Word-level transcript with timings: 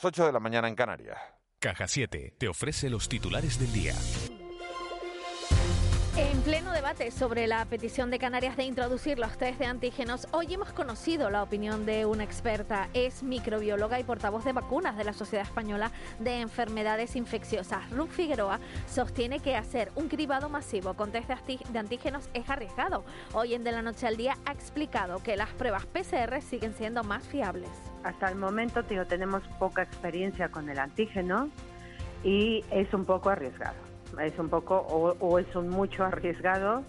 8 0.00 0.26
de 0.26 0.32
la 0.32 0.38
mañana 0.38 0.68
en 0.68 0.76
Canarias. 0.76 1.18
Caja 1.58 1.88
7 1.88 2.34
te 2.38 2.48
ofrece 2.48 2.88
los 2.88 3.08
titulares 3.08 3.58
del 3.58 3.72
día. 3.72 3.94
En 6.18 6.40
pleno 6.40 6.72
debate 6.72 7.12
sobre 7.12 7.46
la 7.46 7.64
petición 7.66 8.10
de 8.10 8.18
Canarias 8.18 8.56
de 8.56 8.64
introducir 8.64 9.20
los 9.20 9.38
test 9.38 9.60
de 9.60 9.66
antígenos, 9.66 10.26
hoy 10.32 10.52
hemos 10.52 10.72
conocido 10.72 11.30
la 11.30 11.44
opinión 11.44 11.86
de 11.86 12.06
una 12.06 12.24
experta. 12.24 12.88
Es 12.92 13.22
microbióloga 13.22 14.00
y 14.00 14.02
portavoz 14.02 14.44
de 14.44 14.52
vacunas 14.52 14.96
de 14.96 15.04
la 15.04 15.12
Sociedad 15.12 15.46
Española 15.46 15.92
de 16.18 16.40
Enfermedades 16.40 17.14
Infecciosas. 17.14 17.88
Ruth 17.92 18.10
Figueroa 18.10 18.58
sostiene 18.88 19.38
que 19.38 19.54
hacer 19.54 19.92
un 19.94 20.08
cribado 20.08 20.48
masivo 20.48 20.94
con 20.94 21.12
test 21.12 21.28
de 21.28 21.78
antígenos 21.78 22.28
es 22.34 22.50
arriesgado. 22.50 23.04
Hoy 23.32 23.54
en 23.54 23.62
De 23.62 23.70
la 23.70 23.82
Noche 23.82 24.08
al 24.08 24.16
Día 24.16 24.36
ha 24.44 24.50
explicado 24.50 25.22
que 25.22 25.36
las 25.36 25.50
pruebas 25.50 25.86
PCR 25.86 26.42
siguen 26.42 26.74
siendo 26.74 27.04
más 27.04 27.22
fiables. 27.28 27.70
Hasta 28.02 28.28
el 28.28 28.34
momento 28.34 28.82
tío, 28.82 29.06
tenemos 29.06 29.44
poca 29.60 29.82
experiencia 29.82 30.48
con 30.48 30.68
el 30.68 30.80
antígeno 30.80 31.48
y 32.24 32.64
es 32.72 32.92
un 32.92 33.04
poco 33.04 33.30
arriesgado 33.30 33.87
es 34.22 34.38
un 34.38 34.48
poco 34.48 34.76
o, 34.78 35.38
es 35.38 35.54
un 35.54 35.68
mucho 35.68 36.04
arriesgado 36.04 36.82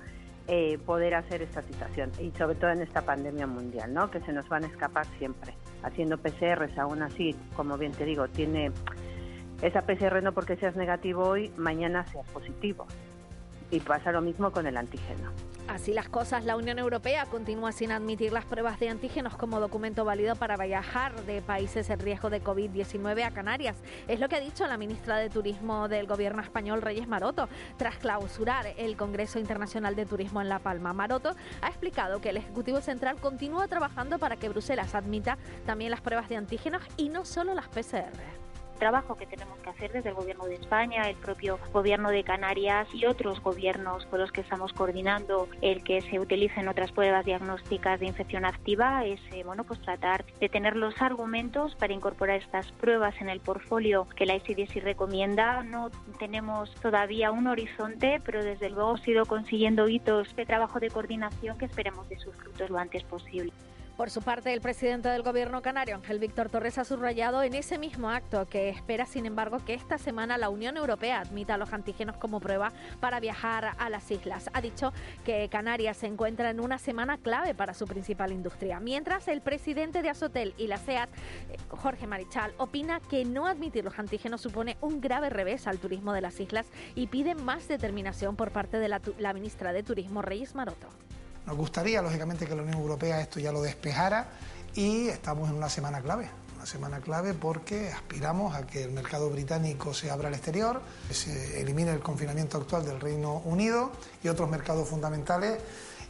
eh, 0.48 0.78
poder 0.86 1.16
hacer 1.16 1.42
esta 1.42 1.62
situación 1.62 2.12
y 2.20 2.32
sobre 2.38 2.56
todo 2.56 2.72
en 2.72 2.82
esta 2.82 3.02
pandemia 3.02 3.46
mundial, 3.46 3.94
¿no? 3.94 4.10
Que 4.10 4.20
se 4.22 4.34
nos 4.34 4.48
van 4.50 4.64
a 4.64 4.68
escapar 4.68 5.06
siempre. 5.18 5.54
Haciendo 5.84 6.18
PCRs 6.18 6.78
aún 6.78 7.04
así, 7.04 7.36
como 7.56 7.78
bien 7.78 7.92
te 7.92 8.04
digo, 8.06 8.28
tiene 8.28 8.72
esa 9.62 9.82
PCR 9.82 10.24
no 10.24 10.32
porque 10.32 10.56
seas 10.56 10.76
negativo 10.76 11.24
hoy, 11.24 11.52
mañana 11.58 12.06
seas 12.08 12.28
positivo. 12.32 12.88
Y 13.72 13.80
pasa 13.80 14.12
lo 14.12 14.22
mismo 14.22 14.52
con 14.52 14.66
el 14.66 14.78
antígeno. 14.78 15.32
Así 15.70 15.94
las 15.94 16.10
cosas, 16.10 16.46
la 16.46 16.58
Unión 16.58 16.80
Europea 16.80 17.28
continúa 17.28 17.72
sin 17.72 17.92
admitir 17.92 18.34
las 18.34 18.44
pruebas 18.44 18.80
de 18.80 18.90
antígenos 18.90 19.38
como 19.38 19.60
documento 19.60 20.04
válido 20.04 20.36
para 20.36 20.58
viajar 20.58 21.14
de 21.26 21.44
países 21.44 21.92
en 21.92 22.00
riesgo 22.00 22.32
de 22.32 22.44
COVID-19 22.44 23.24
a 23.24 23.30
Canarias. 23.30 23.78
Es 24.08 24.20
lo 24.20 24.30
que 24.30 24.38
ha 24.38 24.40
dicho 24.40 24.66
la 24.66 24.78
ministra 24.78 25.18
de 25.18 25.30
Turismo 25.30 25.88
del 25.88 26.08
Gobierno 26.08 26.42
español, 26.42 26.82
Reyes 26.82 27.08
Maroto, 27.08 27.50
tras 27.78 27.98
clausurar 27.98 28.66
el 28.78 28.98
Congreso 28.98 29.38
Internacional 29.38 29.96
de 29.96 30.08
Turismo 30.08 30.42
en 30.42 30.50
La 30.50 30.58
Palma. 30.58 30.92
Maroto 30.92 31.36
ha 31.62 31.68
explicado 31.68 32.20
que 32.20 32.30
el 32.30 32.38
Ejecutivo 32.38 32.82
Central 32.82 33.18
continúa 33.18 33.68
trabajando 33.68 34.18
para 34.18 34.38
que 34.38 34.50
Bruselas 34.50 34.96
admita 34.96 35.38
también 35.68 35.92
las 35.92 36.02
pruebas 36.02 36.30
de 36.30 36.38
antígenos 36.38 36.82
y 36.98 37.10
no 37.10 37.26
solo 37.26 37.54
las 37.54 37.68
PCR 37.68 38.49
trabajo 38.80 39.16
que 39.16 39.28
tenemos 39.28 39.60
que 39.60 39.70
hacer 39.70 39.92
desde 39.92 40.10
el 40.10 40.16
Gobierno 40.16 40.46
de 40.46 40.56
España, 40.56 41.10
el 41.10 41.16
propio 41.18 41.60
Gobierno 41.72 42.10
de 42.10 42.24
Canarias 42.24 42.88
y 42.94 43.06
otros 43.06 43.42
gobiernos 43.42 44.06
con 44.08 44.20
los 44.20 44.32
que 44.32 44.42
estamos 44.42 44.74
coordinando 44.74 45.48
el 45.62 45.84
que 45.84 46.02
se 46.02 46.20
utilicen 46.20 46.68
otras 46.68 46.92
pruebas 46.92 47.26
diagnósticas 47.26 48.00
de 48.00 48.08
infección 48.08 48.46
activa 48.46 49.06
es 49.06 49.20
eh, 49.32 49.44
bueno 49.44 49.64
pues 49.64 49.82
tratar 49.82 50.26
de 50.40 50.50
tener 50.50 50.76
los 50.76 51.00
argumentos 51.02 51.76
para 51.76 51.94
incorporar 51.94 52.38
estas 52.38 52.72
pruebas 52.74 53.14
en 53.22 53.30
el 53.30 53.40
portfolio 53.40 54.08
que 54.16 54.26
la 54.26 54.36
ICDC 54.36 54.82
recomienda. 54.84 55.64
No 55.64 55.92
tenemos 56.18 56.74
todavía 56.76 57.32
un 57.32 57.48
horizonte, 57.48 58.22
pero 58.26 58.44
desde 58.44 58.70
luego 58.70 58.94
ha 58.94 58.98
sido 58.98 59.26
consiguiendo 59.26 59.88
hitos 59.88 60.36
de 60.36 60.46
trabajo 60.46 60.80
de 60.80 60.90
coordinación 60.90 61.58
que 61.58 61.66
esperemos 61.66 62.08
de 62.10 62.20
sus 62.20 62.36
frutos 62.36 62.70
lo 62.70 62.78
antes 62.78 63.04
posible. 63.04 63.52
Por 64.00 64.12
su 64.12 64.22
parte, 64.22 64.54
el 64.54 64.62
presidente 64.62 65.10
del 65.10 65.24
gobierno 65.24 65.62
canario, 65.62 65.96
Ángel 65.96 66.20
Víctor 66.20 66.48
Torres, 66.48 66.78
ha 66.78 66.86
subrayado 66.86 67.44
en 67.44 67.54
ese 67.54 67.78
mismo 67.78 68.10
acto 68.10 68.46
que 68.46 68.70
espera, 68.70 69.06
sin 69.06 69.26
embargo, 69.26 69.58
que 69.66 69.74
esta 69.74 69.98
semana 69.98 70.38
la 70.38 70.48
Unión 70.48 70.78
Europea 70.78 71.20
admita 71.20 71.58
los 71.58 71.74
antígenos 71.74 72.16
como 72.16 72.40
prueba 72.40 72.72
para 73.02 73.20
viajar 73.20 73.76
a 73.78 73.90
las 73.90 74.10
islas. 74.10 74.50
Ha 74.54 74.62
dicho 74.62 74.94
que 75.26 75.50
Canarias 75.50 75.98
se 75.98 76.08
encuentra 76.08 76.50
en 76.50 76.62
una 76.62 76.78
semana 76.78 77.18
clave 77.18 77.54
para 77.54 77.74
su 77.74 77.88
principal 77.88 78.32
industria. 78.32 78.80
Mientras, 78.80 79.28
el 79.28 79.42
presidente 79.42 80.02
de 80.02 80.12
Azotel 80.12 80.54
y 80.58 80.68
la 80.68 80.78
SEAT, 80.78 81.10
Jorge 81.68 82.08
Marichal, 82.08 82.54
opina 82.56 83.02
que 83.02 83.26
no 83.26 83.48
admitir 83.48 83.84
los 83.84 84.00
antígenos 84.00 84.40
supone 84.40 84.78
un 84.80 85.02
grave 85.02 85.30
revés 85.30 85.68
al 85.68 85.78
turismo 85.78 86.14
de 86.14 86.22
las 86.22 86.40
islas 86.40 86.68
y 86.96 87.08
pide 87.08 87.36
más 87.36 87.68
determinación 87.68 88.38
por 88.38 88.52
parte 88.52 88.80
de 88.80 88.88
la, 88.88 89.02
la 89.18 89.34
ministra 89.34 89.74
de 89.74 89.84
Turismo, 89.84 90.22
Reyes 90.22 90.56
Maroto. 90.56 90.88
Nos 91.50 91.58
gustaría, 91.58 92.00
lógicamente, 92.04 92.46
que 92.46 92.56
la 92.56 92.62
Unión 92.62 92.78
Europea 92.78 93.20
esto 93.22 93.40
ya 93.40 93.52
lo 93.52 93.64
despejara 93.64 94.28
y 94.76 95.08
estamos 95.08 95.50
en 95.50 95.56
una 95.56 95.68
semana 95.68 96.00
clave. 96.00 96.30
Una 96.56 96.68
semana 96.68 97.00
clave 97.00 97.34
porque 97.34 97.90
aspiramos 97.92 98.54
a 98.54 98.68
que 98.68 98.84
el 98.84 98.92
mercado 98.92 99.32
británico 99.32 99.92
se 99.96 100.12
abra 100.12 100.28
al 100.28 100.36
exterior, 100.36 100.80
se 101.10 101.60
elimine 101.60 101.90
el 101.90 102.02
confinamiento 102.02 102.60
actual 102.60 102.86
del 102.86 103.00
Reino 103.00 103.42
Unido 103.46 103.92
y 104.22 104.28
otros 104.28 104.48
mercados 104.48 104.88
fundamentales 104.88 105.58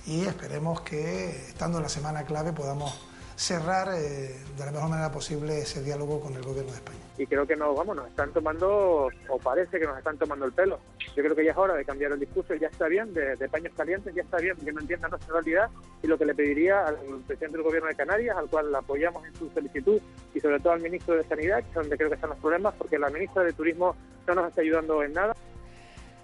y 0.05 0.25
esperemos 0.25 0.81
que, 0.81 1.29
estando 1.47 1.77
en 1.77 1.83
la 1.83 1.89
semana 1.89 2.25
clave, 2.25 2.51
podamos 2.51 2.93
cerrar 3.37 3.93
eh, 3.93 4.37
de 4.57 4.65
la 4.65 4.73
mejor 4.73 4.89
manera 4.89 5.09
posible 5.09 5.61
ese 5.61 5.81
diálogo 5.81 6.19
con 6.19 6.33
el 6.33 6.41
gobierno 6.41 6.71
de 6.71 6.79
España. 6.79 6.98
Y 7.19 7.27
creo 7.27 7.45
que 7.45 7.57
nos, 7.57 7.75
vamos, 7.75 7.97
nos 7.97 8.07
están 8.07 8.31
tomando, 8.31 9.09
o 9.27 9.37
parece 9.39 9.77
que 9.77 9.85
nos 9.85 9.97
están 9.97 10.17
tomando 10.17 10.45
el 10.45 10.53
pelo. 10.53 10.79
Yo 11.17 11.21
creo 11.21 11.35
que 11.35 11.43
ya 11.43 11.51
es 11.51 11.57
hora 11.57 11.75
de 11.75 11.83
cambiar 11.83 12.13
el 12.13 12.19
discurso, 12.19 12.55
ya 12.55 12.67
está 12.67 12.87
bien, 12.87 13.13
de, 13.13 13.35
paños 13.49 13.73
calientes, 13.75 14.15
ya 14.15 14.21
está 14.21 14.37
bien, 14.37 14.55
que 14.55 14.71
no 14.71 14.79
entienda 14.79 15.09
nuestra 15.09 15.33
realidad. 15.33 15.69
Y 16.01 16.07
lo 16.07 16.17
que 16.17 16.25
le 16.25 16.33
pediría 16.33 16.87
al 16.87 16.95
presidente 17.27 17.57
del 17.57 17.63
gobierno 17.63 17.89
de 17.89 17.95
Canarias, 17.95 18.37
al 18.37 18.49
cual 18.49 18.73
apoyamos 18.73 19.25
en 19.25 19.35
su 19.35 19.49
solicitud, 19.49 19.99
y 20.33 20.39
sobre 20.39 20.61
todo 20.61 20.71
al 20.71 20.79
ministro 20.79 21.15
de 21.15 21.25
Sanidad, 21.25 21.59
que 21.61 21.67
es 21.67 21.75
donde 21.75 21.97
creo 21.97 22.07
que 22.07 22.15
están 22.15 22.29
los 22.29 22.39
problemas, 22.39 22.73
porque 22.75 22.97
la 22.97 23.09
ministra 23.09 23.43
de 23.43 23.51
Turismo 23.51 23.97
no 24.25 24.35
nos 24.35 24.47
está 24.47 24.61
ayudando 24.61 25.03
en 25.03 25.11
nada. 25.11 25.35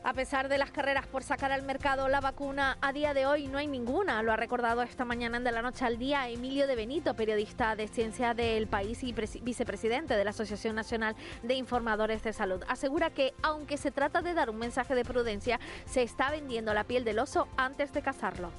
A 0.06 0.14
pesar 0.14 0.50
de 0.50 0.60
las 0.60 0.70
carreras 0.70 1.08
por 1.08 1.24
sacar 1.24 1.52
al 1.52 1.64
mercado 1.64 2.08
la 2.10 2.22
vacuna, 2.22 2.78
a 2.80 2.94
día 2.94 3.16
de 3.16 3.26
hoy 3.26 3.48
no 3.48 3.58
hay 3.58 3.66
ninguna. 3.66 4.22
Lo 4.22 4.32
ha 4.32 4.36
recordado 4.36 4.84
esta 4.84 5.04
mañana 5.04 5.38
en 5.38 5.44
De 5.44 5.52
la 5.52 5.64
Noche 5.64 5.84
al 5.84 5.98
Día 5.98 6.30
Emilio 6.30 6.68
de 6.68 6.76
Benito, 6.76 7.16
periodista 7.16 7.76
de 7.76 7.88
ciencia 7.88 8.36
del 8.36 8.68
país 8.68 9.04
y 9.04 9.16
vicepresidente 9.42 10.14
de 10.14 10.24
la 10.24 10.30
Asociación 10.30 10.76
Nacional 10.76 11.16
de 11.42 11.56
Informadores 11.56 12.22
de 12.22 12.34
Salud. 12.34 12.62
Asegura 12.68 13.10
que, 13.10 13.34
aunque 13.42 13.78
se 13.78 13.90
trata 13.90 14.22
de 14.22 14.36
dar 14.36 14.52
un 14.52 14.60
mensaje 14.60 14.94
de 14.94 15.04
prudencia, 15.04 15.60
se 15.86 16.04
está 16.04 16.30
vendiendo 16.30 16.72
la 16.76 16.84
piel 16.84 17.04
del 17.04 17.18
oso 17.18 17.48
antes 17.58 17.92
de 17.92 18.04
cazarlo. 18.04 18.52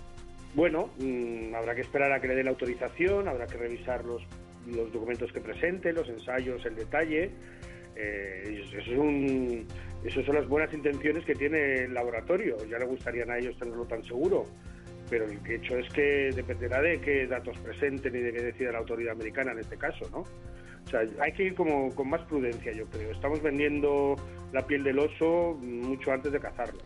Bueno, 0.57 0.91
mm, 0.99 1.55
habrá 1.55 1.77
que 1.77 1.83
esperar 1.83 2.11
a 2.11 2.21
que 2.21 2.27
le 2.27 2.34
dé 2.34 2.43
la 2.43 2.51
autorización, 2.51 3.28
habrá 3.28 3.47
que 3.47 3.57
revisar 3.57 4.05
los, 4.05 4.21
los 4.67 4.93
documentos 4.93 5.31
que 5.31 5.41
presente, 5.41 5.93
los 5.93 6.09
ensayos, 6.09 6.67
el 6.67 6.75
detalle. 6.75 7.31
Eh, 7.95 8.65
es 8.77 8.89
un 8.89 9.67
esas 10.06 10.25
son 10.25 10.37
las 10.37 10.49
buenas 10.49 10.72
intenciones 10.72 11.25
que 11.25 11.34
tiene 11.34 11.84
el 11.84 11.94
laboratorio. 11.94 12.56
Ya 12.69 12.78
le 12.78 12.87
gustarían 12.87 13.31
a 13.31 13.39
ellos 13.39 13.56
tenerlo 13.59 13.84
tan 13.87 14.03
seguro, 14.05 14.47
pero 15.11 15.25
el 15.25 15.39
hecho 15.50 15.77
es 15.78 15.93
que 15.93 16.31
dependerá 16.34 16.81
de 16.81 17.00
qué 17.00 17.27
datos 17.27 17.59
presenten 17.59 18.15
y 18.15 18.21
de 18.21 18.33
qué 18.33 18.43
decida 18.43 18.72
la 18.72 18.78
autoridad 18.78 19.12
americana 19.12 19.53
en 19.53 19.61
este 19.61 19.77
caso, 19.77 20.09
¿no? 20.11 20.19
O 20.21 20.89
sea, 20.89 21.00
hay 21.21 21.33
que 21.33 21.45
ir 21.45 21.55
como 21.55 21.93
con 21.95 22.09
más 22.09 22.22
prudencia, 22.22 22.71
yo 22.72 22.84
creo. 22.87 23.11
Estamos 23.11 23.43
vendiendo 23.43 24.15
la 24.53 24.65
piel 24.66 24.84
del 24.84 24.99
oso 25.00 25.59
mucho 25.61 26.12
antes 26.12 26.31
de 26.33 26.39
cazarlo. 26.39 26.78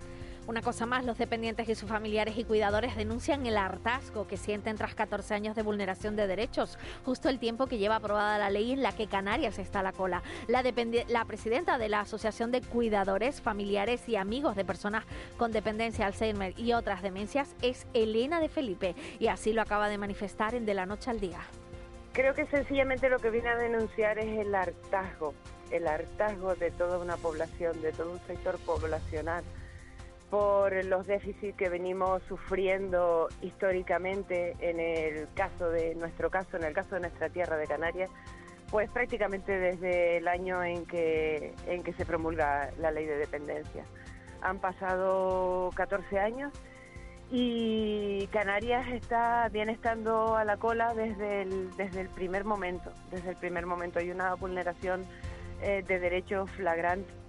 Una 0.51 0.63
cosa 0.63 0.85
más, 0.85 1.05
los 1.05 1.17
dependientes 1.17 1.69
y 1.69 1.77
sus 1.77 1.89
familiares 1.89 2.37
y 2.37 2.43
cuidadores 2.43 2.97
denuncian 2.97 3.47
el 3.47 3.57
hartazgo 3.57 4.27
que 4.27 4.37
sienten 4.37 4.77
tras 4.77 4.97
14 4.97 5.33
años 5.33 5.55
de 5.55 5.63
vulneración 5.63 6.17
de 6.17 6.27
derechos, 6.27 6.77
justo 7.05 7.29
el 7.29 7.39
tiempo 7.39 7.69
que 7.69 7.79
lleva 7.79 7.95
aprobada 7.95 8.37
la 8.37 8.51
ley 8.51 8.73
en 8.73 8.83
la 8.83 8.91
que 8.91 9.07
Canarias 9.07 9.61
está 9.61 9.79
a 9.79 9.85
la 9.85 9.93
cola. 9.93 10.25
La, 10.49 10.65
la 11.07 11.25
presidenta 11.25 11.79
de 11.79 11.89
la 11.89 12.01
Asociación 12.01 12.51
de 12.51 12.63
Cuidadores, 12.63 13.41
Familiares 13.41 14.09
y 14.09 14.17
Amigos 14.17 14.57
de 14.57 14.65
Personas 14.65 15.05
con 15.37 15.53
Dependencia 15.53 16.05
Alzheimer 16.05 16.59
y 16.59 16.73
otras 16.73 17.01
demencias 17.01 17.55
es 17.63 17.87
Elena 17.95 18.41
de 18.41 18.49
Felipe 18.49 18.97
y 19.21 19.29
así 19.29 19.53
lo 19.53 19.63
acaba 19.63 19.89
de 19.89 19.99
manifestar 19.99 20.57
en 20.57 20.67
De 20.67 20.75
la 20.75 20.85
Noche 20.85 21.11
al 21.11 21.21
Día. 21.21 21.39
Creo 22.13 22.35
que 22.35 22.47
sencillamente 22.47 23.09
lo 23.09 23.21
que 23.21 23.31
viene 23.31 23.51
a 23.51 23.57
denunciar 23.57 24.19
es 24.19 24.37
el 24.37 24.53
hartazgo, 24.53 25.33
el 25.71 25.87
hartazgo 25.87 26.57
de 26.57 26.73
toda 26.73 26.99
una 26.99 27.17
población, 27.17 27.81
de 27.83 27.93
todo 27.93 28.11
un 28.11 28.21
sector 28.27 28.59
poblacional 28.67 29.45
por 30.31 30.85
los 30.85 31.07
déficits 31.07 31.57
que 31.57 31.69
venimos 31.69 32.23
sufriendo 32.29 33.29
históricamente 33.43 34.57
en 34.61 34.79
el 34.79 35.29
caso 35.35 35.69
de 35.69 35.97
nuestro 35.97 36.31
caso, 36.31 36.57
en 36.57 36.65
el 36.65 36.73
caso 36.73 36.95
de 36.95 37.01
nuestra 37.01 37.29
tierra 37.29 37.57
de 37.57 37.67
Canarias, 37.67 38.09
pues 38.71 38.89
prácticamente 38.91 39.59
desde 39.59 40.19
el 40.19 40.29
año 40.29 40.63
en 40.63 40.87
que, 40.87 41.53
en 41.67 41.83
que 41.83 41.93
se 41.95 42.07
promulga 42.07 42.71
la 42.79 42.93
ley 42.93 43.07
de 43.07 43.17
dependencia. 43.17 43.85
Han 44.43 44.61
pasado 44.61 45.71
14 45.75 46.21
años 46.21 46.53
y 47.33 48.29
Canarias 48.29 48.89
está 48.93 49.49
viene 49.49 49.73
estando 49.73 50.37
a 50.37 50.45
la 50.45 50.57
cola 50.57 50.95
desde 50.95 51.43
el, 51.43 51.77
desde 51.77 52.03
el 52.03 52.09
primer 52.09 52.45
momento. 52.45 52.93
Desde 53.11 53.31
el 53.31 53.37
primer 53.37 53.67
momento 53.67 53.99
hay 53.99 54.13
una 54.13 54.35
vulneración 54.35 55.05
eh, 55.61 55.83
de 55.87 55.99
derechos 55.99 56.49
flagrante 56.53 57.20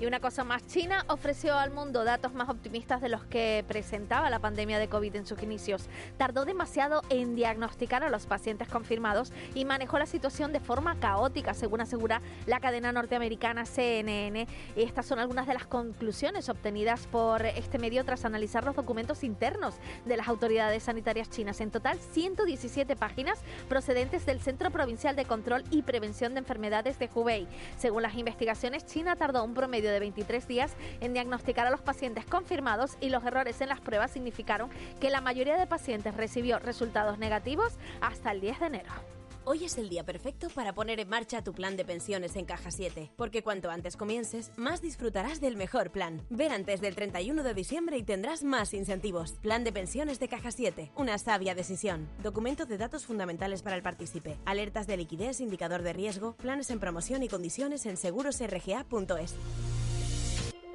Y 0.00 0.06
una 0.06 0.20
cosa 0.20 0.44
más, 0.44 0.64
China 0.68 1.04
ofreció 1.08 1.58
al 1.58 1.72
mundo 1.72 2.04
datos 2.04 2.32
más 2.32 2.48
optimistas 2.48 3.00
de 3.00 3.08
los 3.08 3.24
que 3.24 3.64
presentaba 3.66 4.30
la 4.30 4.38
pandemia 4.38 4.78
de 4.78 4.88
COVID 4.88 5.16
en 5.16 5.26
sus 5.26 5.42
inicios. 5.42 5.88
Tardó 6.16 6.44
demasiado 6.44 7.02
en 7.10 7.34
diagnosticar 7.34 8.04
a 8.04 8.08
los 8.08 8.26
pacientes 8.26 8.68
confirmados 8.68 9.32
y 9.56 9.64
manejó 9.64 9.98
la 9.98 10.06
situación 10.06 10.52
de 10.52 10.60
forma 10.60 11.00
caótica, 11.00 11.52
según 11.52 11.80
asegura 11.80 12.22
la 12.46 12.60
cadena 12.60 12.92
norteamericana 12.92 13.66
CNN. 13.66 14.46
Estas 14.76 15.04
son 15.04 15.18
algunas 15.18 15.48
de 15.48 15.54
las 15.54 15.66
conclusiones 15.66 16.48
obtenidas 16.48 17.08
por 17.08 17.44
este 17.44 17.78
medio 17.78 18.04
tras 18.04 18.24
analizar 18.24 18.62
los 18.64 18.76
documentos 18.76 19.24
internos 19.24 19.74
de 20.04 20.16
las 20.16 20.28
autoridades 20.28 20.84
sanitarias 20.84 21.28
chinas. 21.28 21.60
En 21.60 21.72
total, 21.72 21.98
117 21.98 22.94
páginas 22.94 23.40
procedentes 23.68 24.26
del 24.26 24.40
Centro 24.40 24.70
Provincial 24.70 25.16
de 25.16 25.24
Control 25.24 25.64
y 25.72 25.82
Prevención 25.82 26.34
de 26.34 26.38
Enfermedades 26.38 27.00
de 27.00 27.10
Hubei. 27.12 27.48
Según 27.78 28.02
las 28.02 28.14
investigaciones, 28.14 28.86
China 28.86 29.16
tardó 29.16 29.42
un 29.42 29.54
promedio 29.54 29.87
de 29.90 30.00
23 30.00 30.46
días 30.46 30.74
en 31.00 31.12
diagnosticar 31.12 31.66
a 31.66 31.70
los 31.70 31.80
pacientes 31.80 32.24
confirmados 32.24 32.96
y 33.00 33.10
los 33.10 33.24
errores 33.24 33.60
en 33.60 33.68
las 33.68 33.80
pruebas 33.80 34.10
significaron 34.10 34.70
que 35.00 35.10
la 35.10 35.20
mayoría 35.20 35.56
de 35.56 35.66
pacientes 35.66 36.16
recibió 36.16 36.58
resultados 36.58 37.18
negativos 37.18 37.74
hasta 38.00 38.32
el 38.32 38.40
10 38.40 38.60
de 38.60 38.66
enero. 38.66 39.17
Hoy 39.50 39.64
es 39.64 39.78
el 39.78 39.88
día 39.88 40.04
perfecto 40.04 40.48
para 40.50 40.74
poner 40.74 41.00
en 41.00 41.08
marcha 41.08 41.42
tu 41.42 41.54
plan 41.54 41.74
de 41.74 41.86
pensiones 41.86 42.36
en 42.36 42.44
Caja 42.44 42.70
7, 42.70 43.12
porque 43.16 43.42
cuanto 43.42 43.70
antes 43.70 43.96
comiences, 43.96 44.52
más 44.56 44.82
disfrutarás 44.82 45.40
del 45.40 45.56
mejor 45.56 45.90
plan. 45.90 46.20
Ven 46.28 46.52
antes 46.52 46.82
del 46.82 46.94
31 46.94 47.42
de 47.42 47.54
diciembre 47.54 47.96
y 47.96 48.02
tendrás 48.02 48.44
más 48.44 48.74
incentivos. 48.74 49.38
Plan 49.40 49.64
de 49.64 49.72
pensiones 49.72 50.20
de 50.20 50.28
Caja 50.28 50.50
7, 50.50 50.92
una 50.96 51.16
sabia 51.16 51.54
decisión. 51.54 52.10
Documento 52.22 52.66
de 52.66 52.76
datos 52.76 53.06
fundamentales 53.06 53.62
para 53.62 53.76
el 53.76 53.82
partícipe. 53.82 54.36
Alertas 54.44 54.86
de 54.86 54.98
liquidez, 54.98 55.40
indicador 55.40 55.80
de 55.80 55.94
riesgo, 55.94 56.34
planes 56.34 56.68
en 56.68 56.78
promoción 56.78 57.22
y 57.22 57.28
condiciones 57.28 57.86
en 57.86 57.96
segurosrga.es. 57.96 59.34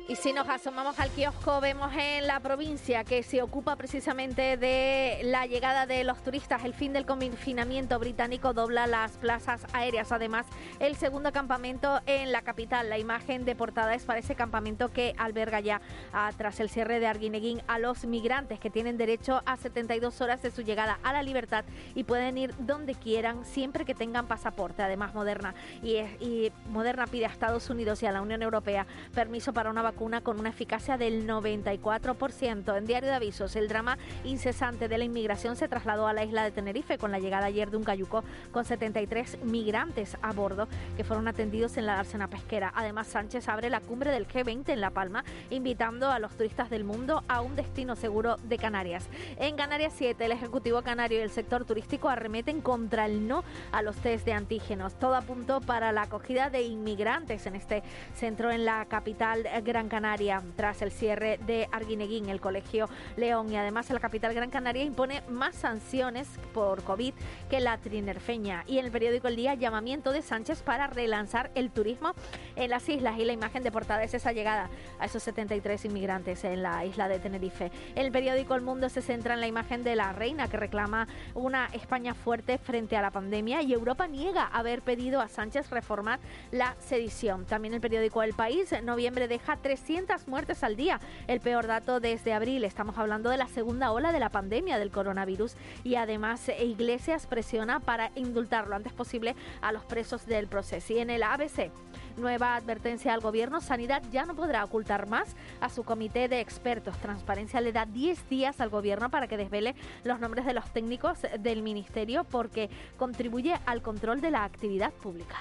Y 0.06 0.18
si 0.18 0.34
nos 0.34 0.50
asomamos 0.50 1.00
al 1.00 1.10
kiosco, 1.12 1.62
vemos 1.62 1.94
en 1.96 2.28
la 2.28 2.42
provincia 2.42 3.06
que 3.06 3.24
se 3.24 3.42
ocupa 3.42 3.78
precisamente 3.78 4.58
de 4.58 5.22
la 5.24 5.46
llegada 5.46 5.86
de 5.86 6.04
los 6.04 6.22
turistas. 6.22 6.66
El 6.66 6.74
fin 6.74 6.92
del 6.92 7.06
confinamiento 7.06 7.98
británico 8.00 8.52
dobla 8.52 8.86
las 8.86 9.14
plazas 9.14 9.66
aéreas. 9.72 10.12
Además, 10.12 10.46
el 10.80 10.98
segundo 10.98 11.32
campamento 11.32 12.02
en 12.06 12.34
la 12.34 12.42
capital. 12.42 12.90
La 12.90 12.98
imagen 12.98 13.46
de 13.46 13.56
portada 13.56 13.96
es 13.96 14.04
para 14.04 14.20
ese 14.20 14.36
campamento 14.36 14.92
que 14.92 15.16
alberga 15.18 15.62
ya, 15.62 15.80
ah, 16.12 16.30
tras 16.36 16.60
el 16.60 16.70
cierre 16.70 17.00
de 17.00 17.08
Arguineguín, 17.08 17.62
a 17.68 17.80
los 17.80 18.04
migrantes 18.04 18.60
que 18.60 18.70
tienen 18.70 18.98
derecho 18.98 19.42
a 19.46 19.56
72 19.56 20.20
horas 20.20 20.42
de 20.42 20.52
su 20.52 20.64
llegada 20.64 21.00
a 21.04 21.14
la 21.14 21.24
libertad 21.24 21.64
y 21.96 22.04
pueden 22.04 22.38
ir 22.38 22.54
donde 22.60 22.96
quieran 22.96 23.46
siempre 23.46 23.86
que 23.86 23.96
tengan 23.96 24.28
pasaporte. 24.28 24.84
Además, 24.84 25.14
Moderna 25.14 25.56
y, 25.82 26.52
Moderna 26.68 27.08
pide 27.08 27.26
a 27.26 27.30
Estados 27.30 27.70
Unidos 27.70 28.04
y 28.04 28.06
a 28.06 28.12
la 28.12 28.22
Unión 28.22 28.42
Europea 28.42 28.86
permiso 29.14 29.54
para 29.54 29.70
una 29.70 29.93
vacuna 29.94 30.22
con 30.22 30.40
una 30.40 30.50
eficacia 30.50 30.98
del 30.98 31.28
94%. 31.28 32.76
En 32.76 32.88
Diario 32.88 33.10
de 33.10 33.16
Avisos, 33.16 33.56
el 33.56 33.68
drama 33.68 34.00
incesante 34.24 34.88
de 34.88 34.98
la 34.98 35.04
inmigración 35.04 35.56
se 35.56 35.68
trasladó 35.68 36.08
a 36.08 36.14
la 36.14 36.24
isla 36.24 36.44
de 36.44 36.50
Tenerife 36.50 36.98
con 36.98 37.12
la 37.12 37.20
llegada 37.20 37.46
ayer 37.46 37.70
de 37.70 37.78
un 37.78 37.84
cayuco 37.84 38.24
con 38.52 38.66
73 38.66 39.44
migrantes 39.44 40.18
a 40.24 40.34
bordo 40.34 40.68
que 40.98 41.04
fueron 41.04 41.28
atendidos 41.28 41.78
en 41.78 41.86
la 41.86 41.94
dársena 41.94 42.28
pesquera. 42.28 42.74
Además, 42.76 43.06
Sánchez 43.06 43.48
abre 43.48 43.70
la 43.70 43.82
cumbre 43.82 44.10
del 44.10 44.28
G20 44.28 44.70
en 44.70 44.82
La 44.82 44.90
Palma, 44.90 45.24
invitando 45.52 46.10
a 46.10 46.18
los 46.18 46.36
turistas 46.36 46.72
del 46.72 46.86
mundo 46.86 47.24
a 47.28 47.42
un 47.42 47.56
destino 47.56 47.96
seguro 47.96 48.38
de 48.38 48.58
Canarias. 48.58 49.08
En 49.38 49.56
Canarias 49.56 49.94
7, 49.96 50.26
el 50.26 50.32
Ejecutivo 50.32 50.82
Canario 50.82 51.20
y 51.20 51.22
el 51.22 51.30
sector 51.30 51.66
turístico 51.66 52.10
arremeten 52.10 52.62
contra 52.62 53.06
el 53.06 53.28
no 53.28 53.44
a 53.72 53.84
los 53.84 53.98
test 53.98 54.26
de 54.26 54.34
antígenos. 54.34 54.96
Todo 54.96 55.14
apuntó 55.14 55.62
para 55.62 55.92
la 55.92 56.02
acogida 56.04 56.50
de 56.50 56.64
inmigrantes 56.64 57.46
en 57.46 57.56
este 57.56 57.84
centro 58.16 58.50
en 58.50 58.66
la 58.66 58.86
capital 58.86 59.48
Gran 59.64 59.83
Canaria 59.90 60.42
tras 60.56 60.82
el 60.82 60.92
cierre 60.92 61.40
de 61.46 61.68
Arguineguín, 61.72 62.30
el 62.30 62.42
Colegio 62.42 62.90
León 63.18 63.52
y 63.52 63.56
además 63.56 63.90
la 63.90 64.00
capital 64.00 64.34
Gran 64.34 64.50
Canaria 64.50 64.84
impone 64.84 65.22
más 65.30 65.56
sanciones 65.56 66.28
por 66.54 66.84
COVID 66.84 67.14
que 67.50 67.60
la 67.60 67.78
trinerfeña 67.78 68.64
y 68.68 68.80
en 68.80 68.86
el 68.86 68.92
periódico 68.92 69.28
El 69.28 69.36
Día 69.36 69.54
llamamiento 69.54 70.12
de 70.12 70.22
Sánchez 70.22 70.62
para 70.62 70.88
relanzar 70.88 71.52
el 71.56 71.72
turismo 71.72 72.14
en 72.56 72.70
las 72.70 72.88
islas 72.90 73.18
y 73.20 73.26
la 73.26 73.34
imagen 73.34 73.64
de 73.64 73.72
portada 73.72 74.04
es 74.04 74.14
esa 74.14 74.32
llegada 74.32 74.70
a 75.00 75.06
esos 75.06 75.24
73 75.24 75.86
inmigrantes 75.86 76.44
en 76.44 76.64
la 76.64 76.86
isla 76.86 77.08
de 77.08 77.20
Tenerife. 77.20 77.72
El 77.96 78.12
periódico 78.12 78.56
El 78.56 78.62
Mundo 78.62 78.90
se 78.90 79.02
centra 79.02 79.34
en 79.34 79.42
la 79.42 79.48
imagen 79.48 79.84
de 79.84 79.96
la 79.96 80.14
reina 80.14 80.48
que 80.48 80.58
reclama 80.58 81.08
una 81.34 81.68
España 81.74 82.14
fuerte 82.14 82.58
frente 82.58 82.96
a 82.98 83.02
la 83.02 83.12
pandemia 83.12 83.62
y 83.62 83.74
Europa 83.74 84.08
niega 84.08 84.46
haber 84.46 84.82
pedido 84.82 85.22
a 85.22 85.28
Sánchez 85.28 85.70
reformar 85.70 86.20
la 86.52 86.76
sedición. 86.80 87.46
También 87.46 87.74
el 87.74 87.82
periódico 87.82 88.24
El 88.24 88.34
País, 88.34 88.72
en 88.72 88.86
noviembre 88.86 89.28
deja 89.28 89.58
tres 89.58 89.73
300 89.74 90.28
muertes 90.28 90.64
al 90.64 90.76
día, 90.76 91.00
el 91.26 91.40
peor 91.40 91.66
dato 91.66 92.00
desde 92.00 92.32
abril. 92.32 92.64
Estamos 92.64 92.96
hablando 93.00 93.32
de 93.32 93.38
la 93.38 93.48
segunda 93.48 93.92
ola 93.92 94.12
de 94.12 94.20
la 94.20 94.30
pandemia 94.30 94.78
del 94.78 94.92
coronavirus 94.92 95.56
y 95.84 95.96
además 95.96 96.48
Iglesias 96.60 97.26
presiona 97.26 97.80
para 97.80 98.12
indultar 98.14 98.68
lo 98.68 98.76
antes 98.76 98.94
posible 98.94 99.36
a 99.62 99.72
los 99.72 99.84
presos 99.84 100.28
del 100.28 100.46
proceso. 100.46 100.94
Y 100.94 101.00
en 101.00 101.10
el 101.10 101.24
ABC, 101.24 101.72
nueva 102.18 102.56
advertencia 102.56 103.16
al 103.16 103.22
gobierno, 103.22 103.62
Sanidad 103.62 104.04
ya 104.12 104.26
no 104.26 104.36
podrá 104.36 104.64
ocultar 104.64 105.08
más 105.08 105.36
a 105.60 105.70
su 105.70 105.84
comité 105.84 106.28
de 106.28 106.40
expertos. 106.40 106.96
Transparencia 107.00 107.60
le 107.60 107.72
da 107.72 107.88
10 107.88 108.30
días 108.30 108.62
al 108.62 108.70
gobierno 108.70 109.10
para 109.10 109.28
que 109.28 109.38
desvele 109.38 109.74
los 110.04 110.20
nombres 110.20 110.46
de 110.46 110.54
los 110.54 110.72
técnicos 110.72 111.18
del 111.40 111.64
ministerio 111.64 112.26
porque 112.26 112.70
contribuye 112.98 113.56
al 113.66 113.82
control 113.82 114.22
de 114.22 114.30
la 114.30 114.44
actividad 114.44 114.94
pública. 114.94 115.38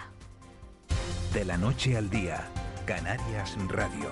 De 1.34 1.44
la 1.44 1.58
noche 1.58 1.98
al 1.98 2.08
día 2.08 2.48
Canarias 2.86 3.56
Radio. 3.68 4.10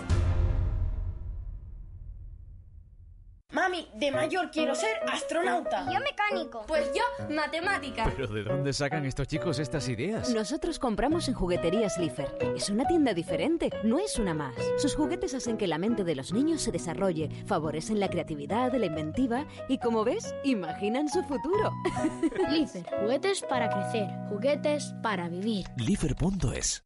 Mami, 3.52 3.88
de 3.94 4.12
mayor 4.12 4.50
quiero 4.52 4.76
ser 4.76 4.96
astronauta. 5.12 5.84
Yo 5.92 5.98
mecánico. 5.98 6.64
Pues 6.68 6.88
yo 6.94 7.02
matemática. 7.34 8.04
¿Pero 8.04 8.28
de 8.28 8.44
dónde 8.44 8.72
sacan 8.72 9.04
estos 9.06 9.26
chicos 9.26 9.58
estas 9.58 9.88
ideas? 9.88 10.32
Nosotros 10.32 10.78
compramos 10.78 11.26
en 11.26 11.34
Jugueterías 11.34 11.98
Lifer. 11.98 12.32
Es 12.56 12.70
una 12.70 12.86
tienda 12.86 13.12
diferente, 13.12 13.70
no 13.82 13.98
es 13.98 14.20
una 14.20 14.34
más. 14.34 14.54
Sus 14.78 14.94
juguetes 14.94 15.34
hacen 15.34 15.56
que 15.56 15.66
la 15.66 15.78
mente 15.78 16.04
de 16.04 16.14
los 16.14 16.32
niños 16.32 16.62
se 16.62 16.70
desarrolle, 16.70 17.28
favorecen 17.46 17.98
la 17.98 18.08
creatividad, 18.08 18.72
la 18.72 18.86
inventiva 18.86 19.46
y, 19.68 19.78
como 19.78 20.04
ves, 20.04 20.32
imaginan 20.44 21.08
su 21.08 21.24
futuro. 21.24 21.72
Lifer, 22.50 22.86
juguetes 23.00 23.42
para 23.42 23.68
crecer, 23.68 24.08
juguetes 24.28 24.94
para 25.02 25.28
vivir. 25.28 25.66
Lifer.es 25.76 26.84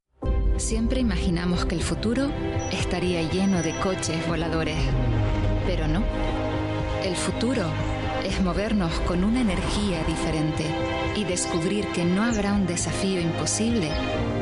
Siempre 0.56 1.00
imaginamos 1.00 1.64
que 1.64 1.74
el 1.74 1.82
futuro 1.82 2.30
estaría 2.70 3.22
lleno 3.22 3.60
de 3.62 3.76
coches 3.80 4.24
voladores, 4.28 4.76
pero 5.66 5.88
no. 5.88 6.04
El 7.02 7.16
futuro 7.16 7.64
es 8.24 8.40
movernos 8.40 8.92
con 9.00 9.24
una 9.24 9.40
energía 9.40 10.04
diferente 10.04 10.64
y 11.16 11.24
descubrir 11.24 11.88
que 11.88 12.04
no 12.04 12.22
habrá 12.22 12.52
un 12.52 12.66
desafío 12.66 13.20
imposible 13.20 13.90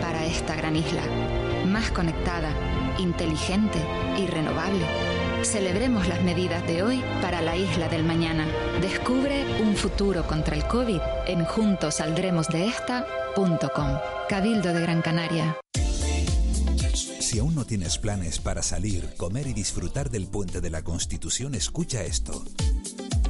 para 0.00 0.26
esta 0.26 0.54
gran 0.54 0.76
isla, 0.76 1.02
más 1.66 1.90
conectada, 1.90 2.52
inteligente 2.98 3.78
y 4.18 4.26
renovable. 4.26 4.84
Celebremos 5.42 6.06
las 6.08 6.22
medidas 6.22 6.66
de 6.66 6.82
hoy 6.82 7.02
para 7.20 7.40
la 7.40 7.56
isla 7.56 7.88
del 7.88 8.04
mañana. 8.04 8.46
Descubre 8.80 9.44
un 9.62 9.74
futuro 9.74 10.26
contra 10.26 10.54
el 10.54 10.66
COVID 10.66 11.00
en 11.26 11.44
juntosaldremosdeesta.com. 11.44 13.98
Cabildo 14.28 14.72
de 14.72 14.80
Gran 14.80 15.02
Canaria. 15.02 15.56
Si 17.32 17.38
aún 17.38 17.54
no 17.54 17.64
tienes 17.64 17.96
planes 17.96 18.40
para 18.40 18.62
salir, 18.62 19.08
comer 19.16 19.46
y 19.46 19.54
disfrutar 19.54 20.10
del 20.10 20.26
puente 20.26 20.60
de 20.60 20.68
la 20.68 20.82
Constitución, 20.82 21.54
escucha 21.54 22.02
esto. 22.02 22.44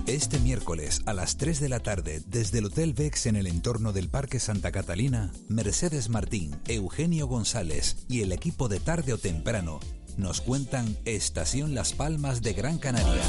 Este 0.09 0.41
miércoles 0.41 1.03
a 1.07 1.15
las 1.15 1.37
3 1.37 1.61
de 1.61 1.69
la 1.69 1.79
tarde, 1.79 2.21
desde 2.27 2.59
el 2.59 2.65
Hotel 2.65 2.95
Vex 2.95 3.27
en 3.27 3.37
el 3.37 3.47
entorno 3.47 3.93
del 3.93 4.09
Parque 4.09 4.41
Santa 4.41 4.73
Catalina, 4.73 5.33
Mercedes 5.47 6.09
Martín, 6.09 6.51
Eugenio 6.67 7.29
González 7.29 8.05
y 8.09 8.23
el 8.23 8.33
equipo 8.33 8.67
de 8.67 8.81
tarde 8.81 9.13
o 9.13 9.19
temprano 9.19 9.79
nos 10.17 10.41
cuentan 10.41 10.99
Estación 11.05 11.73
Las 11.77 11.93
Palmas 11.93 12.43
de 12.43 12.55
Gran 12.55 12.79
Canaria. 12.79 13.23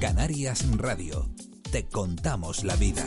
Canarias 0.00 0.66
Radio. 0.78 1.30
Te 1.70 1.86
contamos 1.86 2.64
la 2.64 2.74
vida. 2.74 3.06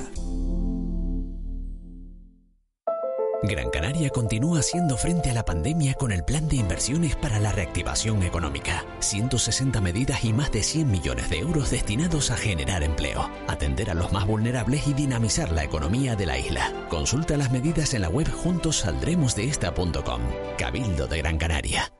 Gran 3.43 3.69
Canaria 3.69 4.09
continúa 4.09 4.59
haciendo 4.59 4.97
frente 4.97 5.29
a 5.29 5.33
la 5.33 5.45
pandemia 5.45 5.93
con 5.93 6.11
el 6.11 6.23
plan 6.23 6.47
de 6.47 6.55
inversiones 6.55 7.15
para 7.15 7.39
la 7.39 7.51
reactivación 7.51 8.23
económica. 8.23 8.83
160 8.99 9.79
medidas 9.79 10.23
y 10.25 10.33
más 10.33 10.51
de 10.51 10.63
100 10.63 10.89
millones 10.89 11.29
de 11.29 11.39
euros 11.39 11.69
destinados 11.69 12.31
a 12.31 12.37
generar 12.37 12.83
empleo, 12.83 13.29
atender 13.47 13.91
a 13.91 13.93
los 13.93 14.11
más 14.11 14.25
vulnerables 14.25 14.87
y 14.87 14.93
dinamizar 14.93 15.51
la 15.51 15.63
economía 15.63 16.15
de 16.15 16.25
la 16.25 16.39
isla. 16.39 16.73
Consulta 16.89 17.37
las 17.37 17.51
medidas 17.51 17.93
en 17.93 18.01
la 18.01 18.09
web 18.09 18.27
juntosaldremosdeesta.com. 18.31 20.21
Cabildo 20.57 21.07
de 21.07 21.17
Gran 21.19 21.37
Canaria. 21.37 21.91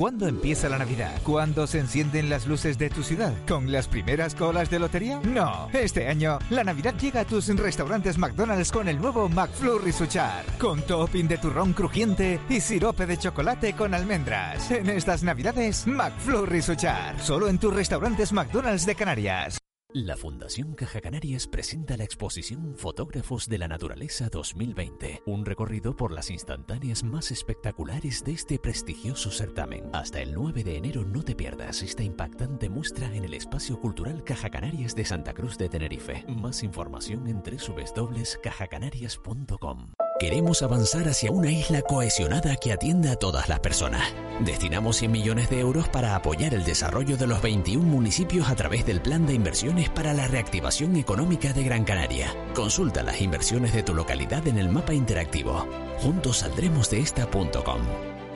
¿Cuándo 0.00 0.26
empieza 0.26 0.70
la 0.70 0.78
Navidad? 0.78 1.20
¿Cuándo 1.24 1.66
se 1.66 1.78
encienden 1.78 2.30
las 2.30 2.46
luces 2.46 2.78
de 2.78 2.88
tu 2.88 3.02
ciudad? 3.02 3.34
¿Con 3.46 3.70
las 3.70 3.86
primeras 3.86 4.34
colas 4.34 4.70
de 4.70 4.78
lotería? 4.78 5.20
No. 5.22 5.68
Este 5.74 6.08
año, 6.08 6.38
la 6.48 6.64
Navidad 6.64 6.94
llega 6.98 7.20
a 7.20 7.24
tus 7.26 7.54
restaurantes 7.54 8.16
McDonald's 8.16 8.72
con 8.72 8.88
el 8.88 8.98
nuevo 8.98 9.28
McFlurry 9.28 9.92
Suchar. 9.92 10.46
Con 10.58 10.80
topping 10.80 11.28
de 11.28 11.36
turrón 11.36 11.74
crujiente 11.74 12.40
y 12.48 12.62
sirope 12.62 13.04
de 13.04 13.18
chocolate 13.18 13.74
con 13.74 13.92
almendras. 13.92 14.70
En 14.70 14.88
estas 14.88 15.22
Navidades, 15.22 15.86
McFlurry 15.86 16.62
Suchar. 16.62 17.20
Solo 17.20 17.50
en 17.50 17.58
tus 17.58 17.74
restaurantes 17.74 18.32
McDonald's 18.32 18.86
de 18.86 18.94
Canarias. 18.94 19.59
La 19.92 20.16
Fundación 20.16 20.74
Caja 20.74 21.00
Canarias 21.00 21.48
presenta 21.48 21.96
la 21.96 22.04
exposición 22.04 22.76
Fotógrafos 22.76 23.48
de 23.48 23.58
la 23.58 23.66
Naturaleza 23.66 24.28
2020, 24.28 25.24
un 25.26 25.44
recorrido 25.44 25.96
por 25.96 26.12
las 26.12 26.30
instantáneas 26.30 27.02
más 27.02 27.32
espectaculares 27.32 28.22
de 28.22 28.30
este 28.30 28.60
prestigioso 28.60 29.32
certamen. 29.32 29.90
Hasta 29.92 30.20
el 30.20 30.32
9 30.32 30.62
de 30.62 30.76
enero 30.76 31.04
no 31.04 31.24
te 31.24 31.34
pierdas 31.34 31.82
esta 31.82 32.04
impactante 32.04 32.68
muestra 32.68 33.12
en 33.12 33.24
el 33.24 33.34
Espacio 33.34 33.80
Cultural 33.80 34.22
Caja 34.22 34.48
Canarias 34.48 34.94
de 34.94 35.04
Santa 35.04 35.34
Cruz 35.34 35.58
de 35.58 35.68
Tenerife. 35.68 36.24
Más 36.28 36.62
información 36.62 37.26
en 37.26 37.42
www.cajacanarias.com. 37.42 39.88
Queremos 40.20 40.60
avanzar 40.60 41.08
hacia 41.08 41.30
una 41.30 41.50
isla 41.50 41.80
cohesionada 41.80 42.54
que 42.56 42.74
atienda 42.74 43.12
a 43.12 43.16
todas 43.16 43.48
las 43.48 43.60
personas. 43.60 44.14
Destinamos 44.40 44.98
100 44.98 45.10
millones 45.10 45.48
de 45.48 45.60
euros 45.60 45.88
para 45.88 46.14
apoyar 46.14 46.52
el 46.52 46.62
desarrollo 46.62 47.16
de 47.16 47.26
los 47.26 47.40
21 47.40 47.82
municipios 47.82 48.50
a 48.50 48.54
través 48.54 48.84
del 48.84 49.00
Plan 49.00 49.24
de 49.24 49.32
Inversiones 49.32 49.88
para 49.88 50.12
la 50.12 50.28
Reactivación 50.28 50.96
Económica 50.96 51.54
de 51.54 51.64
Gran 51.64 51.84
Canaria. 51.84 52.36
Consulta 52.54 53.02
las 53.02 53.22
inversiones 53.22 53.72
de 53.72 53.82
tu 53.82 53.94
localidad 53.94 54.46
en 54.46 54.58
el 54.58 54.68
mapa 54.68 54.92
interactivo. 54.92 55.66
Juntos 56.00 56.40
saldremos 56.40 56.90
de 56.90 57.00
esta.com. 57.00 57.80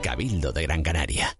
Cabildo 0.01 0.53
de 0.53 0.63
Gran 0.63 0.81
Canaria. 0.81 1.37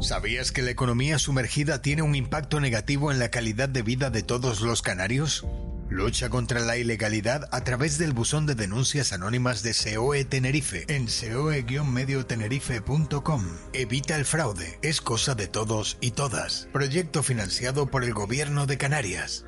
¿Sabías 0.00 0.52
que 0.52 0.62
la 0.62 0.70
economía 0.70 1.18
sumergida 1.18 1.82
tiene 1.82 2.00
un 2.00 2.14
impacto 2.14 2.60
negativo 2.60 3.12
en 3.12 3.18
la 3.18 3.28
calidad 3.28 3.68
de 3.68 3.82
vida 3.82 4.08
de 4.08 4.22
todos 4.22 4.62
los 4.62 4.80
canarios? 4.80 5.44
Lucha 5.92 6.28
contra 6.30 6.60
la 6.60 6.78
ilegalidad 6.78 7.50
a 7.52 7.64
través 7.64 7.98
del 7.98 8.14
buzón 8.14 8.46
de 8.46 8.54
denuncias 8.54 9.12
anónimas 9.12 9.62
de 9.62 9.74
SEOE 9.74 10.24
Tenerife 10.24 10.86
en 10.88 11.06
seoe-mediotenerife.com. 11.06 13.44
Evita 13.74 14.16
el 14.16 14.24
fraude, 14.24 14.78
es 14.80 15.02
cosa 15.02 15.34
de 15.34 15.48
todos 15.48 15.98
y 16.00 16.12
todas. 16.12 16.66
Proyecto 16.72 17.22
financiado 17.22 17.90
por 17.90 18.04
el 18.04 18.14
Gobierno 18.14 18.64
de 18.64 18.78
Canarias. 18.78 19.44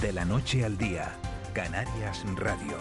De 0.00 0.14
la 0.14 0.24
noche 0.24 0.64
al 0.64 0.78
día, 0.78 1.14
Canarias 1.52 2.24
Radio. 2.36 2.78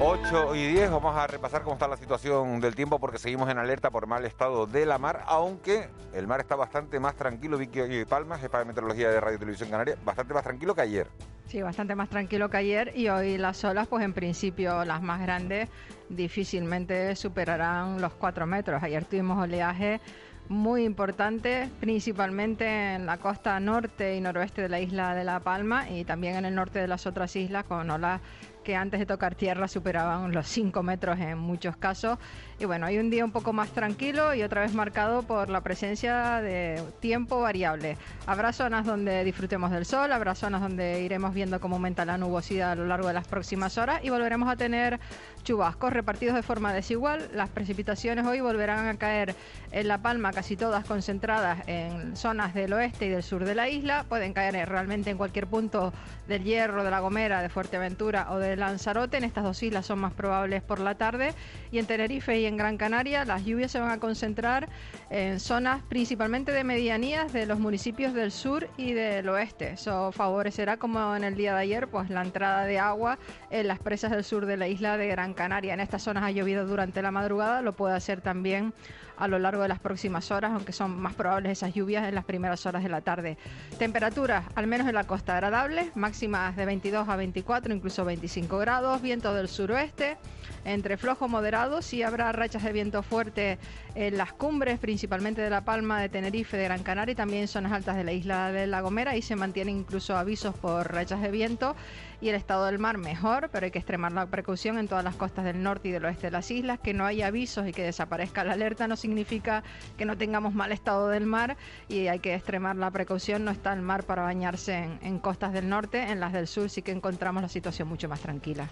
8 0.00 0.54
y 0.54 0.68
10, 0.68 0.92
vamos 0.92 1.16
a 1.16 1.26
repasar 1.26 1.62
cómo 1.62 1.74
está 1.74 1.88
la 1.88 1.96
situación 1.96 2.60
del 2.60 2.76
tiempo 2.76 3.00
porque 3.00 3.18
seguimos 3.18 3.50
en 3.50 3.58
alerta 3.58 3.90
por 3.90 4.06
mal 4.06 4.24
estado 4.24 4.68
de 4.68 4.86
la 4.86 4.96
mar, 4.96 5.24
aunque 5.26 5.88
el 6.14 6.28
mar 6.28 6.38
está 6.38 6.54
bastante 6.54 7.00
más 7.00 7.16
tranquilo, 7.16 7.58
Vicky 7.58 8.04
Palma, 8.08 8.38
jefa 8.38 8.60
de 8.60 8.66
meteorología 8.66 9.10
de 9.10 9.20
Radio 9.20 9.40
Televisión 9.40 9.70
Canaria, 9.70 9.96
bastante 10.04 10.34
más 10.34 10.44
tranquilo 10.44 10.72
que 10.76 10.82
ayer. 10.82 11.08
Sí, 11.48 11.62
bastante 11.62 11.96
más 11.96 12.08
tranquilo 12.10 12.48
que 12.48 12.58
ayer 12.58 12.92
y 12.94 13.08
hoy 13.08 13.38
las 13.38 13.64
olas, 13.64 13.88
pues 13.88 14.04
en 14.04 14.12
principio 14.12 14.84
las 14.84 15.02
más 15.02 15.20
grandes 15.20 15.68
difícilmente 16.08 17.16
superarán 17.16 18.00
los 18.00 18.12
4 18.12 18.46
metros. 18.46 18.80
Ayer 18.84 19.04
tuvimos 19.04 19.42
oleaje 19.42 20.00
muy 20.48 20.84
importante, 20.84 21.68
principalmente 21.80 22.94
en 22.94 23.04
la 23.04 23.18
costa 23.18 23.58
norte 23.58 24.14
y 24.14 24.20
noroeste 24.20 24.62
de 24.62 24.68
la 24.68 24.80
isla 24.80 25.14
de 25.16 25.24
La 25.24 25.40
Palma 25.40 25.90
y 25.90 26.04
también 26.04 26.36
en 26.36 26.44
el 26.44 26.54
norte 26.54 26.78
de 26.78 26.86
las 26.86 27.06
otras 27.06 27.34
islas 27.34 27.64
con 27.64 27.90
olas 27.90 28.20
que 28.68 28.76
antes 28.76 29.00
de 29.00 29.06
tocar 29.06 29.34
tierra 29.34 29.66
superaban 29.66 30.30
los 30.30 30.46
5 30.46 30.82
metros 30.82 31.18
en 31.20 31.38
muchos 31.38 31.74
casos. 31.78 32.18
Y 32.58 32.66
bueno, 32.66 32.84
hay 32.84 32.98
un 32.98 33.08
día 33.08 33.24
un 33.24 33.32
poco 33.32 33.54
más 33.54 33.70
tranquilo 33.70 34.34
y 34.34 34.42
otra 34.42 34.60
vez 34.60 34.74
marcado 34.74 35.22
por 35.22 35.48
la 35.48 35.62
presencia 35.62 36.42
de 36.42 36.82
tiempo 37.00 37.40
variable. 37.40 37.96
Habrá 38.26 38.52
zonas 38.52 38.84
donde 38.84 39.24
disfrutemos 39.24 39.70
del 39.70 39.86
sol, 39.86 40.12
habrá 40.12 40.34
zonas 40.34 40.60
donde 40.60 41.00
iremos 41.00 41.32
viendo 41.32 41.60
cómo 41.60 41.76
aumenta 41.76 42.04
la 42.04 42.18
nubosidad 42.18 42.72
a 42.72 42.74
lo 42.74 42.84
largo 42.84 43.08
de 43.08 43.14
las 43.14 43.26
próximas 43.26 43.78
horas 43.78 44.00
y 44.02 44.10
volveremos 44.10 44.50
a 44.50 44.56
tener 44.56 45.00
chubascos 45.44 45.90
repartidos 45.90 46.34
de 46.34 46.42
forma 46.42 46.74
desigual. 46.74 47.30
Las 47.32 47.48
precipitaciones 47.48 48.26
hoy 48.26 48.42
volverán 48.42 48.86
a 48.86 48.98
caer 48.98 49.34
en 49.70 49.88
La 49.88 49.96
Palma, 50.02 50.30
casi 50.32 50.56
todas 50.56 50.84
concentradas 50.84 51.66
en 51.68 52.16
zonas 52.16 52.52
del 52.52 52.74
oeste 52.74 53.06
y 53.06 53.08
del 53.08 53.22
sur 53.22 53.46
de 53.46 53.54
la 53.54 53.70
isla. 53.70 54.04
Pueden 54.08 54.34
caer 54.34 54.68
realmente 54.68 55.08
en 55.08 55.16
cualquier 55.16 55.46
punto 55.46 55.94
del 56.26 56.44
Hierro, 56.44 56.84
de 56.84 56.90
La 56.90 57.00
Gomera, 57.00 57.40
de 57.40 57.48
Fuerteventura 57.48 58.26
o 58.30 58.38
de 58.38 58.57
Lanzarote. 58.58 59.16
En 59.16 59.24
estas 59.24 59.44
dos 59.44 59.62
islas 59.62 59.86
son 59.86 59.98
más 59.98 60.12
probables 60.12 60.62
por 60.62 60.80
la 60.80 60.96
tarde. 60.96 61.34
Y 61.70 61.78
en 61.78 61.86
Tenerife 61.86 62.38
y 62.40 62.46
en 62.46 62.56
Gran 62.56 62.76
Canaria 62.76 63.24
las 63.24 63.44
lluvias 63.44 63.72
se 63.72 63.80
van 63.80 63.90
a 63.90 63.98
concentrar 63.98 64.68
en 65.10 65.40
zonas 65.40 65.82
principalmente 65.88 66.52
de 66.52 66.64
medianías 66.64 67.32
de 67.32 67.46
los 67.46 67.58
municipios 67.58 68.14
del 68.14 68.32
sur 68.32 68.68
y 68.76 68.92
del 68.92 69.28
oeste. 69.28 69.72
Eso 69.72 70.12
favorecerá, 70.12 70.76
como 70.76 71.14
en 71.16 71.24
el 71.24 71.34
día 71.34 71.54
de 71.54 71.60
ayer, 71.60 71.88
pues 71.88 72.10
la 72.10 72.22
entrada 72.22 72.64
de 72.64 72.78
agua 72.78 73.18
en 73.50 73.68
las 73.68 73.78
presas 73.78 74.10
del 74.10 74.24
sur 74.24 74.46
de 74.46 74.56
la 74.56 74.68
isla 74.68 74.96
de 74.96 75.08
Gran 75.08 75.34
Canaria. 75.34 75.74
En 75.74 75.80
estas 75.80 76.02
zonas 76.02 76.24
ha 76.24 76.30
llovido 76.30 76.66
durante 76.66 77.02
la 77.02 77.10
madrugada, 77.10 77.62
lo 77.62 77.74
puede 77.74 77.94
hacer 77.94 78.20
también 78.20 78.74
a 79.18 79.28
lo 79.28 79.38
largo 79.38 79.62
de 79.62 79.68
las 79.68 79.80
próximas 79.80 80.30
horas, 80.30 80.52
aunque 80.52 80.72
son 80.72 80.98
más 81.00 81.14
probables 81.14 81.52
esas 81.52 81.74
lluvias 81.74 82.08
en 82.08 82.14
las 82.14 82.24
primeras 82.24 82.64
horas 82.66 82.82
de 82.82 82.88
la 82.88 83.00
tarde. 83.00 83.36
Temperaturas, 83.78 84.44
al 84.54 84.66
menos 84.66 84.86
en 84.88 84.94
la 84.94 85.04
costa, 85.04 85.34
agradables, 85.34 85.96
máximas 85.96 86.56
de 86.56 86.66
22 86.66 87.08
a 87.08 87.16
24, 87.16 87.74
incluso 87.74 88.04
25 88.04 88.58
grados, 88.58 89.02
viento 89.02 89.34
del 89.34 89.48
suroeste 89.48 90.16
entre 90.64 90.96
flojo 90.96 91.28
moderado. 91.28 91.82
Sí 91.82 92.02
habrá 92.02 92.32
rachas 92.32 92.62
de 92.62 92.72
viento 92.72 93.02
fuerte 93.02 93.58
en 93.94 94.16
las 94.16 94.32
cumbres, 94.32 94.78
principalmente 94.78 95.42
de 95.42 95.50
La 95.50 95.64
Palma, 95.64 96.00
de 96.00 96.08
Tenerife, 96.08 96.56
de 96.56 96.64
Gran 96.64 96.82
Canaria 96.82 97.12
y 97.12 97.16
también 97.16 97.48
zonas 97.48 97.72
altas 97.72 97.96
de 97.96 98.04
la 98.04 98.12
isla 98.12 98.52
de 98.52 98.66
La 98.66 98.80
Gomera. 98.80 99.16
Y 99.16 99.22
se 99.22 99.36
mantienen 99.36 99.78
incluso 99.78 100.16
avisos 100.16 100.54
por 100.54 100.92
rachas 100.92 101.22
de 101.22 101.30
viento. 101.30 101.76
Y 102.20 102.30
el 102.30 102.34
estado 102.34 102.66
del 102.66 102.80
mar 102.80 102.98
mejor, 102.98 103.48
pero 103.52 103.66
hay 103.66 103.70
que 103.70 103.78
extremar 103.78 104.10
la 104.10 104.26
precaución 104.26 104.78
en 104.78 104.88
todas 104.88 105.04
las 105.04 105.14
costas 105.14 105.44
del 105.44 105.62
norte 105.62 105.88
y 105.88 105.92
del 105.92 106.04
oeste 106.04 106.26
de 106.26 106.30
las 106.32 106.50
islas. 106.50 106.80
Que 106.80 106.92
no 106.92 107.06
haya 107.06 107.28
avisos 107.28 107.68
y 107.68 107.72
que 107.72 107.84
desaparezca 107.84 108.42
la 108.42 108.54
alerta 108.54 108.88
no 108.88 108.96
significa 108.96 109.62
que 109.96 110.04
no 110.04 110.16
tengamos 110.18 110.52
mal 110.52 110.72
estado 110.72 111.08
del 111.08 111.26
mar 111.26 111.56
y 111.88 112.08
hay 112.08 112.18
que 112.18 112.34
extremar 112.34 112.74
la 112.76 112.90
precaución. 112.90 113.44
No 113.44 113.52
está 113.52 113.72
el 113.72 113.82
mar 113.82 114.02
para 114.02 114.22
bañarse 114.22 114.74
en, 114.74 114.98
en 115.02 115.18
costas 115.20 115.52
del 115.52 115.68
norte, 115.68 116.10
en 116.10 116.18
las 116.18 116.32
del 116.32 116.48
sur 116.48 116.68
sí 116.70 116.82
que 116.82 116.90
encontramos 116.90 117.42
la 117.42 117.48
situación 117.48 117.88
mucho 117.88 118.08
más 118.08 118.20
tranquila. 118.20 118.68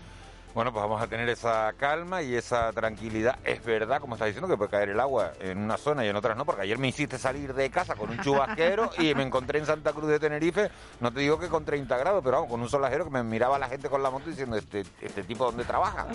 Bueno, 0.57 0.73
pues 0.73 0.83
vamos 0.83 1.03
a 1.03 1.07
tener 1.07 1.29
esa 1.29 1.71
calma 1.77 2.23
y 2.23 2.35
esa 2.35 2.73
tranquilidad. 2.73 3.39
Es 3.45 3.63
verdad, 3.63 4.01
como 4.01 4.15
estás 4.15 4.29
diciendo, 4.29 4.49
que 4.49 4.57
puede 4.57 4.71
caer 4.71 4.89
el 4.89 4.99
agua 4.99 5.33
en 5.39 5.59
una 5.59 5.77
zona 5.77 6.03
y 6.03 6.09
en 6.09 6.17
otras 6.17 6.35
no, 6.35 6.47
porque 6.47 6.63
ayer 6.63 6.79
me 6.79 6.89
hiciste 6.89 7.19
salir 7.19 7.53
de 7.53 7.69
casa 7.69 7.95
con 7.95 8.09
un 8.09 8.21
chubasquero 8.21 8.91
y 8.99 9.15
me 9.15 9.23
encontré 9.23 9.59
en 9.59 9.67
Santa 9.67 9.93
Cruz 9.93 10.09
de 10.09 10.19
Tenerife, 10.19 10.71
no 11.01 11.13
te 11.13 11.21
digo 11.21 11.39
que 11.39 11.49
con 11.49 11.67
30 11.67 11.95
grados, 11.99 12.23
pero 12.25 12.37
vamos, 12.37 12.51
con 12.51 12.63
un 12.63 12.71
solajero 12.71 13.05
que 13.05 13.11
me 13.11 13.23
miraba 13.23 13.59
la 13.59 13.69
gente 13.69 13.91
con 13.91 14.03
la 14.03 14.09
moto 14.09 14.31
diciendo, 14.31 14.57
este, 14.57 14.83
este 15.03 15.25
tipo 15.25 15.45
dónde 15.45 15.65
trabaja, 15.65 16.07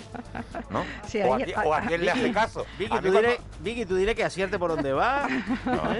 ¿no? 0.70 0.80
o, 1.64 1.74
a, 1.74 1.80
quién 1.82 2.04
le 2.04 2.10
hace 2.10 2.32
caso. 2.32 2.66
Vicky, 2.80 3.86
tú, 3.86 3.94
diré, 3.94 4.16
que 4.16 4.24
acierte 4.24 4.58
por 4.58 4.70
dónde 4.70 4.92
va. 4.92 5.28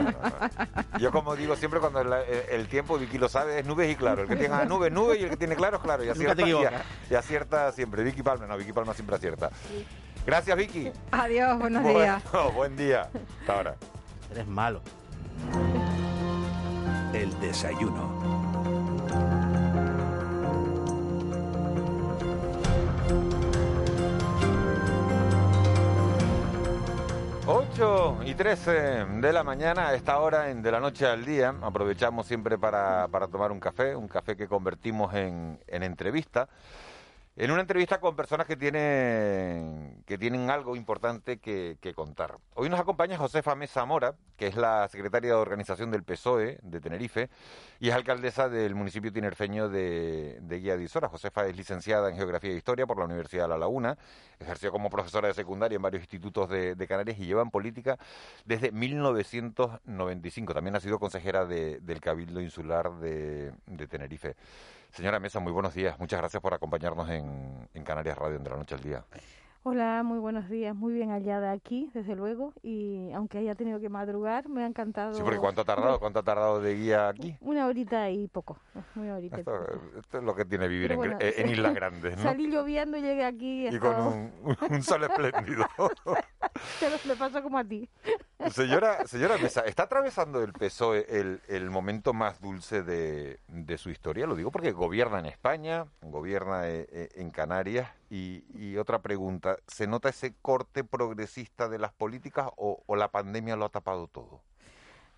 Yo 0.98 1.12
como 1.12 1.36
digo 1.36 1.54
siempre 1.54 1.78
cuando 1.78 2.00
el, 2.00 2.66
tiempo, 2.66 2.98
Vicky 2.98 3.18
lo 3.18 3.28
sabe, 3.28 3.60
es 3.60 3.66
nubes 3.66 3.88
y 3.88 3.94
claro. 3.94 4.22
El 4.22 4.28
que 4.28 4.34
tenga 4.34 4.64
nubes, 4.64 4.90
nubes 4.90 5.20
y 5.20 5.22
el 5.22 5.30
que 5.30 5.36
tiene 5.36 5.54
claro 5.54 5.76
es 5.76 5.82
claro. 5.84 6.02
Y 6.02 6.08
acierta, 6.08 6.42
y, 7.08 7.14
acierta 7.14 7.70
siempre. 7.70 8.02
Vicky 8.02 8.31
no, 8.40 8.56
Vicky 8.56 8.72
Palma 8.72 8.94
siempre 8.94 9.16
acierta. 9.16 9.50
Gracias, 10.24 10.56
Vicky. 10.56 10.90
Adiós, 11.10 11.58
buenos 11.58 11.84
días. 11.84 12.22
buen 12.54 12.76
día. 12.76 13.08
Hasta 13.40 13.54
ahora. 13.54 13.76
Eres 14.30 14.46
malo. 14.46 14.80
El 17.12 17.38
desayuno. 17.40 18.22
Ocho 27.44 28.18
y 28.24 28.34
13 28.34 28.70
de 29.20 29.32
la 29.32 29.42
mañana, 29.42 29.88
a 29.88 29.94
esta 29.94 30.18
hora 30.20 30.50
en 30.50 30.62
de 30.62 30.70
la 30.70 30.78
noche 30.78 31.06
al 31.06 31.24
día, 31.24 31.52
aprovechamos 31.60 32.26
siempre 32.26 32.56
para, 32.56 33.08
tomar 33.30 33.50
un 33.50 33.58
café, 33.58 33.96
un 33.96 34.06
café 34.06 34.36
que 34.36 34.46
convertimos 34.46 35.12
en, 35.14 35.58
en 35.66 35.82
entrevista. 35.82 36.48
En 37.34 37.50
una 37.50 37.62
entrevista 37.62 37.98
con 37.98 38.14
personas 38.14 38.46
que 38.46 38.56
tienen, 38.56 40.02
que 40.06 40.18
tienen 40.18 40.50
algo 40.50 40.76
importante 40.76 41.38
que, 41.38 41.78
contar. 41.94 42.38
Hoy 42.54 42.68
nos 42.68 42.78
acompaña 42.78 43.16
Josefa 43.16 43.54
Mesa 43.54 43.84
Mora, 43.86 44.14
que 44.36 44.46
es 44.46 44.56
la 44.56 44.86
secretaria 44.88 45.30
de 45.30 45.36
organización 45.36 45.90
del 45.90 46.04
PSOE 46.04 46.58
de 46.62 46.80
Tenerife 46.80 47.30
y 47.80 47.88
es 47.88 47.94
alcaldesa 47.94 48.48
del 48.48 48.74
municipio 48.74 49.12
tinerfeño 49.12 49.68
de, 49.70 50.38
de 50.42 50.58
Guía 50.58 50.76
de 50.76 50.84
Isora. 50.84 51.08
Josefa 51.08 51.46
es 51.46 51.56
licenciada 51.56 52.10
en 52.10 52.16
Geografía 52.16 52.50
e 52.50 52.56
Historia 52.56 52.86
por 52.86 52.98
la 52.98 53.06
Universidad 53.06 53.44
de 53.44 53.48
La 53.48 53.58
Laguna, 53.58 53.96
ejerció 54.38 54.70
como 54.70 54.90
profesora 54.90 55.28
de 55.28 55.34
secundaria 55.34 55.76
en 55.76 55.82
varios 55.82 56.02
institutos 56.02 56.50
de, 56.50 56.76
Canarias 56.86 57.18
y 57.18 57.24
lleva 57.24 57.42
en 57.42 57.50
política 57.50 57.98
desde 58.44 58.72
1995. 58.72 60.52
También 60.52 60.76
ha 60.76 60.80
sido 60.80 60.98
consejera 60.98 61.46
del 61.46 62.00
Cabildo 62.00 62.42
Insular 62.42 62.92
de 62.92 63.52
Tenerife. 63.88 64.36
Señora 64.92 65.18
Mesa, 65.18 65.40
muy 65.40 65.52
buenos 65.52 65.72
días. 65.72 65.98
Muchas 65.98 66.20
gracias 66.20 66.42
por 66.42 66.52
acompañarnos 66.52 67.08
en, 67.08 67.66
Canarias 67.82 68.16
Radio 68.16 68.38
de 68.38 68.50
la 68.50 68.56
Noche 68.56 68.74
al 68.74 68.82
Día. 68.82 69.04
Hola, 69.64 70.02
muy 70.02 70.18
buenos 70.18 70.48
días. 70.50 70.74
Muy 70.74 70.92
bien 70.92 71.10
hallada 71.10 71.52
aquí, 71.52 71.88
desde 71.94 72.16
luego. 72.16 72.52
Y 72.64 73.12
aunque 73.12 73.38
haya 73.38 73.54
tenido 73.54 73.78
que 73.78 73.88
madrugar, 73.88 74.48
me 74.48 74.64
ha 74.64 74.66
encantado. 74.66 75.14
Sí, 75.14 75.22
porque 75.22 75.38
¿cuánto 75.38 75.60
ha 75.60 75.64
tardado? 75.64 76.00
¿Cuánto 76.00 76.18
ha 76.18 76.24
tardado 76.24 76.60
de 76.60 76.74
guía 76.74 77.08
aquí? 77.08 77.36
Una 77.40 77.68
horita 77.68 78.10
y 78.10 78.26
poco. 78.26 78.58
Una 78.96 79.14
horita 79.14 79.38
esto, 79.38 80.18
es 80.18 80.24
lo 80.24 80.34
que 80.34 80.44
tiene 80.46 80.66
vivir 80.66 80.90
en, 80.90 81.48
Islas 81.48 81.74
Grandes, 81.76 82.16
¿no? 82.16 82.24
Salí 82.24 82.48
lloviendo 82.48 82.96
y 82.96 83.02
llegué 83.02 83.24
aquí. 83.24 83.68
Y 83.68 83.78
con 83.78 84.32
un, 84.68 84.82
sol 84.82 85.04
espléndido. 85.08 85.64
Pero 86.80 86.96
me 87.04 87.14
pasa 87.14 87.40
como 87.40 87.56
a 87.56 87.64
ti. 87.64 87.88
Señora, 88.50 89.06
señora 89.06 89.38
Mesa, 89.38 89.60
¿está 89.60 89.84
atravesando 89.84 90.42
el 90.42 90.52
PSOE 90.52 91.06
el, 91.08 91.40
el 91.46 91.70
momento 91.70 92.12
más 92.12 92.40
dulce 92.40 92.82
de, 92.82 93.38
de, 93.46 93.78
su 93.78 93.90
historia? 93.90 94.26
Lo 94.26 94.34
digo 94.34 94.50
porque 94.50 94.72
gobierna 94.72 95.20
en 95.20 95.26
España, 95.26 95.86
gobierna 96.00 96.68
eh, 96.68 96.88
eh, 96.90 97.08
en 97.14 97.30
Canarias. 97.30 97.88
Y, 98.14 98.44
y, 98.52 98.76
otra 98.76 99.00
pregunta, 99.00 99.56
¿se 99.66 99.86
nota 99.86 100.10
ese 100.10 100.34
corte 100.42 100.84
progresista 100.84 101.70
de 101.70 101.78
las 101.78 101.94
políticas 101.94 102.50
o, 102.58 102.82
o 102.84 102.94
la 102.94 103.10
pandemia 103.10 103.56
lo 103.56 103.64
ha 103.64 103.70
tapado 103.70 104.06
todo? 104.06 104.42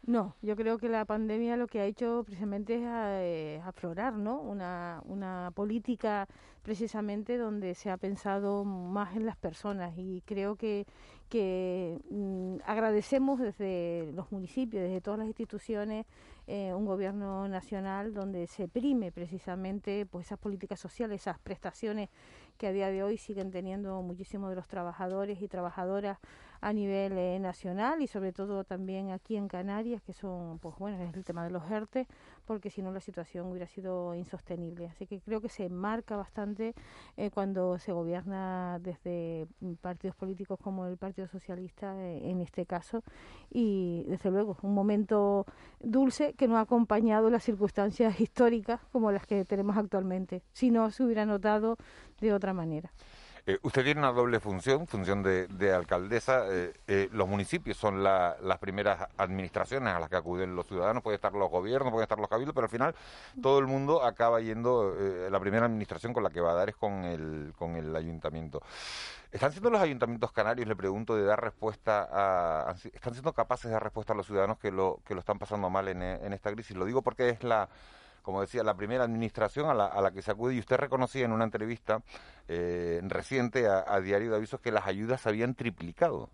No, 0.07 0.37
yo 0.43 0.55
creo 0.55 0.77
que 0.77 0.91
la 0.91 1.07
pandemia 1.07 1.57
lo 1.57 1.67
que 1.67 1.81
ha 1.81 1.87
hecho 1.87 2.25
precisamente 2.27 2.75
es 2.75 2.83
eh, 2.85 3.63
aflorar 3.65 4.13
¿no? 4.13 4.39
una, 4.39 5.03
una 5.07 5.51
política 5.55 6.29
precisamente 6.63 7.39
donde 7.39 7.75
se 7.75 7.91
ha 7.91 7.97
pensado 7.97 8.65
más 8.65 9.17
en 9.17 9.25
las 9.25 9.37
personas 9.37 9.95
y 9.97 10.23
creo 10.27 10.57
que, 10.57 10.87
que 11.31 11.99
mm, 12.11 12.57
agradecemos 12.67 13.41
desde 13.41 14.13
los 14.15 14.31
municipios, 14.31 14.83
desde 14.83 15.01
todas 15.01 15.19
las 15.19 15.27
instituciones, 15.27 16.05
eh, 16.47 16.75
un 16.75 16.85
gobierno 16.85 17.49
nacional 17.49 18.13
donde 18.13 18.47
se 18.47 18.69
prime 18.69 19.11
precisamente 19.11 20.05
pues 20.05 20.27
esas 20.27 20.39
políticas 20.39 20.79
sociales, 20.79 21.23
esas 21.23 21.39
prestaciones 21.39 22.11
que 22.57 22.67
a 22.67 22.73
día 22.73 22.89
de 22.89 23.03
hoy 23.03 23.19
siguen 23.19 23.51
teniendo 23.51 24.01
muchísimos 24.03 24.51
de 24.51 24.57
los 24.57 24.69
trabajadores 24.69 25.41
y 25.43 25.49
trabajadoras 25.49 26.19
a 26.65 26.73
nivel 26.73 27.13
eh, 27.19 27.39
nacional 27.39 28.01
y 28.01 28.07
sobre 28.07 28.33
todo 28.33 28.65
también 28.65 29.11
aquí 29.11 29.37
en 29.37 29.49
Canarias, 29.49 30.01
que 30.01 30.15
son, 30.15 30.59
pues 30.61 30.75
bueno, 30.79 30.99
es 31.03 31.15
el 31.15 31.23
tema 31.23 31.45
de 31.45 31.51
los 31.51 31.71
ERTE, 31.71 32.07
porque 32.47 32.71
si 32.71 32.81
no 32.81 32.91
la 32.91 33.01
situación 33.01 33.49
hubiera 33.49 33.67
sido 33.67 34.15
insostenible. 34.15 34.87
Así 34.87 35.07
que 35.07 35.21
creo 35.21 35.43
que 35.43 35.51
se 35.51 35.69
marca 35.69 36.17
bastante 36.17 36.75
eh, 37.19 37.31
cuando 37.31 37.79
se 37.79 37.93
gobierna 37.93 38.79
desde 38.81 39.47
partidos 39.83 40.17
políticos 40.17 40.59
como 40.59 40.87
el 40.87 40.97
Partido 40.97 41.29
Socialista 41.29 42.01
eh, 42.01 42.31
en 42.31 42.41
este 42.41 42.65
caso 42.65 43.03
y 43.51 44.07
desde 44.09 44.31
luego 44.31 44.57
un 44.63 44.73
momento 44.73 45.45
dulce 45.81 46.33
que 46.33 46.49
no 46.49 46.57
ha 46.57 46.61
acompañado 46.61 47.29
las 47.29 47.45
circunstancias 47.45 48.19
históricas 48.21 48.81
como 48.91 49.13
las 49.13 49.27
que 49.27 49.45
tenemos 49.45 49.77
actualmente, 49.77 50.43
si 50.55 50.71
no 50.71 50.91
se 50.91 51.05
hubiera 51.05 51.27
notado 51.27 51.77
de 52.23 52.33
otra 52.33 52.55
manera. 52.55 52.91
Eh, 53.47 53.59
usted 53.61 53.85
tiene 53.85 54.01
una 54.01 54.13
doble 54.13 54.41
función, 54.41 54.87
función 54.87 55.23
de, 55.23 55.73
alcaldesa. 55.75 56.47
Eh, 56.51 56.73
eh, 56.87 57.09
los 57.13 57.29
municipios 57.29 57.77
son 57.77 58.03
las 58.03 58.59
primeras 58.59 59.07
administraciones 59.19 59.93
a 59.93 60.01
las 60.01 60.09
que 60.09 60.17
acuden 60.17 60.57
los 60.57 60.67
ciudadanos. 60.67 61.03
Puede 61.03 61.17
estar 61.17 61.35
los 61.35 61.51
gobiernos, 61.51 61.93
puede 61.93 62.05
estar 62.05 62.19
los 62.19 62.29
cabildos, 62.29 62.55
pero 62.55 62.65
al 62.65 62.71
final 62.71 62.95
todo 63.43 63.59
el 63.59 63.67
mundo 63.67 64.03
acaba 64.03 64.41
yendo. 64.41 64.95
la 65.31 65.41
primera 65.41 65.67
administración 65.67 66.15
con 66.15 66.23
la 66.23 66.31
que 66.31 66.41
va 66.41 66.53
a 66.53 66.55
dar 66.55 66.71
es 66.71 66.77
con 66.77 67.05
el, 67.05 67.53
con 67.59 67.77
el 67.77 67.95
ayuntamiento. 67.95 68.63
¿Están 69.31 69.51
siendo 69.53 69.69
los 69.69 69.81
ayuntamientos 69.81 70.33
canarios, 70.33 70.67
le 70.67 70.77
pregunto, 70.77 71.17
de 71.17 71.25
dar 71.25 71.43
respuesta 71.43 72.09
a... 72.11 72.75
¿Están 72.93 73.13
siendo 73.13 73.33
capaces 73.33 73.65
de 73.65 73.73
dar 73.73 73.83
respuesta 73.83 74.13
a 74.13 74.17
los 74.17 74.27
ciudadanos 74.27 74.59
que 74.59 74.71
lo, 74.71 75.01
que 75.05 75.13
lo 75.13 75.21
están 75.21 75.39
pasando 75.39 75.69
mal 75.69 75.89
en, 75.89 76.03
en 76.03 76.33
esta 76.33 76.53
crisis? 76.53 76.77
Lo 76.77 76.85
digo 76.85 77.03
porque 77.03 77.31
es 77.31 77.43
la 77.43 77.69
como 78.25 78.41
decía, 78.41 78.65
la 78.65 78.75
primera 78.75 79.05
administración 79.05 79.69
a 79.69 79.75
la, 79.75 79.85
a 79.85 80.01
la 80.01 80.11
que 80.11 80.23
se 80.23 80.31
acude 80.31 80.55
y 80.55 80.59
usted 80.59 80.79
reconocía 80.79 81.27
en 81.27 81.33
una 81.33 81.45
entrevista 81.45 82.03
eh, 82.49 83.01
reciente 83.05 83.69
a, 83.69 84.01
Diario 84.01 84.31
de 84.31 84.37
Avisos 84.37 84.61
que 84.61 84.73
las 84.73 84.87
ayudas 84.87 85.21
se 85.21 85.29
habían 85.29 85.55
triplicado. 85.55 86.31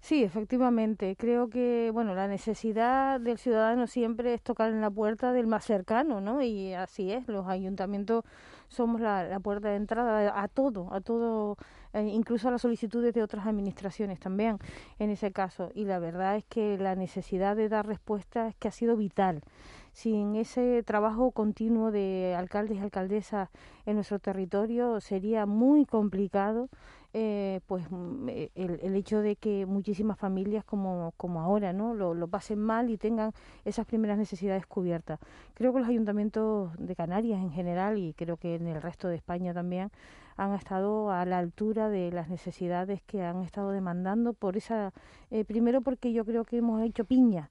Sí, 0.00 0.22
efectivamente. 0.22 1.16
Creo 1.16 1.48
que 1.48 1.90
bueno, 1.92 2.14
la 2.14 2.28
necesidad 2.28 3.18
del 3.20 3.38
ciudadano 3.38 3.86
siempre 3.86 4.34
es 4.34 4.42
tocar 4.42 4.70
en 4.70 4.80
la 4.80 4.90
puerta 4.90 5.32
del 5.32 5.46
más 5.46 5.64
cercano, 5.64 6.20
¿no? 6.20 6.40
Y 6.40 6.74
así 6.74 7.10
es. 7.10 7.26
Los 7.26 7.48
ayuntamientos 7.48 8.24
somos 8.68 9.00
la, 9.00 9.40
puerta 9.40 9.70
de 9.70 9.76
entrada 9.76 10.40
a 10.40 10.46
todo, 10.48 10.92
a 10.92 11.00
todo, 11.00 11.56
eh, 11.94 12.02
incluso 12.02 12.48
a 12.48 12.50
las 12.50 12.62
solicitudes 12.62 13.14
de 13.14 13.22
otras 13.22 13.46
administraciones 13.46 14.20
también, 14.20 14.58
en 14.98 15.10
ese 15.10 15.32
caso. 15.32 15.70
Y 15.74 15.84
la 15.84 15.98
verdad 15.98 16.36
es 16.36 16.44
que 16.44 16.78
la 16.78 16.94
necesidad 16.94 17.56
de 17.56 17.68
dar 17.68 17.86
respuesta 17.86 18.48
es 18.48 18.54
que 18.56 18.68
ha 18.68 18.72
sido 18.72 18.96
vital 18.96 19.42
sin 19.94 20.34
ese 20.34 20.82
trabajo 20.82 21.30
continuo 21.30 21.92
de 21.92 22.34
alcaldes 22.36 22.78
y 22.78 22.80
alcaldesas 22.80 23.48
en 23.86 23.94
nuestro 23.94 24.18
territorio 24.18 25.00
sería 25.00 25.46
muy 25.46 25.86
complicado 25.86 26.68
eh, 27.16 27.60
pues 27.68 27.88
mm, 27.88 28.28
eh, 28.28 28.50
el, 28.56 28.96
hecho 28.96 29.20
de 29.20 29.36
que 29.36 29.66
muchísimas 29.66 30.18
familias 30.18 30.64
como, 30.64 31.14
como 31.16 31.40
ahora 31.40 31.72
no 31.72 31.94
lo, 31.94 32.26
pasen 32.26 32.58
mal 32.58 32.90
y 32.90 32.98
tengan 32.98 33.30
esas 33.64 33.86
primeras 33.86 34.18
necesidades 34.18 34.66
cubiertas. 34.66 35.20
Creo 35.54 35.72
que 35.72 35.78
los 35.78 35.88
ayuntamientos 35.88 36.72
de 36.76 36.96
Canarias 36.96 37.40
en 37.40 37.52
general 37.52 37.98
y 37.98 38.14
creo 38.14 38.36
que 38.36 38.56
en 38.56 38.66
el 38.66 38.82
resto 38.82 39.06
de 39.06 39.14
España 39.14 39.54
también 39.54 39.92
han 40.36 40.54
estado 40.54 41.12
a 41.12 41.24
la 41.24 41.38
altura 41.38 41.88
de 41.88 42.10
las 42.10 42.28
necesidades 42.28 43.00
que 43.02 43.22
han 43.22 43.42
estado 43.42 43.70
demandando 43.70 44.32
por 44.32 44.56
esa 44.56 44.92
eh, 45.30 45.44
primero 45.44 45.82
porque 45.82 46.12
yo 46.12 46.24
creo 46.24 46.44
que 46.44 46.56
hemos 46.56 46.82
hecho 46.82 47.04
piña 47.04 47.48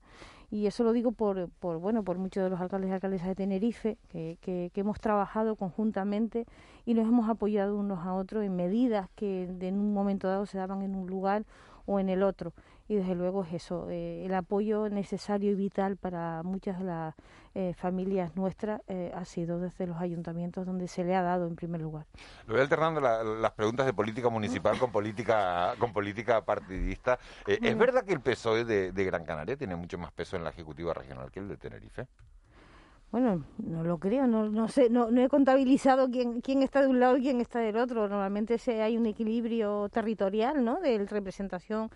y 0.50 0.66
eso 0.66 0.84
lo 0.84 0.92
digo 0.92 1.12
por, 1.12 1.48
por 1.60 1.78
bueno 1.78 2.02
por 2.02 2.18
muchos 2.18 2.42
de 2.44 2.50
los 2.50 2.60
alcaldes 2.60 2.90
y 2.90 2.92
alcaldesas 2.92 3.28
de 3.28 3.34
Tenerife 3.34 3.98
que, 4.08 4.38
que, 4.40 4.70
hemos 4.74 5.00
trabajado 5.00 5.56
conjuntamente 5.56 6.46
y 6.84 6.94
nos 6.94 7.06
hemos 7.06 7.28
apoyado 7.28 7.76
unos 7.76 8.00
a 8.06 8.14
otros 8.14 8.44
en 8.44 8.56
medidas 8.56 9.08
que 9.14 9.44
en 9.44 9.78
un 9.78 9.92
momento 9.92 10.28
dado 10.28 10.46
se 10.46 10.58
daban 10.58 10.82
en 10.82 10.94
un 10.94 11.06
lugar 11.06 11.44
o 11.86 12.00
en 12.00 12.08
el 12.08 12.22
otro 12.22 12.52
y 12.88 12.96
desde 12.96 13.14
luego 13.14 13.44
es 13.44 13.54
eso, 13.54 13.88
eh, 13.88 14.24
el 14.26 14.34
apoyo 14.34 14.88
necesario 14.88 15.52
y 15.52 15.54
vital 15.54 15.96
para 15.96 16.42
muchas 16.42 16.78
de 16.78 16.84
las 16.84 17.14
eh, 17.54 17.72
familias 17.74 18.36
nuestras 18.36 18.82
eh, 18.88 19.10
ha 19.14 19.24
sido 19.24 19.58
desde 19.58 19.86
los 19.86 19.98
ayuntamientos 20.00 20.66
donde 20.66 20.86
se 20.88 21.04
le 21.04 21.14
ha 21.14 21.22
dado 21.22 21.46
en 21.46 21.56
primer 21.56 21.80
lugar. 21.80 22.06
Lo 22.46 22.54
voy 22.54 22.62
alternando 22.62 23.00
las 23.00 23.52
preguntas 23.52 23.86
de 23.86 23.94
política 23.94 24.28
municipal 24.28 24.78
con 24.78 24.92
política 24.92 25.74
con 25.78 25.92
política 25.92 26.44
partidista. 26.44 27.18
¿Es 27.46 27.78
verdad 27.78 28.04
que 28.04 28.12
el 28.12 28.20
PSOE 28.20 28.64
de, 28.64 28.92
de 28.92 29.04
Gran 29.04 29.24
Canaria 29.24 29.56
tiene 29.56 29.76
mucho 29.76 29.96
más 29.96 30.12
peso 30.12 30.36
en 30.36 30.44
la 30.44 30.50
ejecutiva 30.50 30.92
regional 30.92 31.30
que 31.30 31.40
el 31.40 31.48
de 31.48 31.56
Tenerife? 31.56 32.06
Bueno, 33.14 33.44
no 33.58 33.84
lo 33.84 33.98
creo, 33.98 34.26
no, 34.26 34.48
no 34.48 34.66
sé, 34.66 34.90
no, 34.90 35.08
no 35.08 35.22
he 35.22 35.28
contabilizado 35.28 36.10
quién, 36.10 36.40
quién 36.40 36.64
está 36.64 36.80
de 36.80 36.88
un 36.88 36.98
lado 36.98 37.16
y 37.16 37.22
quién 37.22 37.40
está 37.40 37.60
del 37.60 37.76
otro. 37.76 38.08
Normalmente 38.08 38.58
se, 38.58 38.82
hay 38.82 38.96
un 38.96 39.06
equilibrio 39.06 39.88
territorial, 39.88 40.64
¿no? 40.64 40.80
De 40.80 40.98
representación 41.06 41.90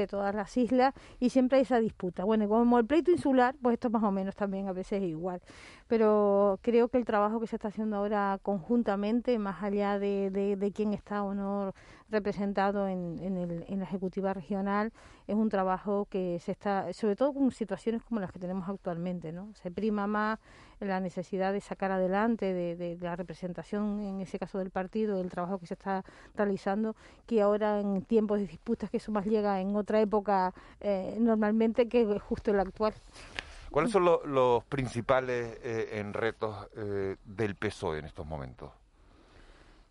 de 0.00 0.06
todas 0.06 0.34
las 0.34 0.56
islas 0.56 0.94
y 1.20 1.30
siempre 1.30 1.58
hay 1.58 1.62
esa 1.62 1.80
disputa. 1.80 2.24
Bueno, 2.24 2.48
como 2.48 2.78
el 2.78 2.86
pleito 2.86 3.10
insular, 3.10 3.54
pues 3.60 3.74
esto 3.74 3.90
más 3.90 4.02
o 4.02 4.10
menos 4.10 4.34
también 4.34 4.68
a 4.68 4.72
veces 4.72 5.02
es 5.02 5.08
igual. 5.08 5.40
Pero 5.92 6.58
creo 6.62 6.88
que 6.88 6.96
el 6.96 7.04
trabajo 7.04 7.38
que 7.38 7.46
se 7.46 7.56
está 7.56 7.68
haciendo 7.68 7.98
ahora 7.98 8.38
conjuntamente, 8.42 9.38
más 9.38 9.62
allá 9.62 9.98
de, 9.98 10.30
de, 10.30 10.56
de 10.56 10.72
quién 10.72 10.94
está 10.94 11.22
o 11.22 11.34
no 11.34 11.74
representado 12.08 12.88
en, 12.88 13.18
en, 13.20 13.36
el, 13.36 13.66
en 13.68 13.78
la 13.78 13.84
ejecutiva 13.84 14.32
regional 14.32 14.90
es 15.26 15.34
un 15.34 15.50
trabajo 15.50 16.06
que 16.08 16.38
se 16.40 16.52
está, 16.52 16.90
sobre 16.94 17.14
todo 17.14 17.34
con 17.34 17.50
situaciones 17.50 18.02
como 18.04 18.20
las 18.20 18.32
que 18.32 18.38
tenemos 18.38 18.66
actualmente, 18.70 19.32
¿no? 19.32 19.52
Se 19.52 19.70
prima 19.70 20.06
más 20.06 20.38
la 20.80 20.98
necesidad 20.98 21.52
de 21.52 21.60
sacar 21.60 21.90
adelante 21.90 22.54
de, 22.54 22.74
de, 22.74 22.96
la 22.98 23.14
representación, 23.14 24.00
en 24.00 24.22
ese 24.22 24.38
caso 24.38 24.58
del 24.58 24.70
partido, 24.70 25.18
del 25.18 25.30
trabajo 25.30 25.58
que 25.58 25.66
se 25.66 25.74
está 25.74 26.04
realizando, 26.34 26.96
que 27.26 27.42
ahora 27.42 27.80
en 27.80 28.00
tiempos 28.00 28.38
de 28.40 28.46
disputas, 28.46 28.88
que 28.88 28.96
eso 28.96 29.12
más 29.12 29.26
llega 29.26 29.60
en 29.60 29.76
otra 29.76 30.00
época 30.00 30.54
eh, 30.80 31.18
normalmente 31.20 31.86
que 31.86 32.18
justo 32.18 32.50
el 32.50 32.60
actual. 32.60 32.94
¿Cuáles 33.72 33.90
son 33.90 34.04
los 34.04 34.64
principales 34.64 35.58
eh, 35.62 35.98
en 35.98 36.12
retos 36.12 36.68
eh, 36.76 37.16
del 37.24 37.54
PSOE 37.54 38.00
en 38.00 38.04
estos 38.04 38.26
momentos? 38.26 38.70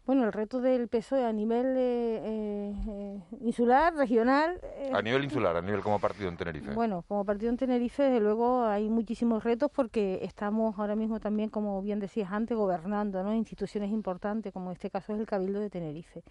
Bueno, 0.06 0.26
el 0.26 0.34
reto 0.34 0.62
del 0.62 0.88
PSOE 0.88 1.26
a 1.26 1.32
nivel 1.32 1.76
eh, 1.78 2.74
eh, 2.88 3.22
insular, 3.40 3.96
regional. 3.96 4.60
a 4.94 5.02
nivel 5.02 5.24
insular, 5.24 5.56
a 5.56 5.62
nivel 5.62 5.82
como 5.82 6.00
partido 6.00 6.28
en 6.28 6.38
Tenerife. 6.38 6.74
Bueno, 6.74 7.04
como 7.08 7.24
partido 7.24 7.50
en 7.50 7.58
Tenerife, 7.58 8.04
desde 8.04 8.20
luego 8.20 8.66
hay 8.66 8.90
muchísimos 8.90 9.44
retos 9.44 9.72
porque 9.72 10.20
estamos 10.24 10.78
ahora 10.78 10.96
mismo 10.96 11.20
también, 11.20 11.50
como 11.50 11.82
bien 11.82 12.00
decías 12.00 12.32
antes, 12.32 12.58
gobernando 12.58 13.24
¿no? 13.24 13.34
instituciones 13.34 13.92
importantes, 13.92 14.52
como 14.52 14.68
en 14.68 14.74
este 14.74 14.90
caso 14.90 15.14
es 15.14 15.20
el 15.20 15.26
Cabildo 15.26 15.60
de 15.60 15.70
Tenerife. 15.70 16.24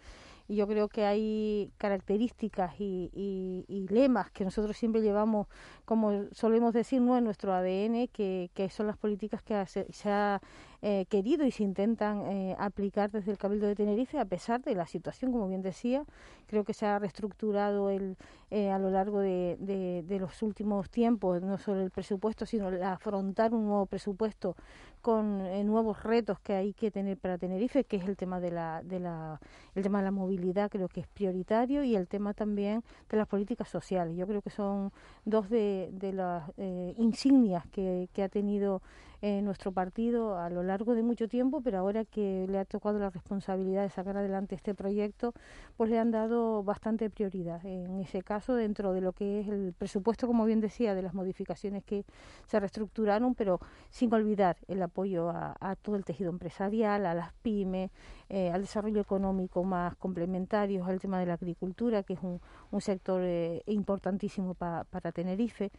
Y 0.51 0.57
yo 0.57 0.67
creo 0.67 0.89
que 0.89 1.05
hay 1.05 1.71
características 1.79 2.75
y, 2.81 3.87
lemas 3.89 4.33
que 4.33 4.45
nosotros 4.45 4.77
siempre 4.77 5.01
llevamos, 5.01 5.47
como 5.85 6.25
solemos 6.33 6.75
decir, 6.75 7.01
¿no? 7.01 7.17
en 7.17 7.23
nuestro 7.23 7.55
ADN, 7.55 8.09
que, 8.09 8.69
son 8.69 8.89
las 8.89 8.97
políticas 8.97 9.45
que 9.45 9.65
se 9.65 10.11
ha 10.11 10.41
eh, 10.83 11.07
querido 11.09 11.47
y 11.47 11.53
se 11.53 11.63
intentan 11.63 12.23
eh, 12.27 12.57
aplicar 12.59 13.13
desde 13.13 13.31
el 13.31 13.39
Cabildo 13.39 13.69
de 13.69 13.77
Tenerife, 13.77 14.19
a 14.19 14.25
pesar 14.25 14.61
de 14.63 14.75
la 14.75 14.87
situación, 14.87 15.31
como 15.31 15.47
bien 15.47 15.63
decía. 15.63 16.05
Creo 16.47 16.65
que 16.65 16.75
se 16.75 16.85
ha 16.85 16.99
reestructurado 16.99 17.91
el, 17.91 18.17
eh, 18.51 18.71
a 18.71 18.79
lo 18.81 18.91
largo 18.91 19.21
de, 19.21 19.57
de, 19.61 20.19
los 20.19 20.43
últimos 20.43 20.91
tiempos, 20.91 21.41
no 21.43 21.59
solo 21.59 21.83
el 21.83 21.93
presupuesto, 21.93 22.45
sino 22.45 22.69
afrontar 22.85 23.55
un 23.55 23.67
nuevo 23.67 23.87
presupuesto 23.87 24.57
con 25.01 25.39
nuevos 25.67 26.03
retos 26.03 26.39
que 26.41 26.55
hay 26.55 26.73
que 26.75 26.91
tener 26.91 27.19
para 27.19 27.39
Tenerife, 27.39 27.85
que 27.85 27.97
es 27.97 28.07
el 28.07 28.17
tema 28.17 28.41
de 28.41 28.51
la, 28.51 28.83
de 28.83 29.01
la, 29.01 29.41
el 29.75 29.83
tema 29.83 29.99
de 29.99 30.05
la 30.05 30.11
movilidad, 30.11 30.71
creo 30.71 30.89
que 30.89 31.01
es 31.01 31.07
prioritario, 31.09 31.83
y 31.83 31.97
el 31.97 32.07
tema 32.09 32.35
también 32.35 32.83
de 33.09 33.17
las 33.17 33.27
políticas 33.27 33.69
sociales. 33.69 34.17
Yo 34.17 34.27
creo 34.27 34.43
que 34.43 34.51
son 34.51 34.93
dos 35.25 35.49
de, 35.51 35.91
de 35.93 36.13
las 36.13 36.51
insignias 36.97 37.67
que, 37.69 38.09
que 38.13 38.23
ha 38.23 38.29
tenido 38.29 38.83
nuestro 39.23 39.73
partido 39.73 40.39
a 40.39 40.49
lo 40.51 40.63
largo 40.63 40.95
de 40.95 41.03
mucho 41.03 41.29
tiempo, 41.29 41.61
pero 41.61 41.79
ahora 41.79 42.05
que 42.05 42.47
le 42.49 42.59
ha 42.59 42.65
tocado 42.65 42.99
la 42.99 43.11
responsabilidad 43.11 43.83
de 43.83 43.91
sacar 43.91 44.17
adelante 44.17 44.55
este 44.55 44.75
proyecto, 44.75 45.35
pues 45.77 45.91
le 45.91 45.99
han 45.99 46.11
dado 46.11 46.63
bastante 46.63 47.11
prioridad. 47.11 47.65
En 47.67 48.01
ese 48.01 48.23
caso, 48.23 48.55
dentro 48.55 48.93
de 48.93 49.01
lo 49.01 49.13
que 49.13 49.41
es 49.41 49.49
el 49.49 49.75
presupuesto, 49.77 50.27
como 50.27 50.45
bien 50.45 50.61
decía, 50.61 50.95
de 50.95 51.03
las 51.03 51.15
modificaciones 51.15 51.85
que 51.85 52.05
se 52.47 52.59
reestructuraron, 52.61 53.35
pero 53.35 53.61
sin 53.91 54.13
olvidar 54.15 54.57
el 54.69 54.83
apoyo 54.83 55.31
a, 55.31 55.77
todo 55.83 55.97
el 55.97 56.05
tejido 56.05 56.31
empresarial, 56.31 57.07
a 57.07 57.15
las 57.15 57.33
pymes, 57.35 57.91
eh, 58.29 58.51
al 58.51 58.63
desarrollo 58.63 59.01
económico 59.01 59.65
más 59.65 59.97
complementarios, 59.97 60.89
al 60.89 61.01
tema 61.01 61.19
de 61.21 61.27
la 61.27 61.35
agricultura, 61.35 62.03
que 62.03 62.15
es 62.15 62.21
un, 62.23 62.41
sector 62.79 63.23
eh, 63.25 63.63
importantísimo 63.67 64.55
para 64.55 65.13
Tenerife. 65.13 65.73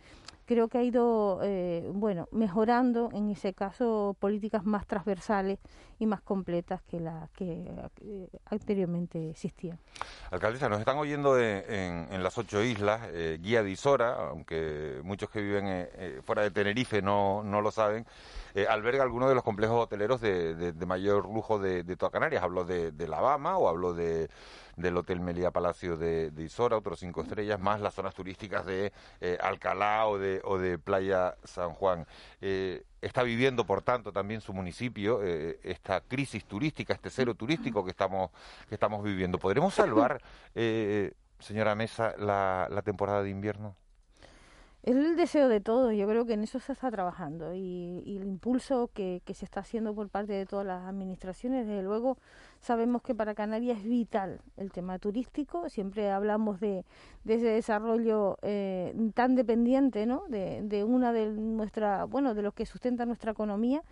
Creo 0.51 0.67
que 0.67 0.79
ha 0.79 0.83
ido, 0.83 1.39
eh, 1.43 1.89
bueno, 1.93 2.27
mejorando 2.31 3.09
en 3.13 3.29
ese 3.29 3.53
caso 3.53 4.17
políticas 4.19 4.65
más 4.65 4.85
transversales 4.85 5.59
y 5.97 6.05
más 6.05 6.19
completas 6.21 6.81
que 6.81 6.99
las 6.99 7.29
que 7.31 7.71
eh, 8.01 8.27
anteriormente 8.47 9.29
existían. 9.29 9.79
Alcaldesa, 10.29 10.67
nos 10.67 10.79
están 10.79 10.97
oyendo 10.97 11.39
en, 11.39 12.21
las 12.21 12.37
ocho 12.37 12.61
islas, 12.61 12.99
eh, 13.13 13.39
guía 13.41 13.63
de 13.63 13.71
Isora, 13.71 14.27
aunque 14.29 14.99
muchos 15.05 15.29
que 15.29 15.41
viven 15.41 15.87
fuera 16.25 16.41
de 16.41 16.51
Tenerife 16.51 17.01
no, 17.01 17.43
no 17.43 17.61
lo 17.61 17.71
saben, 17.71 18.05
alberga 18.67 19.03
algunos 19.03 19.29
de 19.29 19.35
los 19.35 19.45
complejos 19.45 19.81
hoteleros 19.81 20.19
de, 20.19 20.73
mayor 20.85 21.29
lujo 21.33 21.59
de, 21.59 21.83
toda 21.95 22.11
Canarias. 22.11 22.43
Hablo 22.43 22.65
de, 22.65 22.91
de 22.91 23.07
La 23.07 23.21
Bama 23.21 23.57
o 23.57 23.69
hablo 23.69 23.93
de 23.93 24.29
del 24.81 24.97
Hotel 24.97 25.19
Melía 25.19 25.51
Palacio 25.51 25.97
de, 25.97 26.31
Isora, 26.37 26.77
otros 26.77 26.99
cinco 26.99 27.21
estrellas, 27.21 27.59
más 27.59 27.81
las 27.81 27.93
zonas 27.93 28.13
turísticas 28.13 28.65
de 28.65 28.91
eh, 29.19 29.37
Alcalá 29.41 30.07
o 30.07 30.17
de, 30.17 30.41
o 30.43 30.57
de 30.57 30.77
Playa 30.77 31.35
San 31.43 31.71
Juan. 31.71 32.05
Eh, 32.41 32.83
está 33.01 33.23
viviendo, 33.23 33.65
por 33.65 33.81
tanto, 33.81 34.11
también 34.11 34.41
su 34.41 34.53
municipio 34.53 35.21
eh, 35.23 35.59
esta 35.63 36.01
crisis 36.01 36.45
turística, 36.45 36.93
este 36.93 37.09
cero 37.09 37.35
turístico 37.35 37.83
que 37.83 37.91
estamos, 37.91 38.31
que 38.67 38.75
estamos 38.75 39.03
viviendo. 39.03 39.37
¿Podremos 39.37 39.73
salvar, 39.73 40.21
señora 41.39 41.75
Mesa, 41.75 42.15
la 42.17 42.81
temporada 42.83 43.23
de 43.23 43.29
invierno? 43.29 43.75
Es 44.83 44.95
el 44.95 45.15
deseo 45.15 45.47
de 45.47 45.61
todos, 45.61 45.93
yo 45.93 46.07
creo 46.07 46.25
que 46.25 46.33
en 46.33 46.41
eso 46.41 46.59
se 46.59 46.73
está 46.73 46.89
trabajando 46.89 47.53
y, 47.53 48.01
el 48.17 48.23
impulso 48.25 48.89
que, 48.91 49.21
se 49.31 49.45
está 49.45 49.59
haciendo 49.59 49.93
por 49.93 50.09
parte 50.09 50.33
de 50.33 50.47
todas 50.47 50.65
las 50.65 50.87
administraciones, 50.87 51.67
desde 51.67 51.83
luego 51.83 52.17
sabemos 52.61 53.03
que 53.03 53.13
para 53.13 53.35
Canarias 53.35 53.77
es 53.77 53.83
vital 53.83 54.41
el 54.57 54.71
tema 54.71 54.97
turístico, 54.97 55.69
siempre 55.69 56.09
hablamos 56.09 56.59
de, 56.59 56.83
ese 57.27 57.45
desarrollo 57.45 58.39
eh, 58.41 58.95
tan 59.13 59.35
dependiente 59.35 60.07
¿no? 60.07 60.23
de, 60.29 60.63
de 60.63 60.83
una 60.83 61.13
de 61.13 61.27
nuestra, 61.27 62.05
bueno, 62.05 62.33
de 62.33 62.41
los 62.41 62.55
que 62.55 62.65
sustenta 62.65 63.05
nuestra 63.05 63.33
economía 63.33 63.83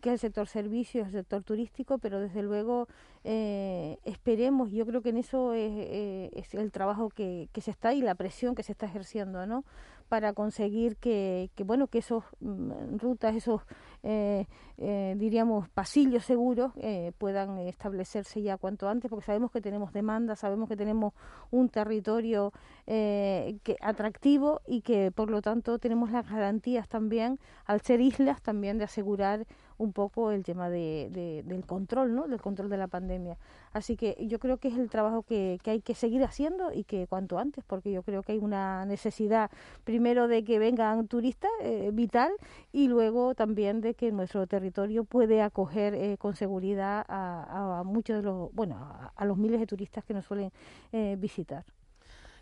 que 0.00 0.10
es 0.10 0.14
el 0.14 0.18
sector 0.18 0.46
servicios, 0.46 1.06
el 1.06 1.12
sector 1.12 1.42
turístico, 1.42 1.98
pero 1.98 2.20
desde 2.20 2.42
luego 2.42 2.86
eh, 3.24 3.98
esperemos, 4.04 4.70
yo 4.70 4.86
creo 4.86 5.02
que 5.02 5.08
en 5.08 5.16
eso 5.16 5.54
es, 5.54 5.72
eh, 5.74 6.30
es 6.34 6.54
el 6.54 6.70
trabajo 6.70 7.08
que, 7.08 7.48
que, 7.52 7.60
se 7.60 7.70
está 7.70 7.94
y 7.94 8.02
la 8.02 8.14
presión 8.14 8.54
que 8.54 8.62
se 8.62 8.72
está 8.72 8.86
ejerciendo, 8.86 9.46
¿no? 9.46 9.64
Para 10.08 10.32
conseguir 10.32 10.96
que, 10.96 11.50
que 11.54 11.64
bueno 11.64 11.88
que 11.88 11.98
esos 11.98 12.24
mm, 12.40 12.98
rutas 12.98 13.34
esos 13.34 13.62
eh, 14.02 14.46
eh, 14.78 15.14
diríamos 15.16 15.68
pasillos 15.68 16.24
seguros 16.24 16.72
eh, 16.76 17.12
puedan 17.18 17.58
establecerse 17.58 18.42
ya 18.42 18.56
cuanto 18.56 18.88
antes 18.88 19.10
porque 19.10 19.26
sabemos 19.26 19.50
que 19.50 19.60
tenemos 19.60 19.92
demanda 19.92 20.36
sabemos 20.36 20.68
que 20.68 20.76
tenemos 20.76 21.12
un 21.50 21.68
territorio 21.68 22.52
que 22.86 23.76
atractivo 23.80 24.60
y 24.66 24.82
que 24.82 25.10
por 25.10 25.30
lo 25.30 25.42
tanto 25.42 25.78
tenemos 25.78 26.10
las 26.10 26.28
garantías 26.28 26.88
también 26.88 27.40
al 27.64 27.80
ser 27.80 28.00
islas 28.00 28.42
también 28.42 28.78
de 28.78 28.84
asegurar 28.84 29.46
un 29.78 29.92
poco 29.92 30.30
el 30.30 30.44
tema 30.44 30.70
de, 30.70 31.42
del 31.44 31.64
control, 31.66 32.14
¿no? 32.14 32.28
Del 32.28 32.40
control 32.40 32.68
de 32.68 32.76
la 32.76 32.86
pandemia. 32.88 33.36
Así 33.72 33.96
que 33.96 34.16
yo 34.20 34.38
creo 34.38 34.58
que 34.58 34.68
es 34.68 34.78
el 34.78 34.88
trabajo 34.88 35.22
que, 35.22 35.58
que 35.62 35.70
hay 35.70 35.80
que 35.80 35.94
seguir 35.94 36.24
haciendo 36.24 36.72
y 36.72 36.84
que 36.84 37.06
cuanto 37.06 37.38
antes, 37.38 37.64
porque 37.64 37.92
yo 37.92 38.02
creo 38.02 38.22
que 38.22 38.32
hay 38.32 38.38
una 38.38 38.84
necesidad 38.86 39.50
primero 39.84 40.28
de 40.28 40.44
que 40.44 40.58
vengan 40.58 41.08
turistas, 41.08 41.50
eh, 41.60 41.90
vital, 41.92 42.32
y 42.72 42.88
luego 42.88 43.34
también 43.34 43.80
de 43.80 43.94
que 43.94 44.12
nuestro 44.12 44.46
territorio 44.46 45.04
puede 45.04 45.42
acoger 45.42 45.94
eh, 45.94 46.16
con 46.18 46.36
seguridad 46.36 47.04
a, 47.08 47.82
muchos 47.84 48.16
de 48.16 48.22
los, 48.22 48.52
bueno, 48.52 48.76
a, 49.14 49.24
los 49.24 49.36
miles 49.36 49.60
de 49.60 49.66
turistas 49.66 50.04
que 50.04 50.14
nos 50.14 50.24
suelen 50.24 50.50
eh, 50.92 51.16
visitar. 51.18 51.64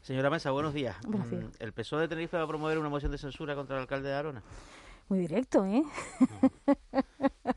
Señora 0.02 0.28
Mesa, 0.28 0.50
buenos 0.50 0.74
días. 0.74 0.96
Buenos 1.06 1.30
días. 1.30 1.44
Mm, 1.44 1.62
¿El 1.62 1.72
PSOE 1.72 2.02
de 2.02 2.08
Tenerife 2.08 2.36
va 2.36 2.42
a 2.42 2.46
promover 2.46 2.78
una 2.78 2.90
moción 2.90 3.10
de 3.10 3.18
censura 3.18 3.54
contra 3.54 3.76
el 3.76 3.82
alcalde 3.82 4.10
de 4.10 4.14
Arona? 4.14 4.42
Muy 5.08 5.18
directo, 5.18 5.64
¿eh? 5.66 5.82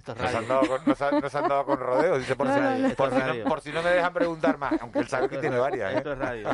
Nos 0.05 0.35
han, 0.35 0.47
dado 0.47 0.61
con, 0.67 0.81
han, 0.81 1.49
dado 1.49 1.65
con 1.65 1.79
rodeos, 1.79 2.19
dice 2.19 2.35
por, 2.35 2.47
si, 2.47 2.59
por, 3.45 3.61
si 3.61 3.71
no, 3.71 3.81
me 3.81 3.89
dejan 3.89 4.13
preguntar 4.13 4.57
más, 4.57 4.73
aunque 4.81 4.99
él 4.99 5.07
sabe 5.07 5.29
que 5.29 5.37
tiene 5.37 5.57
varias. 5.57 5.93
¿eh? 5.93 5.97
Esto 5.97 6.13
es 6.13 6.17
radio. 6.17 6.49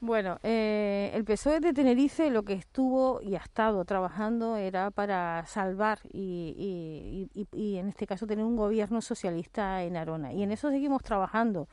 Bueno, 0.00 0.38
eh, 0.42 1.10
el 1.14 1.24
PSOE 1.24 1.60
de 1.60 1.72
Tenerife 1.72 2.30
lo 2.30 2.42
que 2.42 2.52
estuvo 2.52 3.22
y 3.22 3.36
ha 3.36 3.38
estado 3.38 3.84
trabajando 3.86 4.56
era 4.56 4.90
para 4.90 5.46
salvar 5.46 6.00
y, 6.12 7.30
y, 7.32 7.46
y, 7.52 7.78
en 7.78 7.88
este 7.88 8.06
caso 8.06 8.26
tener 8.26 8.44
un 8.44 8.54
gobierno 8.54 9.00
socialista 9.00 9.82
en 9.82 9.96
Arona. 9.96 10.32
Y 10.34 10.42
en 10.42 10.52
eso 10.52 10.68
seguimos 10.68 11.02
trabajando. 11.02 11.68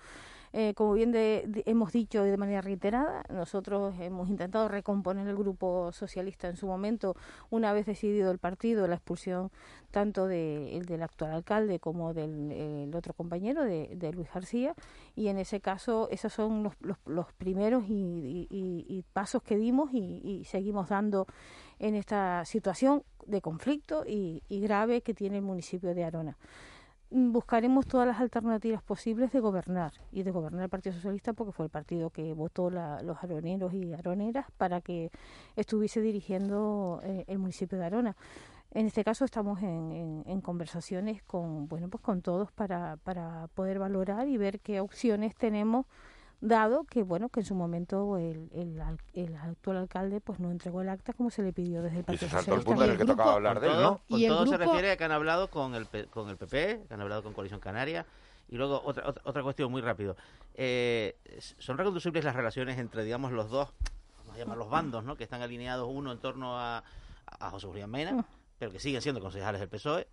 Eh, 0.54 0.74
como 0.74 0.94
bien 0.94 1.14
hemos 1.16 1.94
dicho 1.94 2.24
de 2.24 2.36
manera 2.36 2.62
reiterada, 2.62 3.24
nosotros 3.30 3.96
hemos 4.00 4.30
intentado 4.30 4.68
recomponer 4.68 5.26
el 5.28 5.38
grupo 5.38 5.92
socialista 5.94 6.50
en 6.50 6.58
su 6.58 6.68
momento, 6.68 7.16
una 7.50 7.72
vez 7.72 7.86
decidido 7.86 8.32
el 8.32 8.38
partido, 8.38 8.88
la 8.88 8.96
expulsión 8.96 9.50
tanto 9.92 10.28
de, 10.28 10.82
del 10.86 11.04
actual 11.04 11.32
alcalde 11.32 11.80
como 11.80 12.14
del 12.14 12.94
otro 12.94 13.14
compañero, 13.14 13.64
de, 13.64 14.12
Luis 14.14 14.28
García, 14.34 14.76
y 15.16 15.30
en 15.30 15.38
ese 15.38 15.62
caso 15.62 16.10
esos 16.12 16.34
son 16.34 16.64
los, 16.64 16.74
los, 17.06 17.34
primeros 17.34 17.86
y, 17.88 19.06
pasos 19.14 19.42
que 19.44 19.58
dimos 19.58 19.92
y, 19.94 20.44
seguimos 20.46 20.90
dando 20.90 21.28
en 21.80 21.96
esta 21.96 22.44
situación 22.46 23.04
de 23.26 23.42
conflicto 23.42 24.04
y 24.06 24.42
grave 24.50 25.02
que 25.02 25.14
tiene 25.14 25.38
el 25.38 25.44
municipio 25.44 25.96
de 25.96 26.04
Arona 26.04 26.38
buscaremos 27.12 27.86
todas 27.86 28.08
las 28.08 28.22
alternativas 28.22 28.82
posibles 28.82 29.32
de 29.32 29.42
gobernar 29.42 29.94
y 30.12 30.24
de 30.24 30.32
gobernar 30.32 30.64
el 30.64 30.70
Partido 30.70 30.96
Socialista 30.96 31.34
porque 31.34 31.52
fue 31.52 31.66
el 31.66 31.70
partido 31.70 32.10
que 32.10 32.34
votó 32.34 32.70
los 32.70 33.18
aroneros 33.22 33.74
y 33.74 33.94
aroneras 33.94 34.48
para 34.58 34.80
que 34.80 35.12
estuviese 35.58 36.02
dirigiendo 36.02 37.02
eh, 37.04 37.26
el 37.28 37.38
municipio 37.38 37.78
de 37.78 37.86
Arona. 37.86 38.16
En 38.74 38.86
este 38.86 39.04
caso 39.04 39.26
estamos 39.26 39.62
en, 39.62 40.24
en, 40.26 40.42
conversaciones 40.42 41.22
con 41.24 41.68
bueno 41.68 41.90
pues 41.90 42.02
con 42.02 42.22
todos 42.22 42.54
para, 42.54 42.96
para 43.04 43.50
poder 43.54 43.80
valorar 43.80 44.30
y 44.30 44.38
ver 44.38 44.62
qué 44.62 44.80
opciones 44.80 45.36
tenemos 45.36 45.88
dado 46.42 46.84
que 46.86 47.04
bueno 47.04 47.30
que 47.30 47.42
en 47.42 47.46
su 47.46 47.56
momento 47.56 48.18
el, 48.18 48.50
el, 49.14 49.36
actual 49.36 49.78
alcalde 49.78 50.20
pues 50.22 50.40
no 50.40 50.52
entregó 50.52 50.82
el 50.82 50.90
acta 50.90 51.14
como 51.14 51.30
se 51.30 51.44
le 51.44 51.54
pidió 51.54 51.82
desde 51.82 52.00
el 52.00 52.04
Partido 52.04 52.30
Socialista. 52.30 52.56
el 52.56 52.64
punto 52.64 52.84
en 52.84 52.92
el 52.92 52.98
que 52.98 53.06
tocaba 53.06 53.34
hablar 53.34 53.60
de 53.60 53.68
él, 53.68 53.82
¿no? 53.82 54.02
Con 54.10 54.22
todo 54.22 54.48
se 54.48 54.58
refiere 54.58 54.92
a 54.92 54.98
que 54.98 55.04
han 55.04 55.12
hablado 55.12 55.50
con 55.50 55.76
el, 55.76 55.88
con 56.10 56.30
el 56.30 56.38
PP, 56.38 56.86
que 56.88 56.94
han 56.94 57.02
hablado 57.02 57.24
con 57.24 57.34
Coalición 57.34 57.60
Canaria, 57.60 58.06
y 58.50 58.58
luego 58.58 58.82
otra, 58.84 59.14
otra, 59.24 59.44
cuestión 59.44 59.72
muy 59.72 59.82
rápido. 59.82 60.18
Eh, 60.56 61.16
¿Son 61.60 61.78
reconducibles 61.78 62.26
las 62.26 62.36
relaciones 62.36 62.78
entre, 62.80 63.04
digamos, 63.04 63.32
los 63.32 63.50
dos, 63.50 63.70
vamos 64.18 64.36
a 64.36 64.40
llamar 64.40 64.58
los 64.58 64.70
bandos, 64.70 65.04
¿no? 65.04 65.16
Que 65.16 65.24
están 65.24 65.42
alineados 65.42 65.88
uno 65.90 66.12
en 66.12 66.20
torno 66.20 66.60
a, 66.60 66.84
a 67.40 67.50
José 67.52 67.68
Julián 67.68 67.90
Mena, 67.90 68.14
mm. 68.14 68.26
pero 68.60 68.72
que 68.72 68.80
siguen 68.80 69.02
siendo 69.02 69.22
concejales 69.22 69.62
del 69.62 69.70
PSOE, 69.70 70.08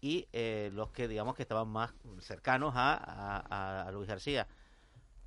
y 0.00 0.28
eh, 0.32 0.70
los 0.74 0.90
que 0.90 1.08
digamos 1.08 1.34
que 1.34 1.42
estaban 1.42 1.68
más 1.68 1.92
cercanos 2.20 2.74
a, 2.76 3.86
a, 3.86 3.90
Luis 3.92 4.08
García, 4.08 4.46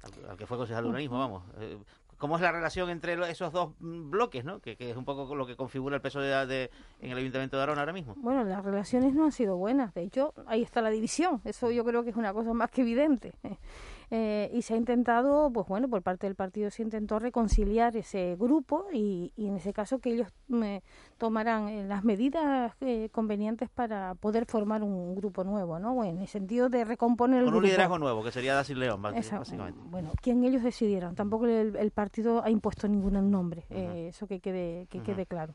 al, 0.03 0.37
que 0.37 0.45
fue 0.45 0.57
concejal 0.57 0.83
de 0.83 0.89
urbanismo, 0.89 1.19
vamos. 1.19 1.43
Eh, 1.59 1.77
¿Cómo 2.17 2.35
es 2.35 2.41
la 2.41 2.51
relación 2.51 2.89
entre 2.89 3.13
esos 3.31 3.53
dos 3.53 3.71
bloques, 3.79 4.43
¿no? 4.43 4.59
Que, 4.59 4.75
es 4.77 4.97
un 4.97 5.05
poco 5.05 5.33
lo 5.35 5.47
que 5.47 5.55
configura 5.55 5.95
el 5.95 6.01
peso 6.01 6.19
de, 6.19 6.69
en 6.99 7.11
el 7.11 7.17
Ayuntamiento 7.17 7.55
de 7.55 7.63
Arona 7.63 7.79
ahora 7.79 7.93
mismo. 7.93 8.13
Bueno, 8.17 8.43
las 8.43 8.63
relaciones 8.63 9.13
no 9.13 9.23
han 9.23 9.31
sido 9.31 9.55
buenas. 9.55 9.93
De 9.93 10.03
hecho, 10.03 10.33
ahí 10.45 10.61
está 10.61 10.81
la 10.81 10.89
división. 10.89 11.39
Eso 11.45 11.71
yo 11.71 11.85
creo 11.85 12.03
que 12.03 12.09
es 12.09 12.17
una 12.17 12.33
cosa 12.33 12.53
más 12.53 12.71
que 12.71 12.81
evidente. 12.81 13.33
Eh, 14.11 14.49
y 14.53 14.63
se 14.63 14.73
ha 14.73 14.77
intentado, 14.77 15.51
pues 15.53 15.67
bueno, 15.67 15.87
por 15.87 16.01
parte 16.01 16.25
del 16.25 16.35
partido 16.35 16.71
se 16.71 16.81
intentó 16.81 17.19
reconciliar 17.19 17.95
ese 17.95 18.35
grupo 18.39 18.87
y, 18.91 19.31
en 19.37 19.57
ese 19.57 19.71
caso 19.71 19.99
que 19.99 20.11
ellos 20.11 20.29
me 20.47 20.81
tomarán 21.19 21.69
eh, 21.69 21.85
las 21.85 22.03
medidas 22.03 22.73
eh, 22.81 23.09
convenientes 23.11 23.69
para 23.69 24.15
poder 24.15 24.47
formar 24.47 24.81
un 24.81 25.13
grupo 25.13 25.43
nuevo, 25.43 25.77
¿no? 25.77 26.03
en 26.03 26.19
el 26.19 26.27
sentido 26.27 26.69
de 26.69 26.85
recomponer 26.85 27.39
el 27.39 27.45
Con 27.45 27.55
un 27.55 27.63
liderazgo 27.63 27.99
nuevo, 27.99 28.23
que 28.23 28.31
sería 28.31 28.55
Daciel 28.55 28.79
León, 28.79 29.01
básicamente. 29.01 29.79
Bueno, 29.91 30.11
quien 30.21 30.43
ellos 30.43 30.63
decidieron. 30.63 31.13
Tampoco 31.13 31.45
el, 31.45 31.91
partido 31.91 32.43
ha 32.43 32.49
impuesto 32.49 32.87
ningún 32.87 33.29
nombre, 33.29 33.65
eso 33.69 34.25
que 34.25 34.39
quede, 34.39 34.87
que 34.89 35.01
quede 35.01 35.25
claro. 35.25 35.53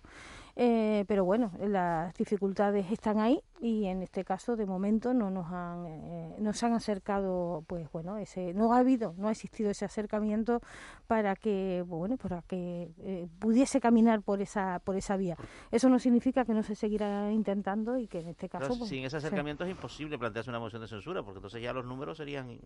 Eh, 0.57 1.05
pero 1.09 1.25
bueno, 1.25 1.51
las 1.59 2.15
dificultades 2.15 2.91
están 2.93 3.19
ahí 3.19 3.43
y 3.61 3.87
en 3.87 4.03
este 4.03 4.25
caso 4.25 4.55
de 4.55 4.67
momento 4.67 5.13
no 5.13 5.31
nos 5.31 5.51
han 5.51 5.87
eh, 5.87 6.37
nos 6.39 6.63
han 6.63 6.75
acercado 6.75 7.65
pues 7.67 7.91
bueno 7.93 8.19
ese 8.19 8.53
no 8.53 8.73
ha 8.75 8.79
habido 8.79 9.15
no 9.17 9.29
ha 9.29 9.31
existido 9.31 9.71
ese 9.71 9.85
acercamiento 9.85 10.61
para 11.07 11.35
que 11.35 11.83
bueno 11.87 12.17
para 12.17 12.43
que 12.43 12.91
eh, 12.99 13.27
pudiese 13.39 13.81
caminar 13.81 14.23
por 14.23 14.43
esa 14.43 14.79
por 14.85 14.97
esa 14.97 15.17
vía. 15.17 15.37
Eso 15.73 15.89
no 15.89 15.99
significa 15.99 16.45
que 16.45 16.55
no 16.55 16.63
se 16.63 16.77
seguirá 16.77 17.33
intentando 17.33 17.99
y 17.99 18.07
que 18.07 18.21
en 18.21 18.29
este 18.29 18.49
caso 18.49 18.79
pues, 18.79 18.89
sin 18.89 19.05
ese 19.05 19.17
acercamiento 19.17 19.65
es 19.65 19.71
imposible 19.71 20.19
plantearse 20.19 20.51
una 20.51 20.61
moción 20.61 20.83
de 20.83 20.89
censura 20.89 21.25
porque 21.25 21.39
entonces 21.39 21.63
ya 21.63 21.73
los 21.73 21.85
números 21.85 22.19
serían 22.19 22.61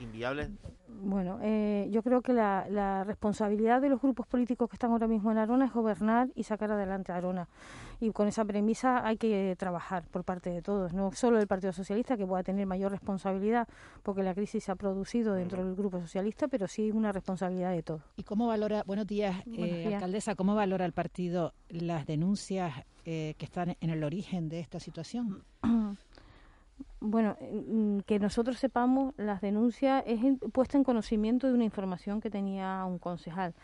inviables. 0.00 0.50
Bueno 0.88 1.38
yo 1.90 2.02
creo 2.02 2.22
que 2.22 2.32
la, 2.32 2.66
la 2.70 3.04
responsabilidad 3.04 3.82
de 3.82 3.90
los 3.90 4.00
grupos 4.00 4.26
políticos 4.26 4.70
que 4.70 4.76
están 4.76 4.92
ahora 4.92 5.06
mismo 5.06 5.30
en 5.32 5.38
Arona 5.38 5.66
es 5.66 5.72
gobernar 5.72 6.30
y 6.34 6.44
sacar 6.44 6.72
adelante 6.72 7.12
a 7.12 7.16
Arona 7.16 7.25
y 8.00 8.10
con 8.10 8.28
esa 8.28 8.44
premisa 8.44 9.06
hay 9.06 9.16
que 9.16 9.54
trabajar 9.58 10.04
por 10.08 10.24
parte 10.24 10.50
de 10.50 10.62
todos, 10.62 10.92
no 10.92 11.12
solo 11.12 11.40
el 11.40 11.46
Partido 11.46 11.72
Socialista, 11.72 12.16
que 12.16 12.26
pueda 12.26 12.42
tener 12.42 12.66
mayor 12.66 12.92
responsabilidad, 12.92 13.68
porque 14.02 14.22
la 14.22 14.34
crisis 14.34 14.64
se 14.64 14.72
ha 14.72 14.76
producido 14.76 15.34
dentro 15.34 15.64
del 15.64 15.74
Grupo 15.74 16.00
Socialista, 16.00 16.48
pero 16.48 16.68
sí 16.68 16.90
una 16.90 17.12
responsabilidad 17.12 17.72
de 17.72 17.82
todos. 17.82 18.02
¿Y 18.16 18.22
cómo 18.22 18.46
valora, 18.48 18.82
buenos 18.86 19.06
días, 19.06 19.42
eh, 19.46 19.90
alcaldesa, 19.94 20.34
cómo 20.34 20.54
valora 20.54 20.84
el 20.84 20.92
partido 20.92 21.54
las 21.68 22.06
denuncias 22.06 22.74
eh, 23.04 23.34
que 23.38 23.44
están 23.44 23.76
en 23.80 23.90
el 23.90 24.04
origen 24.04 24.48
de 24.48 24.60
esta 24.60 24.80
situación? 24.80 25.44
Bueno, 26.98 27.36
mm, 27.40 28.00
que 28.00 28.18
nosotros 28.18 28.58
sepamos, 28.58 29.14
las 29.16 29.40
denuncias 29.40 30.02
es 30.06 30.20
puesta 30.52 30.76
en 30.76 30.84
conocimiento 30.84 31.46
de 31.46 31.54
una 31.54 31.64
información 31.64 32.20
que 32.20 32.30
tenía 32.30 32.84
un 32.84 32.98
concejal 32.98 33.54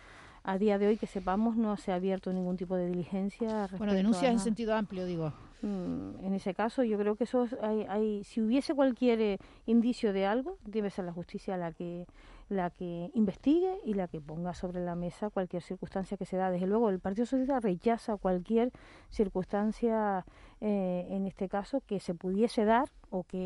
a 0.44 0.58
día 0.58 0.78
de 0.78 0.88
hoy 0.88 0.96
que 0.96 1.06
sepamos 1.06 1.56
no 1.56 1.76
se 1.76 1.92
ha 1.92 1.96
abierto 1.96 2.32
ningún 2.32 2.56
tipo 2.56 2.76
de 2.76 2.88
diligencia. 2.88 3.68
Bueno, 3.78 3.94
denuncias 3.94 4.30
en 4.32 4.38
sentido 4.38 4.74
amplio, 4.74 5.06
digo. 5.06 5.32
Mm, 5.62 6.24
en 6.24 6.34
ese 6.34 6.54
caso, 6.54 6.82
yo 6.82 6.98
creo 6.98 7.14
que 7.14 7.24
eso 7.24 7.46
hay, 7.62 7.86
hay 7.88 8.24
si 8.24 8.40
hubiese 8.40 8.74
cualquier 8.74 9.20
eh, 9.20 9.38
indicio 9.66 10.12
de 10.12 10.26
algo, 10.26 10.58
debe 10.64 10.90
ser 10.90 11.04
la 11.04 11.12
justicia 11.12 11.56
la 11.56 11.72
que 11.72 12.06
la 12.48 12.70
que 12.70 13.10
investigue 13.14 13.78
y 13.84 13.94
la 13.94 14.08
que 14.08 14.20
ponga 14.20 14.54
sobre 14.54 14.84
la 14.84 14.94
mesa 14.94 15.30
cualquier 15.30 15.62
circunstancia 15.62 16.16
que 16.16 16.24
se 16.24 16.36
da. 16.36 16.50
Desde 16.50 16.66
luego, 16.66 16.90
el 16.90 17.00
Partido 17.00 17.26
Socialista 17.26 17.60
rechaza 17.60 18.16
cualquier 18.16 18.72
circunstancia, 19.10 20.24
eh, 20.60 21.06
en 21.10 21.26
este 21.26 21.48
caso, 21.48 21.82
que 21.86 22.00
se 22.00 22.14
pudiese 22.14 22.64
dar 22.64 22.88
o 23.10 23.24
que 23.24 23.38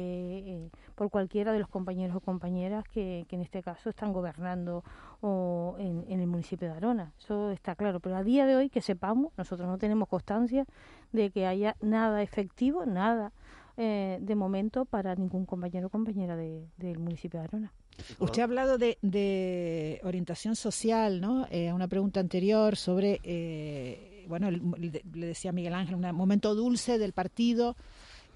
eh, 0.47 0.71
por 0.95 1.11
cualquiera 1.11 1.53
de 1.53 1.59
los 1.59 1.69
compañeros 1.69 2.17
o 2.17 2.21
compañeras 2.21 2.85
que, 2.89 3.27
en 3.29 3.41
este 3.41 3.63
caso 3.63 3.91
están 3.91 4.13
gobernando 4.13 4.85
o 5.21 5.77
en, 5.79 6.05
el 6.09 6.27
municipio 6.27 6.69
de 6.69 6.75
Arona. 6.75 7.13
Eso 7.19 7.51
está 7.51 7.75
claro. 7.75 8.01
Pero 8.01 8.17
a 8.17 8.23
día 8.23 8.47
de 8.47 8.57
hoy, 8.57 8.71
que 8.71 8.81
sepamos, 8.81 9.33
nosotros 9.37 9.69
no 9.69 9.79
tenemos 9.79 10.09
constancia 10.09 10.65
de 11.13 11.31
que 11.31 11.47
haya 11.47 11.77
nada 11.81 12.23
efectivo, 12.23 12.87
nada 12.87 13.33
eh, 13.77 14.19
de 14.21 14.35
momento 14.35 14.85
para 14.85 15.15
ningún 15.15 15.45
compañero 15.45 15.89
o 15.89 15.91
compañera 15.91 16.37
del 16.37 16.99
municipio 16.99 17.41
de 17.41 17.45
Arona. 17.45 17.73
Usted 18.19 18.41
ha 18.41 18.45
hablado 18.45 18.79
de, 18.79 20.01
orientación 20.05 20.57
social, 20.57 21.21
¿no? 21.21 21.47
Eh, 21.51 21.73
una 21.73 21.89
pregunta 21.89 22.21
anterior 22.21 22.77
sobre, 22.77 23.21
eh, 23.23 24.25
bueno, 24.29 24.51
le 24.51 25.27
decía 25.27 25.53
Miguel 25.53 25.75
Ángel, 25.75 25.97
un 25.97 26.15
momento 26.15 26.55
dulce 26.55 26.99
del 26.99 27.13
partido. 27.13 27.77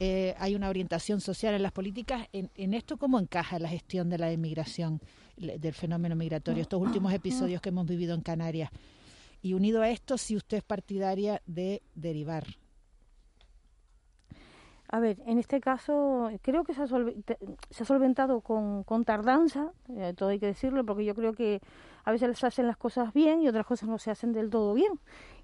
Eh, 0.02 0.34
hay 0.38 0.54
una 0.54 0.70
orientación 0.70 1.20
social 1.20 1.54
en 1.54 1.62
las 1.62 1.72
políticas. 1.72 2.26
En, 2.32 2.74
esto 2.74 2.96
cómo 2.96 3.20
encaja 3.20 3.58
la 3.58 3.68
gestión 3.68 4.08
de 4.08 4.18
la 4.18 4.32
inmigración, 4.32 5.00
del 5.36 5.74
fenómeno 5.74 6.16
migratorio, 6.16 6.62
estos 6.62 6.80
últimos 6.80 7.12
episodios 7.12 7.60
que 7.60 7.68
hemos 7.68 7.86
vivido 7.86 8.14
en 8.14 8.22
Canarias? 8.22 8.70
Y 9.42 9.52
unido 9.54 9.82
a 9.82 9.90
esto, 9.90 10.18
si 10.18 10.36
usted 10.36 10.58
es 10.58 10.62
partidaria 10.62 11.42
de 11.46 11.82
derivar 11.94 12.46
a 14.92 14.98
ver, 14.98 15.18
en 15.26 15.38
este 15.38 15.60
caso 15.60 16.30
creo 16.42 16.64
que 16.64 16.74
se 16.74 16.82
ha, 16.82 16.86
solventado 17.84 18.40
con, 18.40 19.04
tardanza, 19.04 19.70
eh, 19.88 20.14
todo 20.16 20.30
hay 20.30 20.40
que 20.40 20.46
decirlo, 20.46 20.84
porque 20.84 21.04
yo 21.04 21.14
creo 21.14 21.32
que 21.32 21.60
a 22.04 22.10
veces 22.10 22.36
se 22.36 22.46
hacen 22.46 22.66
las 22.66 22.76
cosas 22.76 23.12
bien 23.14 23.40
y 23.40 23.48
otras 23.48 23.66
cosas 23.66 23.88
no 23.88 23.98
se 23.98 24.10
hacen 24.10 24.32
del 24.32 24.50
todo 24.50 24.74
bien. 24.74 24.98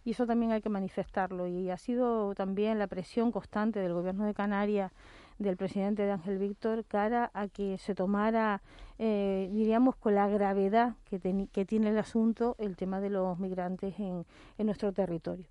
Y 0.04 0.12
eso 0.12 0.26
también 0.26 0.50
hay 0.50 0.62
que 0.62 0.68
manifestarlo. 0.68 1.46
Y 1.46 1.70
ha 1.70 1.76
sido 1.76 2.34
también 2.34 2.78
la 2.78 2.86
presión 2.88 3.30
constante 3.30 3.78
del 3.78 3.92
gobierno 3.92 4.24
de 4.24 4.34
Canarias, 4.34 4.92
del 5.38 5.56
presidente 5.56 6.02
de 6.02 6.12
Ángel 6.12 6.38
Víctor, 6.38 6.84
cara 6.84 7.30
a 7.34 7.46
que 7.46 7.78
se 7.78 7.94
tomara, 7.94 8.62
eh, 8.98 9.48
diríamos, 9.52 9.94
con 9.96 10.14
la 10.14 10.28
gravedad 10.28 10.94
que, 11.04 11.20
que, 11.52 11.64
tiene 11.64 11.90
el 11.90 11.98
asunto 11.98 12.56
el 12.58 12.76
tema 12.76 13.00
de 13.00 13.10
los 13.10 13.38
migrantes 13.38 13.94
en 13.98 14.24
nuestro 14.58 14.92
territorio 14.92 15.46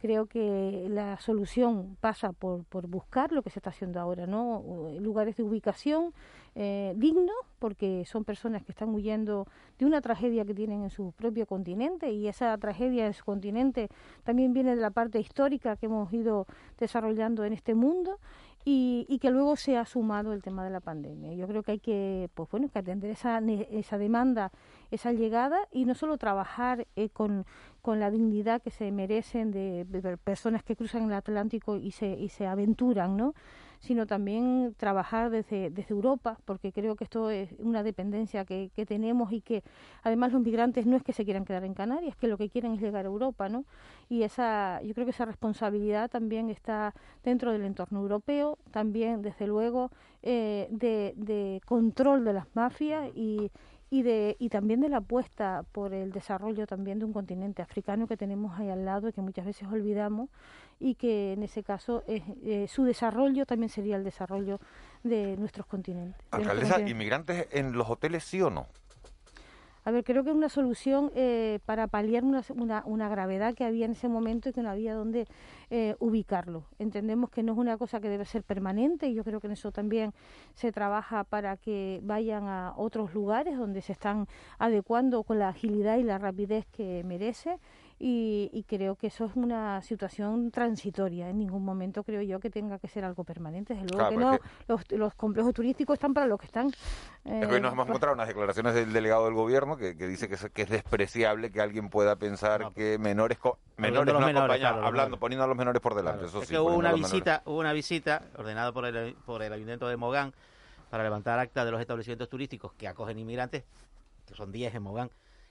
creo 0.00 0.26
que 0.26 0.86
la 0.88 1.18
solución 1.20 1.96
pasa 2.00 2.32
por, 2.32 2.64
por 2.64 2.86
buscar 2.86 3.32
lo 3.32 3.42
que 3.42 3.50
se 3.50 3.58
está 3.58 3.70
haciendo 3.70 4.00
ahora, 4.00 4.26
¿no? 4.26 4.64
Lugares 4.98 5.36
de 5.36 5.42
ubicación 5.42 6.14
eh, 6.56 6.94
dignos, 6.96 7.36
porque 7.60 8.04
son 8.06 8.24
personas 8.24 8.64
que 8.64 8.72
están 8.72 8.88
huyendo 8.92 9.46
de 9.78 9.86
una 9.86 10.00
tragedia 10.00 10.44
que 10.44 10.54
tienen 10.54 10.82
en 10.82 10.90
su 10.90 11.12
propio 11.12 11.46
continente 11.46 12.10
y 12.10 12.26
esa 12.26 12.56
tragedia 12.58 13.06
en 13.06 13.14
su 13.14 13.24
continente 13.24 13.88
también 14.24 14.52
viene 14.52 14.74
de 14.74 14.80
la 14.80 14.90
parte 14.90 15.20
histórica 15.20 15.76
que 15.76 15.86
hemos 15.86 16.12
ido 16.12 16.46
desarrollando 16.78 17.44
en 17.44 17.52
este 17.52 17.74
mundo 17.74 18.18
y, 18.64 19.18
que 19.20 19.30
luego 19.30 19.56
se 19.56 19.76
ha 19.76 19.84
sumado 19.84 20.32
el 20.32 20.42
tema 20.42 20.64
de 20.64 20.70
la 20.70 20.80
pandemia. 20.80 21.32
Yo 21.32 21.46
creo 21.48 21.62
que 21.62 21.72
hay 21.72 21.78
que, 21.78 22.28
pues 22.34 22.50
bueno, 22.50 22.68
que 22.68 22.78
atender 22.78 23.10
esa, 23.10 23.38
esa 23.38 23.98
demanda, 23.98 24.52
esa 24.90 25.12
llegada 25.12 25.58
y 25.70 25.84
no 25.84 25.94
solo 25.94 26.18
trabajar 26.18 26.86
eh, 26.96 27.08
con, 27.08 27.46
con, 27.82 28.00
la 28.00 28.10
dignidad 28.10 28.60
que 28.62 28.70
se 28.70 28.90
merecen 28.92 29.50
de, 29.50 29.86
personas 30.22 30.62
que 30.62 30.76
cruzan 30.76 31.04
el 31.04 31.12
Atlántico 31.14 31.76
y 31.76 31.92
se, 31.92 32.08
y 32.08 32.28
se 32.28 32.46
aventuran, 32.46 33.16
¿no? 33.16 33.34
Sino 33.80 34.06
también 34.06 34.74
trabajar 34.76 35.30
desde, 35.30 35.70
desde 35.70 35.94
Europa, 35.94 36.38
porque 36.44 36.70
creo 36.70 36.96
que 36.96 37.04
esto 37.04 37.30
es 37.30 37.50
una 37.58 37.82
dependencia 37.82 38.44
que, 38.44 38.70
que 38.74 38.86
tenemos 38.86 39.32
y 39.32 39.40
que 39.40 39.64
además 40.02 40.32
los 40.32 40.42
migrantes 40.42 40.86
no 40.86 40.96
es 40.96 41.02
que 41.02 41.12
se 41.12 41.24
quieran 41.24 41.44
quedar 41.44 41.64
en 41.64 41.74
Canarias, 41.74 42.14
que 42.16 42.28
lo 42.28 42.36
que 42.38 42.50
quieren 42.50 42.72
es 42.72 42.80
llegar 42.80 43.06
a 43.06 43.08
Europa, 43.08 43.48
¿no? 43.48 43.64
Y 44.08 44.22
esa, 44.22 44.82
yo 44.82 44.94
creo 44.94 45.06
que 45.06 45.12
esa 45.12 45.24
responsabilidad 45.24 46.10
también 46.10 46.50
está 46.50 46.94
dentro 47.24 47.52
del 47.52 47.64
entorno 47.64 48.00
europeo, 48.00 48.58
también 48.70 49.22
desde 49.22 49.46
luego 49.46 49.90
eh, 50.22 50.68
de, 50.70 51.14
de 51.16 51.60
control 51.64 52.24
de 52.24 52.34
las 52.34 52.46
mafias 52.54 53.10
y 53.14 53.50
y, 53.90 54.02
de, 54.02 54.36
y 54.38 54.48
también 54.48 54.80
de 54.80 54.88
la 54.88 54.98
apuesta 54.98 55.64
por 55.72 55.92
el 55.92 56.12
desarrollo 56.12 56.66
también 56.66 57.00
de 57.00 57.04
un 57.04 57.12
continente 57.12 57.60
africano 57.60 58.06
que 58.06 58.16
tenemos 58.16 58.58
ahí 58.58 58.70
al 58.70 58.84
lado 58.84 59.08
y 59.08 59.12
que 59.12 59.20
muchas 59.20 59.44
veces 59.44 59.66
olvidamos 59.68 60.30
y 60.78 60.94
que 60.94 61.32
en 61.32 61.42
ese 61.42 61.64
caso 61.64 62.04
es, 62.06 62.22
eh, 62.44 62.66
su 62.68 62.84
desarrollo 62.84 63.46
también 63.46 63.68
sería 63.68 63.96
el 63.96 64.04
desarrollo 64.04 64.60
de 65.02 65.36
nuestros 65.36 65.66
continentes. 65.66 66.22
Alcaldesa, 66.30 66.80
¿inmigrantes 66.80 67.48
en 67.50 67.72
los 67.72 67.90
hoteles 67.90 68.22
sí 68.22 68.40
o 68.40 68.48
no? 68.48 68.66
A 69.84 69.90
ver, 69.90 70.04
creo 70.04 70.22
que 70.22 70.30
es 70.30 70.36
una 70.36 70.50
solución 70.50 71.10
eh, 71.14 71.58
para 71.64 71.86
paliar 71.86 72.22
una, 72.22 72.42
una, 72.84 73.08
gravedad 73.08 73.54
que 73.54 73.64
había 73.64 73.86
en 73.86 73.92
ese 73.92 74.08
momento 74.08 74.50
y 74.50 74.52
que 74.52 74.62
no 74.62 74.70
había 74.70 74.94
dónde 74.94 75.26
eh, 75.70 75.94
ubicarlo. 76.00 76.64
Entendemos 76.78 77.30
que 77.30 77.42
no 77.42 77.52
es 77.52 77.58
una 77.58 77.78
cosa 77.78 78.00
que 78.00 78.08
debe 78.08 78.24
ser 78.24 78.42
permanente 78.42 79.06
y 79.06 79.14
yo 79.14 79.22
creo 79.24 79.40
que 79.40 79.46
en 79.46 79.52
eso 79.52 79.70
también 79.70 80.12
se 80.54 80.72
trabaja 80.72 81.24
para 81.24 81.56
que 81.56 82.00
vayan 82.02 82.48
a 82.48 82.74
otros 82.76 83.14
lugares 83.14 83.56
donde 83.56 83.80
se 83.80 83.92
están 83.92 84.26
adecuando 84.58 85.22
con 85.22 85.38
la 85.38 85.48
agilidad 85.48 85.98
y 85.98 86.02
la 86.02 86.18
rapidez 86.18 86.66
que 86.72 87.04
merece 87.04 87.58
y, 88.02 88.64
creo 88.66 88.96
que 88.96 89.08
eso 89.08 89.26
es 89.26 89.36
una 89.36 89.82
situación 89.82 90.50
transitoria. 90.50 91.28
En 91.28 91.38
ningún 91.38 91.62
momento 91.62 92.02
creo 92.02 92.22
yo 92.22 92.40
que 92.40 92.48
tenga 92.48 92.78
que 92.78 92.88
ser 92.88 93.04
algo 93.04 93.24
permanente. 93.24 93.74
Desde 93.74 93.88
luego 93.92 94.08
que 94.08 94.16
no, 94.16 94.38
los, 94.96 95.14
complejos 95.14 95.52
turísticos 95.52 95.94
están 95.94 96.14
para 96.14 96.26
lo 96.26 96.38
que 96.38 96.46
están. 96.46 96.68
es 96.68 97.46
que 97.46 97.54
hoy 97.54 97.60
nos 97.60 97.74
hemos 97.74 97.86
eh, 97.86 97.90
encontrado 97.90 98.14
unas 98.14 98.26
declaraciones 98.26 98.74
del 98.74 98.94
delegado 98.94 99.26
del 99.26 99.34
gobierno 99.34 99.76
que, 99.76 99.92
dice 99.92 100.28
que 100.28 100.36
es, 100.36 100.48
que 100.50 100.62
es 100.62 100.70
despreciable 100.70 101.50
que 101.52 101.60
alguien 101.60 101.90
pueda 101.90 102.16
pensar 102.16 102.72
que 102.72 102.96
menores 102.98 103.36
menores, 103.76 104.14
no 104.14 104.40
hablando, 104.86 105.18
poniendo 105.18 105.44
a 105.44 105.46
los 105.46 105.56
menores 105.60 105.80
por 105.80 105.94
delante. 105.94 106.26
es 106.26 106.48
que 106.48 106.58
hubo 106.58 106.74
una 106.74 106.92
visita, 106.92 107.42
hubo 107.46 107.58
una 107.58 107.72
visita 107.72 108.22
ordenada 108.36 108.72
por 108.72 108.84
el, 108.86 109.14
por 109.24 109.42
el 109.42 109.52
ayuntamiento 109.52 109.88
de 109.88 109.96
Mogán 109.96 110.34
para 110.90 111.04
levantar 111.04 111.38
acta 111.38 111.64
de 111.64 111.70
los 111.70 111.80
establecimientos 111.80 112.28
turísticos 112.28 112.72
que 112.72 112.88
acogen 112.88 113.18
inmigrantes, 113.18 113.64
que 114.26 114.34
son 114.34 114.50
10 114.50 114.74
en 114.74 114.82
Mogán, 114.82 115.10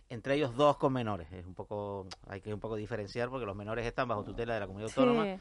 entre 0.10 0.34
ellos 0.36 0.56
dos 0.56 0.78
con 0.78 0.92
menores. 0.92 1.32
Es 1.32 1.46
un 1.46 1.54
poco, 1.54 2.08
hay 2.28 2.42
que 2.42 2.52
un 2.54 2.60
poco 2.60 2.76
diferenciar 2.76 3.30
porque 3.30 3.46
los 3.46 3.56
menores 3.56 3.86
están 3.86 4.08
bajo 4.08 4.24
tutela 4.24 4.56
de 4.56 4.60
la 4.60 4.68
comunidad 4.68 4.92
autónoma 4.98 5.38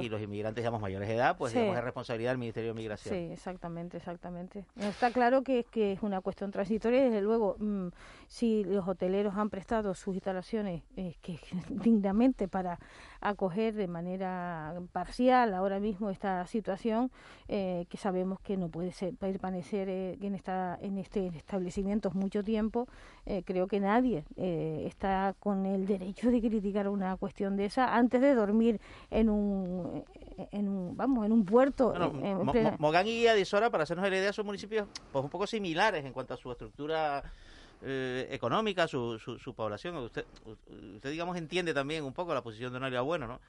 y 0.00 0.08
los 0.08 0.20
inmigrantes, 0.22 0.62
digamos, 0.62 0.80
mayores 0.80 1.08
de 1.08 1.14
edad, 1.14 1.36
pues 1.36 1.52
digamos, 1.52 1.76
es 1.76 1.84
responsabilidad 1.84 2.30
del 2.30 2.38
Ministerio 2.38 2.70
de 2.70 2.74
Migración. 2.74 3.14
Sí, 3.14 3.32
exactamente, 3.32 3.98
exactamente. 3.98 4.64
Está 4.76 5.12
claro 5.12 5.42
que, 5.42 5.64
que 5.64 5.92
es 5.92 6.02
una 6.02 6.22
cuestión 6.22 6.50
transitoria 6.50 7.00
y 7.00 7.04
desde 7.10 7.20
luego, 7.20 7.56
mm, 7.58 7.88
si 8.26 8.64
los 8.64 8.88
hoteleros 8.88 9.34
han 9.36 9.50
prestado 9.50 9.94
sus 9.94 10.14
instalaciones 10.14 10.82
eh, 10.96 11.14
que 11.20 11.38
dignamente 11.68 12.48
para 12.48 12.78
acoger 13.20 13.74
de 13.74 13.86
manera 13.86 14.74
parcial 14.92 15.54
ahora 15.54 15.80
mismo 15.80 16.10
esta 16.10 16.46
situación, 16.46 17.10
eh, 17.48 17.86
que 17.88 17.96
sabemos 17.96 18.40
que 18.40 18.56
no 18.56 18.68
puede 18.68 18.92
ser, 18.92 19.14
permanecer 19.14 19.88
eh, 19.88 20.18
en, 20.20 20.34
esta, 20.34 20.78
en 20.80 20.98
este 20.98 21.26
establecimiento 21.28 22.10
mucho 22.12 22.42
tiempo, 22.42 22.88
creo 23.44 23.66
que 23.66 23.80
nadie 23.80 24.24
eh, 24.36 24.84
está 24.86 25.34
con 25.38 25.66
el 25.66 25.86
derecho 25.86 26.30
de 26.30 26.40
criticar 26.40 26.88
una 26.88 27.16
cuestión 27.16 27.56
de 27.56 27.66
esa 27.66 27.94
antes 27.96 28.20
de 28.20 28.34
dormir 28.34 28.80
en 29.10 29.28
un, 29.28 30.04
en 30.52 30.68
un 30.68 30.96
vamos 30.96 31.26
en 31.26 31.32
un 31.32 31.44
puerto. 31.44 31.92
Mogán 32.78 33.06
y 33.06 33.26
Adisora, 33.26 33.70
para 33.70 33.82
hacernos 33.82 34.08
la 34.08 34.16
idea, 34.16 34.32
son 34.32 34.46
municipios 34.46 34.86
pues 35.12 35.24
un 35.24 35.30
poco 35.30 35.46
similares 35.46 36.04
en 36.04 36.12
cuanto 36.12 36.34
a 36.34 36.36
su 36.36 36.50
estructura 36.50 37.22
eh, 37.82 38.28
económica, 38.30 38.88
su, 38.88 39.18
su, 39.18 39.54
población. 39.54 39.96
Usted, 39.96 40.24
usted, 40.94 41.10
digamos, 41.10 41.36
entiende 41.36 41.74
también 41.74 42.04
un 42.04 42.12
poco 42.12 42.34
la 42.34 42.42
posición 42.42 42.72
de 42.72 42.80
Noelia 42.80 43.02
Bueno, 43.02 43.26
¿no? 43.26 43.40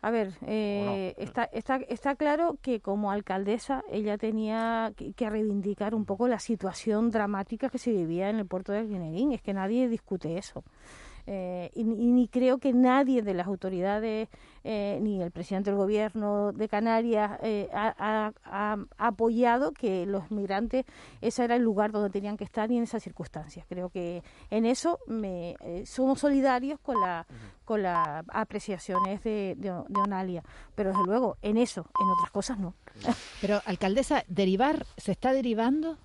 A 0.00 0.10
ver, 0.10 0.34
eh, 0.46 1.14
está, 1.18 1.44
está, 1.44 1.76
está 1.88 2.14
claro 2.14 2.56
que 2.62 2.80
como 2.80 3.10
alcaldesa 3.10 3.82
ella 3.90 4.16
tenía 4.16 4.92
que, 4.96 5.28
reivindicar 5.28 5.92
un 5.92 6.04
poco 6.04 6.28
la 6.28 6.38
situación 6.38 7.10
dramática 7.10 7.68
que 7.68 7.78
se 7.78 7.90
vivía 7.90 8.30
en 8.30 8.36
el 8.36 8.46
puerto 8.46 8.70
de 8.70 8.86
Guinerín. 8.86 9.32
Es 9.32 9.42
que 9.42 9.52
nadie 9.52 9.88
discute 9.88 10.38
eso. 10.38 10.62
Eh, 11.30 11.70
y, 11.74 11.84
ni 11.84 12.26
creo 12.26 12.56
que 12.56 12.72
nadie 12.72 13.20
de 13.20 13.34
las 13.34 13.46
autoridades, 13.48 14.30
eh, 14.64 14.98
ni 15.02 15.20
el 15.20 15.30
presidente 15.30 15.68
del 15.68 15.76
gobierno 15.76 16.52
de 16.52 16.70
Canarias, 16.70 17.38
eh, 17.42 17.68
ha, 17.74 18.32
apoyado 18.96 19.72
que 19.72 20.06
los 20.06 20.30
migrantes, 20.30 20.86
ese 21.20 21.44
era 21.44 21.56
el 21.56 21.62
lugar 21.62 21.92
donde 21.92 22.08
tenían 22.08 22.38
que 22.38 22.44
estar 22.44 22.70
y 22.70 22.78
en 22.78 22.84
esas 22.84 23.02
circunstancias. 23.02 23.66
Creo 23.68 23.90
que 23.90 24.22
en 24.48 24.64
eso 24.64 25.00
me, 25.06 25.54
somos 25.84 26.20
solidarios 26.20 26.80
con, 26.80 26.98
la, 26.98 27.26
con 27.66 27.82
las 27.82 28.24
apreciaciones 28.28 29.22
de, 29.22 29.54
de, 29.58 29.68
de 29.86 30.00
Onalia, 30.00 30.42
pero 30.74 30.92
desde 30.92 31.04
luego 31.04 31.36
en 31.42 31.58
eso, 31.58 31.84
en 32.00 32.08
otras 32.08 32.30
cosas 32.30 32.58
no. 32.58 32.72
Pero, 33.42 33.60
alcaldesa, 33.66 34.24
¿derivar 34.28 34.86
se 34.96 35.12
está 35.12 35.34
derivando? 35.34 35.98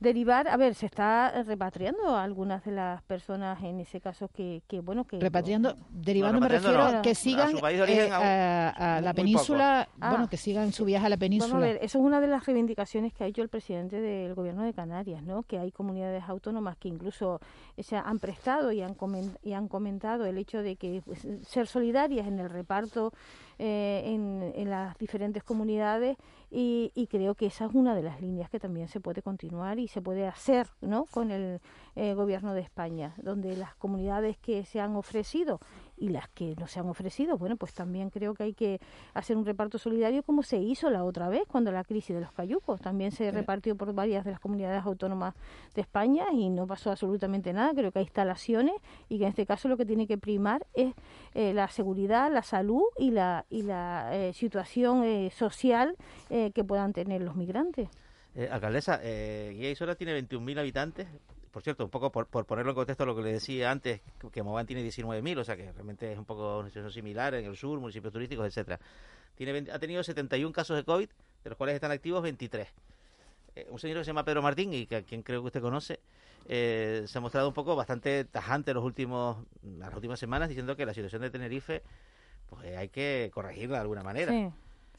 Derivar, 0.00 0.48
a 0.48 0.56
ver, 0.56 0.74
se 0.74 0.86
está 0.86 1.42
repatriando 1.42 2.16
a 2.16 2.22
algunas 2.22 2.64
de 2.64 2.72
las 2.72 3.02
personas 3.02 3.62
en 3.62 3.80
ese 3.80 4.00
caso 4.00 4.28
que, 4.28 4.62
que 4.68 4.80
bueno, 4.80 5.06
que... 5.06 5.18
Repatriando, 5.18 5.76
derivando 5.90 6.40
me 6.40 6.48
refiero 6.48 6.82
a 6.82 7.02
que 7.02 7.14
sigan 7.14 7.56
eh, 7.56 8.10
a, 8.10 9.00
la 9.02 9.14
península, 9.14 9.88
bueno, 9.96 10.24
ah. 10.24 10.28
que 10.30 10.36
sigan 10.36 10.72
su 10.72 10.84
viaje 10.84 11.06
a 11.06 11.08
la 11.08 11.16
península. 11.16 11.56
a 11.56 11.60
ver, 11.60 11.76
eso 11.82 11.98
es 11.98 12.04
una 12.04 12.20
de 12.20 12.26
las 12.26 12.44
reivindicaciones 12.44 13.14
que 13.14 13.24
ha 13.24 13.26
hecho 13.26 13.42
el 13.42 13.48
presidente 13.48 14.00
del 14.00 14.34
gobierno 14.34 14.64
de 14.64 14.74
Canarias, 14.74 15.22
¿no? 15.22 15.42
Que 15.44 15.58
hay 15.58 15.72
comunidades 15.72 16.24
autónomas 16.28 16.76
que 16.76 16.88
incluso 16.88 17.40
se 17.78 17.96
han 17.96 18.18
prestado 18.18 18.72
y 18.72 18.82
han, 18.82 18.96
y 19.42 19.52
han 19.52 19.68
comentado 19.68 20.26
el 20.26 20.36
hecho 20.38 20.62
de 20.62 20.76
que 20.76 21.02
pues, 21.04 21.26
ser 21.42 21.66
solidarias 21.66 22.26
en 22.26 22.38
el 22.38 22.50
reparto 22.50 23.12
eh, 23.58 24.02
en, 24.04 24.70
las 24.70 24.98
diferentes 24.98 25.42
comunidades 25.42 26.16
y, 26.50 26.92
y, 26.94 27.06
creo 27.06 27.34
que 27.34 27.46
esa 27.46 27.66
es 27.66 27.74
una 27.74 27.94
de 27.94 28.02
las 28.02 28.20
líneas 28.20 28.50
que 28.50 28.60
también 28.60 28.88
se 28.88 29.00
puede 29.00 29.22
continuar 29.22 29.78
y 29.78 29.88
se 29.88 30.02
puede 30.02 30.26
hacer 30.26 30.66
¿no? 30.80 31.06
con 31.06 31.30
el 31.30 31.60
eh, 31.94 32.14
gobierno 32.14 32.52
de 32.52 32.60
España, 32.60 33.14
donde 33.16 33.56
las 33.56 33.74
comunidades 33.76 34.36
que 34.38 34.64
se 34.64 34.80
han 34.80 34.96
ofrecido 34.96 35.60
y 35.96 36.08
las 36.08 36.28
que 36.28 36.54
no 36.56 36.66
se 36.66 36.80
han 36.80 36.88
ofrecido, 36.88 37.38
bueno, 37.38 37.56
pues 37.56 37.72
también 37.72 38.10
creo 38.10 38.34
que 38.34 38.44
hay 38.44 38.54
que 38.54 38.80
hacer 39.14 39.36
un 39.36 39.44
reparto 39.44 39.78
solidario 39.78 40.22
como 40.22 40.42
se 40.42 40.58
hizo 40.58 40.90
la 40.90 41.04
otra 41.04 41.28
vez 41.28 41.42
cuando 41.48 41.72
la 41.72 41.84
crisis 41.84 42.14
de 42.14 42.20
los 42.20 42.32
cayucos. 42.32 42.80
También 42.80 43.12
se 43.12 43.30
repartió 43.30 43.76
por 43.76 43.92
varias 43.92 44.24
de 44.24 44.32
las 44.32 44.40
comunidades 44.40 44.84
autónomas 44.84 45.34
de 45.74 45.80
España 45.80 46.26
y 46.32 46.50
no 46.50 46.66
pasó 46.66 46.90
absolutamente 46.90 47.52
nada. 47.52 47.72
Creo 47.74 47.92
que 47.92 48.00
hay 48.00 48.04
instalaciones 48.04 48.74
y 49.08 49.18
que 49.18 49.24
en 49.24 49.30
este 49.30 49.46
caso 49.46 49.68
lo 49.68 49.76
que 49.76 49.86
tiene 49.86 50.06
que 50.06 50.18
primar 50.18 50.66
es 50.74 50.94
eh, 51.34 51.52
la 51.52 51.68
seguridad, 51.68 52.32
la 52.32 52.42
salud 52.42 52.84
y 52.98 53.10
la, 53.10 53.44
y 53.50 53.62
la 53.62 54.10
eh, 54.12 54.32
situación 54.32 55.04
eh, 55.04 55.30
social 55.30 55.96
que 56.28 56.64
puedan 56.64 56.92
tener 56.92 57.22
los 57.22 57.36
migrantes. 57.36 57.88
alcaldesa, 58.50 58.98
Guía 58.98 59.70
Isora 59.70 59.94
tiene 59.94 60.18
21.000 60.20 60.58
habitantes, 60.58 61.06
por 61.56 61.62
cierto, 61.62 61.84
un 61.84 61.90
poco 61.90 62.12
por, 62.12 62.26
ponerlo 62.26 62.72
en 62.72 62.74
contexto 62.74 63.06
lo 63.06 63.16
que 63.16 63.22
le 63.22 63.32
decía 63.32 63.70
antes, 63.70 64.02
que 64.30 64.42
Mogán 64.42 64.66
tiene 64.66 64.84
19.000, 64.84 65.38
o 65.38 65.42
sea 65.42 65.56
que 65.56 65.72
realmente 65.72 66.12
es 66.12 66.18
un 66.18 66.26
poco 66.26 66.58
una 66.58 66.68
situación 66.68 66.92
similar 66.92 67.34
en 67.34 67.46
el 67.46 67.56
sur, 67.56 67.80
municipios 67.80 68.12
turísticos, 68.12 68.46
etcétera. 68.46 68.78
Tiene, 69.36 69.70
ha 69.72 69.78
tenido 69.78 70.04
71 70.04 70.52
casos 70.52 70.76
de 70.76 70.84
COVID, 70.84 71.08
de 71.08 71.48
los 71.48 71.56
cuales 71.56 71.74
están 71.74 71.92
activos 71.92 72.22
23. 72.22 72.68
Eh, 73.54 73.68
un 73.70 73.78
señor 73.78 73.96
que 73.96 74.04
se 74.04 74.08
llama 74.08 74.22
Pedro 74.22 74.42
Martín, 74.42 74.74
y 74.74 74.84
que 74.84 74.96
a 74.96 75.02
quien 75.02 75.22
creo 75.22 75.40
que 75.40 75.46
usted 75.46 75.62
conoce, 75.62 75.98
eh, 76.46 77.04
se 77.06 77.16
ha 77.16 77.22
mostrado 77.22 77.48
un 77.48 77.54
poco 77.54 77.74
bastante 77.74 78.26
tajante 78.26 78.74
los 78.74 78.84
últimos, 78.84 79.38
las 79.78 79.94
últimas 79.94 80.20
semanas, 80.20 80.50
diciendo 80.50 80.76
que 80.76 80.84
la 80.84 80.92
situación 80.92 81.22
de 81.22 81.30
Tenerife 81.30 81.82
pues 82.50 82.76
hay 82.76 82.90
que 82.90 83.30
corregirla 83.32 83.76
de 83.76 83.80
alguna 83.80 84.02
manera. 84.02 84.52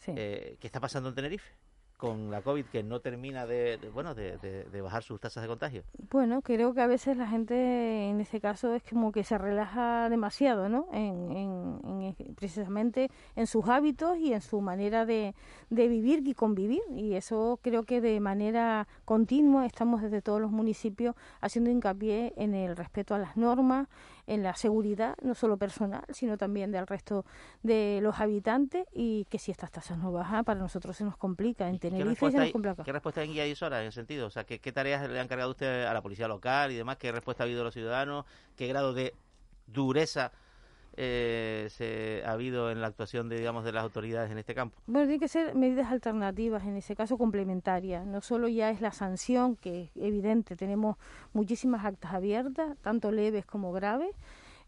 Eh, 0.08 0.58
¿Qué 0.60 0.65
está 0.65 0.80
pasando 0.80 1.10
en 1.10 1.13
Tenerife? 1.13 1.54
Con 1.97 2.29
la 2.29 2.41
COVID 2.41 2.65
que 2.65 2.83
no 2.83 2.99
termina 2.99 3.45
de, 3.45 3.79
bueno 3.93 4.13
de, 4.13 4.38
de, 4.38 4.81
bajar 4.81 5.03
sus 5.03 5.19
tasas 5.19 5.41
de 5.41 5.49
contagio? 5.49 5.83
Bueno, 6.12 6.41
creo 6.41 6.73
que 6.73 6.81
a 6.81 6.88
veces 6.88 7.17
la 7.17 7.27
gente 7.27 8.10
en 8.10 8.21
ese 8.21 8.39
caso 8.39 8.75
es 8.75 8.83
como 8.83 9.12
que 9.12 9.23
se 9.23 9.38
relaja 9.38 10.07
demasiado, 10.10 10.69
¿no? 10.69 10.88
En, 10.93 11.31
en, 11.31 12.36
precisamente 12.36 13.10
en 13.36 13.47
sus 13.47 13.67
hábitos 13.67 14.17
y 14.17 14.33
en 14.33 14.41
su 14.41 14.62
manera 14.62 15.05
de, 15.05 15.33
de 15.69 15.88
vivir 15.88 16.25
y 16.27 16.36
convivir. 16.36 16.81
Y 16.91 17.15
eso 17.15 17.60
creo 17.63 17.83
que 17.83 17.99
de 17.99 18.19
manera 18.19 18.88
continua 19.03 19.65
estamos 19.65 20.01
desde 20.01 20.21
todos 20.21 20.39
los 20.39 20.51
municipios 20.51 21.15
haciendo 21.41 21.71
hincapié 21.71 22.33
en 22.38 22.53
el 22.53 22.77
respeto 22.77 23.15
a 23.15 23.19
las 23.19 23.36
normas, 23.38 23.88
en 24.27 24.43
la 24.43 24.55
seguridad, 24.55 25.15
no 25.21 25.33
solo 25.33 25.57
personal, 25.57 26.03
sino 26.10 26.38
también 26.38 26.71
del 26.71 26.86
resto 26.86 27.25
de 27.63 27.99
los 28.03 28.19
habitantes 28.19 28.86
y 28.93 29.25
que 29.29 29.39
si 29.39 29.51
estas 29.51 29.71
tasas 29.71 29.97
no 29.97 30.12
bajan, 30.12 30.43
para 30.43 30.60
nosotros 30.60 30.95
se 30.97 31.03
nos 31.03 31.17
complica. 31.17 31.67
En 31.67 31.79
Tenerife 31.89 32.32
se 32.32 32.38
nos 32.38 32.52
complica. 32.52 32.84
¿Qué 32.84 32.91
respuesta 32.91 33.23
en 33.23 33.32
Guía 33.32 33.47
y 33.47 33.56
Sora 33.56 33.82
en 33.82 33.88
ese 33.88 33.95
sentido? 33.95 34.28
O 34.28 34.30
sea, 34.30 34.43
¿qué, 34.45 34.71
tareas 34.71 35.10
le 35.10 35.19
han 35.19 35.28
cargado 35.28 35.52
usted 35.52 35.86
a 35.86 35.93
la 35.93 36.02
policía 36.02 36.28
local 36.28 36.71
y 36.71 36.76
demás? 36.76 36.97
¿Qué 36.97 37.12
respuesta 37.12 37.43
ha 37.43 37.45
habido 37.45 37.60
de 37.60 37.65
los 37.65 37.73
ciudadanos? 37.73 38.26
¿Qué 38.56 38.67
grado 38.67 38.93
de 38.93 39.13
dureza 39.67 40.32
eh, 41.00 41.67
se 41.69 42.23
ha 42.26 42.32
habido 42.32 42.71
en 42.71 42.82
la 42.82 42.88
actuación 42.88 43.30
de 43.30 43.38
digamos 43.38 43.63
de 43.63 43.71
las 43.71 43.84
autoridades 43.84 44.32
en 44.32 44.39
este 44.39 44.56
campo? 44.56 44.78
Bueno, 44.88 45.08
tiene 45.08 45.19
que 45.19 45.28
ser 45.28 45.54
medidas 45.54 45.91
alternativas, 45.91 46.63
en 46.63 46.76
ese 46.76 46.95
caso 46.95 47.17
complementarias. 47.17 48.06
No 48.06 48.21
solo 48.21 48.47
ya 48.47 48.71
es 48.71 48.82
la 48.82 48.91
sanción, 48.91 49.56
que 49.56 49.84
es 49.84 49.89
evidente, 49.95 50.56
tenemos 50.56 50.97
muchísimas 51.34 51.86
actas 51.86 52.13
abiertas, 52.13 52.76
tanto 52.82 53.12
leves 53.12 53.45
como 53.45 53.71
graves. 53.71 54.15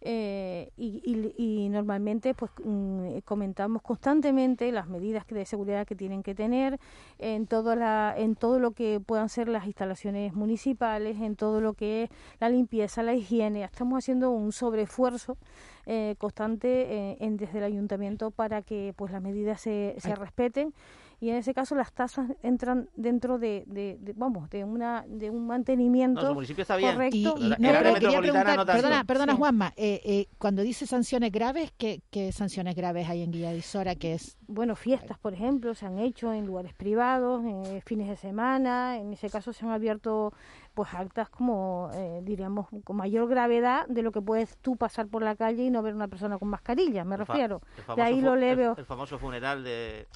Eh, 0.01 0.71
y, 0.77 1.67
normalmente 1.69 2.33
pues 2.33 2.51
mm, 2.63 3.19
comentamos 3.25 3.81
constantemente 3.81 4.71
las 4.71 4.87
medidas 4.87 5.27
de 5.27 5.45
seguridad 5.45 5.85
que 5.85 5.95
tienen 5.95 6.23
que 6.23 6.33
tener 6.33 6.79
en 7.17 7.47
todo 7.47 7.75
la 7.75 8.15
en 8.17 8.35
todo 8.35 8.59
lo 8.59 8.71
que 8.71 9.01
puedan 9.05 9.27
ser 9.27 9.49
las 9.49 9.65
instalaciones 9.65 10.33
municipales 10.33 11.19
en 11.19 11.35
todo 11.35 11.59
lo 11.59 11.73
que 11.73 12.03
es 12.03 12.09
la 12.39 12.49
limpieza 12.49 13.03
la 13.03 13.13
higiene. 13.13 13.63
Estamos 13.63 13.97
haciendo 13.97 14.31
un 14.31 14.53
sobreesfuerzo 14.53 15.37
eh, 15.85 16.15
constante 16.17 16.67
eh, 16.67 17.17
en, 17.19 17.35
desde 17.35 17.57
el 17.57 17.65
ayuntamiento 17.65 18.31
para 18.31 18.61
que 18.61 18.93
pues 18.95 19.11
las 19.11 19.21
medidas 19.21 19.59
se, 19.59 19.95
se 19.97 20.15
respeten 20.15 20.73
y 21.19 21.29
en 21.29 21.35
ese 21.35 21.53
caso 21.53 21.75
las 21.75 21.91
tasas 21.93 22.31
entran 22.41 22.89
dentro 22.95 23.39
de, 23.39 23.63
de, 23.67 23.97
vamos, 24.15 24.49
de 24.49 24.63
una 24.63 25.05
de 25.07 25.29
un 25.29 25.47
mantenimiento 25.47 26.21
no, 26.21 26.27
su 26.29 26.33
municipio 26.33 26.61
está 26.61 26.75
bien. 26.75 26.93
correcto. 26.93 27.17
Y, 27.37 27.45
y, 27.45 27.49
no, 27.49 27.55
pero 27.59 27.93
quería 27.95 28.19
preguntar, 28.19 28.65
perdona, 28.65 29.03
perdona 29.03 29.35
Juanma, 29.35 29.73
eh, 29.75 30.01
eh, 30.05 30.27
cuando 30.37 30.61
dice 30.61 30.85
sanciones 30.87 31.31
graves, 31.31 31.73
¿qué, 31.77 32.01
¿qué, 32.09 32.31
sanciones 32.31 32.75
graves 32.75 33.09
hay 33.09 33.23
en 33.23 33.31
Guilladisora? 33.31 33.95
Que 33.95 34.13
es 34.13 34.37
bueno, 34.47 34.75
fiestas, 34.75 35.19
por 35.19 35.33
ejemplo, 35.33 35.75
se 35.75 35.85
han 35.85 35.99
hecho 35.99 36.33
en 36.33 36.47
lugares 36.47 36.73
privados, 36.73 37.45
en 37.45 37.81
fines 37.83 38.07
de 38.07 38.17
semana, 38.17 38.97
en 38.97 39.13
ese 39.13 39.29
caso 39.29 39.53
se 39.53 39.63
han 39.63 39.71
abierto 39.71 40.33
pues 40.73 40.93
actas 40.93 41.29
como, 41.29 41.91
eh, 41.93 42.21
diríamos, 42.23 42.67
con 42.83 42.95
mayor 42.95 43.27
gravedad 43.29 43.85
de 43.87 44.01
lo 44.01 44.11
que 44.11 44.21
puedes 44.21 44.57
tú 44.57 44.75
pasar 44.75 45.07
por 45.07 45.21
la 45.21 45.35
calle 45.35 45.65
y 45.65 45.69
no 45.69 45.83
ver 45.83 45.93
una 45.93 46.07
persona 46.07 46.39
con 46.39 46.47
mascarilla, 46.47 47.03
me 47.03 47.17
refiero. 47.17 47.61
De 47.95 48.01
ahí 48.01 48.21
lo 48.21 48.35
leve. 48.35 48.73
El, 48.75 48.85
famoso 48.85 49.19
funeral 49.19 49.63
de, 49.63 50.07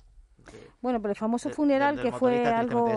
bueno, 0.81 1.01
pero 1.01 1.11
el 1.11 1.17
famoso 1.17 1.49
funeral 1.49 2.01
que 2.01 2.11
fue 2.11 2.45
algo 2.45 2.89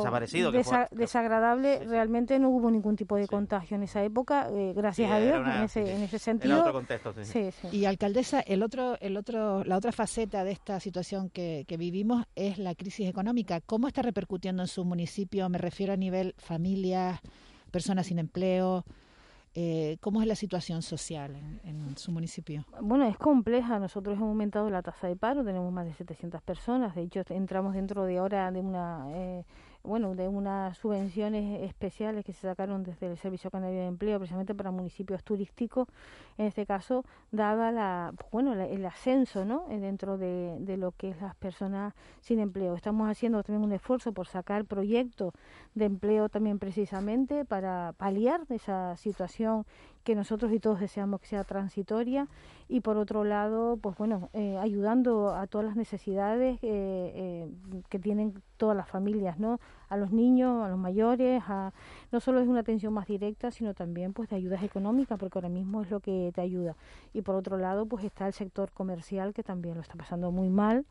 desagradable, 0.90 1.84
realmente 1.84 2.38
no 2.38 2.50
hubo 2.50 2.70
ningún 2.70 2.96
tipo 2.96 3.16
de 3.16 3.28
contagio 3.28 3.76
en 3.76 3.84
esa 3.84 4.02
época, 4.02 4.48
eh, 4.50 4.72
gracias 4.74 5.10
a 5.10 5.20
Dios, 5.20 5.46
en, 5.46 5.62
ese, 5.62 5.94
en 5.94 6.02
ese 6.02 6.18
sentido. 6.18 6.60
otro 6.60 6.72
contexto, 6.72 7.14
sí. 7.22 7.50
Y 7.70 7.84
alcaldesa, 7.84 8.40
el 8.40 8.62
otro, 8.62 8.96
el 9.00 9.16
otro, 9.16 9.62
la 9.64 9.76
otra 9.76 9.92
faceta 9.92 10.42
de 10.42 10.50
esta 10.50 10.80
situación 10.80 11.30
que, 11.30 11.64
que 11.68 11.76
vivimos 11.76 12.26
es 12.34 12.58
la 12.58 12.74
crisis 12.74 13.08
económica. 13.08 13.60
¿Cómo 13.60 13.86
está 13.86 14.02
repercutiendo 14.02 14.62
en 14.62 14.68
su 14.68 14.84
municipio? 14.84 15.48
Me 15.48 15.58
refiero 15.58 15.92
a 15.92 15.96
nivel 15.96 16.34
familias, 16.38 17.20
personas 17.70 18.06
sin 18.06 18.18
empleo. 18.18 18.84
Eh, 19.58 19.96
¿Cómo 20.02 20.20
es 20.20 20.28
la 20.28 20.34
situación 20.34 20.82
social 20.82 21.34
en, 21.64 21.96
su 21.96 22.12
municipio? 22.12 22.66
Bueno, 22.82 23.08
es 23.08 23.16
compleja. 23.16 23.78
Nosotros 23.78 24.14
hemos 24.14 24.28
aumentado 24.28 24.68
la 24.68 24.82
tasa 24.82 25.08
de 25.08 25.16
paro, 25.16 25.42
tenemos 25.44 25.72
más 25.72 25.86
de 25.86 25.94
700 25.94 26.42
personas. 26.42 26.94
De 26.94 27.00
hecho, 27.00 27.22
entramos 27.30 27.72
dentro 27.72 28.04
de 28.04 28.18
ahora 28.18 28.52
de 28.52 28.60
una 28.60 29.06
eh, 29.14 29.46
bueno, 29.86 30.14
de 30.14 30.28
unas 30.28 30.76
subvenciones 30.78 31.62
especiales 31.62 32.24
que 32.24 32.32
se 32.32 32.42
sacaron 32.42 32.82
desde 32.82 33.06
el 33.06 33.16
Servicio 33.16 33.50
Canario 33.50 33.80
de 33.80 33.86
Empleo 33.86 34.18
precisamente 34.18 34.54
para 34.54 34.70
municipios 34.70 35.22
turísticos, 35.24 35.88
en 36.38 36.46
este 36.46 36.66
caso, 36.66 37.04
dada 37.30 37.72
la, 37.72 38.12
bueno, 38.32 38.52
el 38.52 38.84
ascenso, 38.84 39.44
¿no? 39.44 39.66
Eh, 39.70 39.78
dentro 39.78 40.18
de, 40.18 40.56
de, 40.60 40.76
lo 40.76 40.92
que 40.92 41.10
es 41.10 41.20
las 41.20 41.34
personas 41.36 41.94
sin 42.20 42.40
empleo. 42.40 42.74
Estamos 42.74 43.08
haciendo 43.08 43.42
también 43.42 43.64
un 43.64 43.72
esfuerzo 43.72 44.12
por 44.12 44.26
sacar 44.26 44.64
proyectos 44.64 45.32
de 45.74 45.84
empleo 45.84 46.28
también 46.28 46.58
precisamente 46.58 47.44
para 47.44 47.94
paliar 47.96 48.40
esa 48.50 48.96
situación 48.96 49.64
que 50.06 50.14
nosotros 50.14 50.52
y 50.52 50.60
todos 50.60 50.78
deseamos 50.78 51.20
que 51.20 51.26
sea 51.26 51.42
transitoria 51.42 52.28
y 52.68 52.80
por 52.80 52.96
otro 52.96 53.24
lado, 53.24 53.76
pues 53.76 53.98
bueno, 53.98 54.30
eh, 54.34 54.56
ayudando 54.56 55.34
a 55.34 55.48
todas 55.48 55.66
las 55.66 55.74
necesidades 55.74 56.60
eh, 56.62 57.12
eh, 57.16 57.50
que 57.88 57.98
tienen 57.98 58.40
todas 58.56 58.76
las 58.76 58.88
familias, 58.88 59.40
¿no? 59.40 59.58
A 59.88 59.96
los 59.96 60.12
niños, 60.12 60.64
a 60.64 60.68
los 60.68 60.78
mayores, 60.78 61.42
a, 61.48 61.72
no 62.12 62.20
solo 62.20 62.38
es 62.38 62.46
una 62.46 62.60
atención 62.60 62.94
más 62.94 63.08
directa, 63.08 63.50
sino 63.50 63.74
también 63.74 64.12
pues 64.12 64.28
de 64.28 64.36
ayudas 64.36 64.62
económicas, 64.62 65.18
porque 65.18 65.38
ahora 65.38 65.48
mismo 65.48 65.82
es 65.82 65.90
lo 65.90 65.98
que 65.98 66.30
te 66.32 66.40
ayuda. 66.40 66.76
Y 67.12 67.22
por 67.22 67.34
otro 67.34 67.58
lado, 67.58 67.86
pues 67.86 68.04
está 68.04 68.28
el 68.28 68.32
sector 68.32 68.70
comercial 68.70 69.34
que 69.34 69.42
también 69.42 69.74
lo 69.74 69.80
está 69.80 69.96
pasando 69.96 70.30
muy 70.30 70.50
mal 70.50 70.86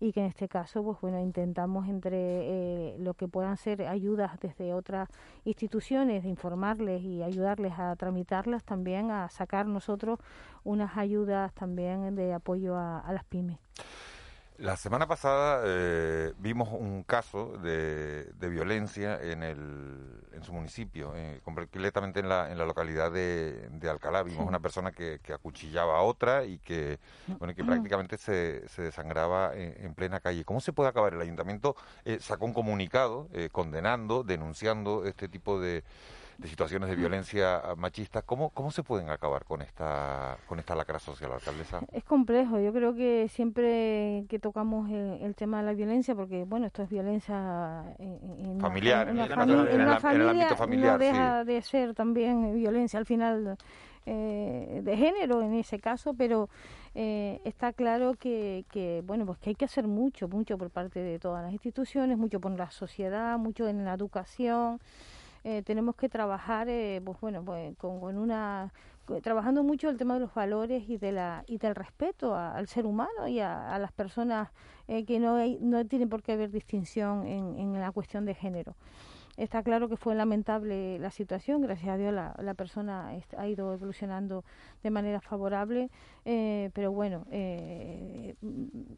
y 0.00 0.12
que 0.12 0.20
en 0.20 0.26
este 0.26 0.48
caso 0.48 0.82
pues 0.82 1.00
bueno 1.00 1.20
intentamos 1.20 1.88
entre 1.88 2.16
eh, 2.18 2.96
lo 2.98 3.14
que 3.14 3.28
puedan 3.28 3.56
ser 3.56 3.82
ayudas 3.82 4.38
desde 4.40 4.74
otras 4.74 5.08
instituciones 5.44 6.22
de 6.22 6.28
informarles 6.28 7.02
y 7.02 7.22
ayudarles 7.22 7.72
a 7.78 7.94
tramitarlas 7.96 8.64
también 8.64 9.10
a 9.10 9.28
sacar 9.30 9.66
nosotros 9.66 10.18
unas 10.64 10.96
ayudas 10.96 11.52
también 11.54 12.14
de 12.14 12.34
apoyo 12.34 12.76
a 12.76 13.10
las 13.12 13.24
pymes. 13.24 13.58
La 14.58 14.78
semana 14.78 15.06
pasada 15.06 15.60
eh, 15.66 16.32
vimos 16.38 16.70
un 16.72 17.02
caso 17.02 17.58
de, 17.58 18.32
violencia 18.40 19.20
en, 19.20 19.42
el, 19.42 20.24
en 20.32 20.42
su 20.44 20.52
municipio, 20.54 21.12
eh, 21.14 21.40
completamente 21.44 22.20
en 22.20 22.30
la, 22.30 22.50
en 22.50 22.56
la 22.56 22.64
localidad 22.64 23.12
de, 23.12 23.68
Alcalá. 23.90 24.22
Vimos 24.22 24.48
una 24.48 24.60
persona 24.60 24.92
que, 24.92 25.20
acuchillaba 25.32 25.98
a 25.98 26.02
otra 26.02 26.44
y 26.44 26.58
que, 26.58 26.98
bueno, 27.38 27.54
que 27.54 27.64
prácticamente 27.64 28.16
se, 28.16 28.66
se 28.68 28.82
desangraba 28.82 29.54
en, 29.54 29.94
plena 29.94 30.20
calle. 30.20 30.44
¿Cómo 30.46 30.60
se 30.60 30.72
puede 30.72 30.88
acabar? 30.88 31.12
El 31.12 31.20
ayuntamiento 31.20 31.76
eh, 32.06 32.16
sacó 32.20 32.46
un 32.46 32.54
comunicado 32.54 33.28
condenando, 33.52 34.22
denunciando 34.22 35.04
este 35.04 35.28
tipo 35.28 35.60
de 35.60 35.84
de 36.38 36.48
situaciones 36.48 36.88
de 36.88 36.96
violencia 36.96 37.62
machista. 37.76 38.22
¿Cómo, 38.22 38.50
¿Cómo 38.50 38.70
se 38.70 38.82
pueden 38.82 39.10
acabar 39.10 39.44
con 39.44 39.62
esta, 39.62 40.36
con 40.46 40.58
esta 40.58 40.74
lacra 40.74 40.98
social, 40.98 41.32
alcaldesa? 41.32 41.80
Es 41.92 42.04
complejo. 42.04 42.60
Yo 42.60 42.72
creo 42.72 42.94
que 42.94 43.28
siempre 43.28 44.24
que 44.28 44.38
tocamos 44.38 44.90
el, 44.90 45.34
tema 45.34 45.58
de 45.58 45.64
la 45.64 45.72
violencia, 45.72 46.14
porque 46.14 46.44
bueno, 46.44 46.66
esto 46.66 46.82
es 46.82 46.90
violencia 46.90 47.84
familiar, 48.60 49.08
en, 49.08 49.16
la, 49.16 49.26
familia, 50.00 50.92
no 50.92 50.98
deja 50.98 51.44
de 51.44 51.62
ser 51.62 51.94
también 51.94 52.54
violencia 52.54 52.98
al 52.98 53.06
final 53.06 53.56
eh, 54.04 54.80
de 54.84 54.96
género 54.96 55.42
en 55.42 55.54
ese 55.54 55.78
caso, 55.78 56.14
pero 56.14 56.48
eh, 56.94 57.40
está 57.44 57.72
claro 57.72 58.14
que, 58.14 58.64
que, 58.70 59.02
bueno, 59.04 59.26
pues 59.26 59.38
que 59.38 59.50
hay 59.50 59.56
que 59.56 59.64
hacer 59.64 59.86
mucho, 59.88 60.28
mucho 60.28 60.56
por 60.56 60.70
parte 60.70 61.00
de 61.00 61.18
todas 61.18 61.42
las 61.42 61.52
instituciones, 61.52 62.16
mucho 62.16 62.40
por 62.40 62.52
la 62.52 62.70
sociedad, 62.70 63.36
mucho 63.38 63.68
en 63.68 63.84
la 63.84 63.94
educación. 63.94 64.80
Eh, 65.48 65.62
tenemos 65.62 65.94
que 65.94 66.08
trabajar, 66.08 66.68
eh, 66.68 67.00
pues 67.04 67.20
bueno, 67.20 67.44
pues 67.44 67.76
con, 67.76 68.18
una 68.18 68.72
trabajando 69.22 69.62
mucho 69.62 69.88
el 69.88 69.96
tema 69.96 70.14
de 70.14 70.20
los 70.20 70.34
valores 70.34 70.88
y 70.88 70.96
de 70.96 71.12
la 71.12 71.44
y 71.46 71.58
del 71.58 71.76
respeto 71.76 72.34
al 72.34 72.66
ser 72.66 72.84
humano 72.84 73.28
y 73.28 73.38
a, 73.38 73.78
las 73.78 73.92
personas 73.92 74.48
eh, 74.88 75.04
que 75.04 75.20
no 75.20 75.36
hay, 75.36 75.56
no 75.60 75.86
tiene 75.86 76.08
por 76.08 76.24
qué 76.24 76.32
haber 76.32 76.50
distinción 76.50 77.24
en, 77.28 77.56
en 77.60 77.80
la 77.80 77.92
cuestión 77.92 78.24
de 78.24 78.34
género. 78.34 78.74
Está 79.36 79.62
claro 79.62 79.88
que 79.88 79.98
fue 79.98 80.14
lamentable 80.14 80.98
la 80.98 81.10
situación, 81.10 81.60
gracias 81.60 81.90
a 81.90 81.96
Dios 81.98 82.12
la, 82.12 82.34
la 82.42 82.54
persona 82.54 83.10
ha 83.36 83.48
ido 83.48 83.74
evolucionando 83.74 84.44
de 84.82 84.90
manera 84.90 85.20
favorable, 85.20 85.90
eh, 86.24 86.70
pero 86.72 86.90
bueno, 86.90 87.26
eh, 87.30 88.34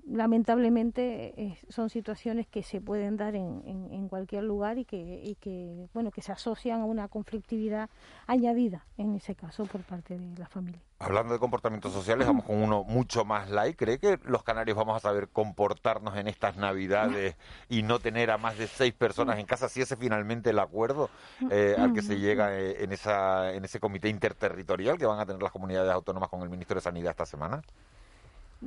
lamentablemente 0.07 1.35
eh, 1.37 1.59
son 1.69 1.91
situaciones 1.91 2.47
que 2.47 2.63
se 2.63 2.81
pueden 2.81 3.17
dar 3.17 3.35
en, 3.35 3.63
en, 3.67 4.09
cualquier 4.09 4.45
lugar 4.45 4.79
y 4.79 4.85
que, 4.85 5.21
y 5.25 5.35
que, 5.35 5.89
bueno, 5.93 6.13
que 6.13 6.23
se 6.23 6.33
asocian 6.33 6.83
a 6.83 6.85
una 6.85 7.09
conflictividad 7.09 7.91
añadida, 8.27 8.87
en 8.97 9.17
ese 9.17 9.35
caso, 9.35 9.65
por 9.67 9.83
parte 9.83 10.19
de 10.19 10.39
la 10.39 10.47
familia. 10.47 10.88
Hablando 11.01 11.33
de 11.33 11.39
comportamientos 11.39 11.93
sociales, 11.93 12.27
vamos 12.27 12.45
con 12.45 12.61
uno 12.61 12.83
mucho 12.83 13.25
más 13.25 13.49
light. 13.51 13.77
¿Cree 13.77 14.01
que 14.01 14.19
los 14.25 14.43
canarios 14.43 14.77
vamos 14.77 14.97
a 14.97 15.01
saber 15.01 15.29
comportarnos 15.29 16.17
en 16.17 16.27
estas 16.27 16.57
navidades 16.57 17.37
y 17.69 17.85
no 17.85 18.01
tener 18.01 18.33
a 18.33 18.39
más 18.39 18.59
de 18.59 18.67
seis 18.67 18.93
personas 18.95 19.39
en 19.39 19.47
casa 19.47 19.69
si 19.69 19.81
ese 19.81 19.95
finalmente 19.95 20.51
el 20.51 20.59
acuerdo 20.59 21.09
eh, 21.53 21.77
al 21.79 21.93
que 21.93 22.03
se 22.03 22.19
llega 22.19 22.59
eh, 22.59 22.83
en, 22.83 22.91
esa, 22.91 23.53
en 23.55 23.65
ese 23.65 23.79
comité 23.79 24.09
interterritorial 24.09 24.99
que 24.99 25.07
van 25.07 25.21
a 25.21 25.27
tener 25.27 25.41
las 25.41 25.53
comunidades 25.53 25.93
autónomas 25.93 26.31
con 26.31 26.43
el 26.43 26.51
ministro 26.51 26.75
de 26.75 26.81
Sanidad 26.81 27.13
esta 27.13 27.27
semana? 27.27 27.63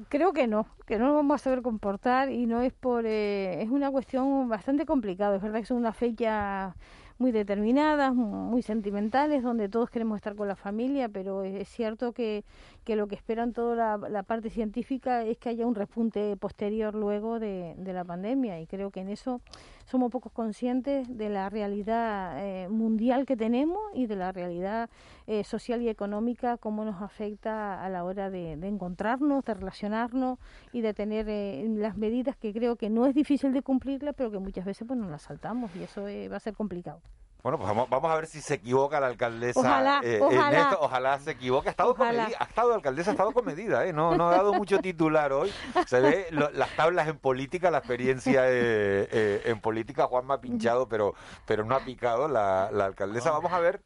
Creo 0.07 0.32
que 0.32 0.47
no, 0.47 0.67
que 0.88 0.97
no 0.97 1.07
nos 1.07 1.15
vamos 1.15 1.41
a 1.41 1.43
saber 1.43 1.61
comportar 1.61 2.29
y 2.29 2.45
no 2.45 2.61
es 2.61 2.71
por... 2.71 3.05
Eh, 3.05 3.61
es 3.61 3.69
una 3.69 3.91
cuestión 3.91 4.47
bastante 4.47 4.86
complicada. 4.86 5.36
Es 5.36 5.41
verdad 5.41 5.57
que 5.57 5.63
es 5.63 5.71
una 5.71 5.91
fecha 5.91 6.75
muy 7.22 7.32
determinadas, 7.32 8.13
muy 8.15 8.63
sentimentales, 8.63 9.43
donde 9.43 9.69
todos 9.69 9.89
queremos 9.89 10.17
estar 10.17 10.36
con 10.36 10.47
la 10.47 10.55
familia, 10.55 11.07
pero 11.07 11.43
es 11.43 11.69
cierto 11.69 12.11
que, 12.13 12.43
que 12.84 12.95
lo 12.95 13.07
que 13.07 13.15
esperan 13.15 13.53
toda 13.53 13.97
la, 13.97 14.23
parte 14.23 14.49
científica 14.49 15.23
es 15.23 15.38
que 15.38 15.49
haya 15.49 15.67
un 15.67 15.75
repunte 15.75 16.36
posterior 16.38 16.95
luego 16.95 17.39
de, 17.39 17.75
la 17.77 18.03
pandemia 18.03 18.59
y 18.59 18.67
creo 18.67 18.91
que 18.91 19.01
en 19.01 19.09
eso 19.09 19.41
somos 19.86 20.11
pocos 20.11 20.32
conscientes 20.32 21.07
de 21.17 21.29
la 21.29 21.49
realidad 21.49 22.38
eh, 22.39 22.69
mundial 22.69 23.25
que 23.25 23.36
tenemos 23.36 23.79
y 23.93 24.07
de 24.07 24.15
la 24.15 24.32
realidad 24.32 24.89
eh, 25.27 25.43
social 25.43 25.82
y 25.82 25.89
económica, 25.89 26.57
cómo 26.57 26.86
nos 26.86 27.01
afecta 27.01 27.84
a 27.84 27.89
la 27.89 28.03
hora 28.03 28.29
de, 28.29 28.53
encontrarnos, 28.53 29.43
de 29.45 29.53
relacionarnos 29.53 30.39
y 30.71 30.82
de 30.82 30.93
tener 30.93 31.27
eh, 31.29 31.65
las 31.69 31.97
medidas 31.97 32.36
que 32.38 32.53
creo 32.53 32.77
que 32.77 32.89
no 32.89 33.05
es 33.05 33.13
difícil 33.13 33.53
de 33.53 33.61
cumplirlas, 33.61 34.15
pero 34.15 34.32
que 34.32 34.39
muchas 34.39 34.65
veces 34.65 34.88
pues 34.88 34.99
nos 34.99 35.11
las 35.11 35.23
saltamos 35.23 35.75
y 35.75 35.84
eso 35.84 36.03
va 36.03 36.38
a 36.38 36.39
ser 36.39 36.53
complicado. 36.53 37.01
Bueno, 37.43 37.57
pues 37.57 37.67
vamos, 37.67 37.89
vamos, 37.89 38.11
a 38.11 38.15
ver 38.15 38.27
si 38.27 38.39
se 38.39 38.55
equivoca 38.55 38.99
la 38.99 39.07
alcaldesa 39.07 39.59
ojalá, 39.59 40.01
eh, 40.03 40.19
ojalá. 40.21 40.49
en 40.49 40.63
esto. 40.65 40.77
Ojalá 40.81 41.19
se 41.19 41.31
equivoque. 41.31 41.69
Ha 41.69 41.71
estado, 41.71 41.95
comedida, 41.95 42.27
ha 42.39 42.43
estado 42.43 42.73
alcaldesa, 42.73 43.09
ha 43.09 43.13
estado 43.13 43.31
comedida, 43.31 43.85
¿eh? 43.85 43.93
No, 43.93 44.15
no 44.15 44.29
ha 44.29 44.31
dado 44.31 44.53
mucho 44.53 44.79
titular 44.79 45.33
hoy. 45.33 45.51
Se 45.87 45.99
ve 45.99 46.27
las 46.31 46.69
tablas 46.75 47.07
en 47.07 47.17
política, 47.17 47.71
la 47.71 47.79
experiencia 47.79 48.47
eh, 48.47 49.07
eh, 49.11 49.41
en 49.45 49.59
política. 49.59 50.05
Juanma 50.05 50.35
ha 50.35 50.41
pinchado, 50.41 50.87
pero, 50.87 51.15
pero 51.47 51.65
no 51.65 51.75
ha 51.75 51.79
picado 51.79 52.27
la, 52.27 52.69
la 52.71 52.85
alcaldesa. 52.85 53.31
Vamos 53.31 53.51
a 53.51 53.59
ver. 53.59 53.81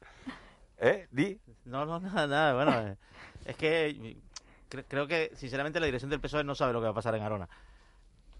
¿Eh? 0.78 1.08
¿Di? 1.12 1.40
No, 1.64 1.86
no, 1.86 2.00
nada, 2.00 2.28
nada. 2.28 2.54
Bueno, 2.54 2.98
es 3.46 3.56
que 3.56 4.18
creo 4.88 5.08
que, 5.08 5.32
sinceramente, 5.36 5.80
la 5.80 5.86
dirección 5.86 6.10
del 6.10 6.20
PSOE 6.20 6.44
no 6.44 6.56
sabe 6.56 6.74
lo 6.74 6.80
que 6.80 6.86
va 6.86 6.92
a 6.92 6.96
pasar 6.96 7.16
en 7.16 7.24
Arona. 7.24 7.48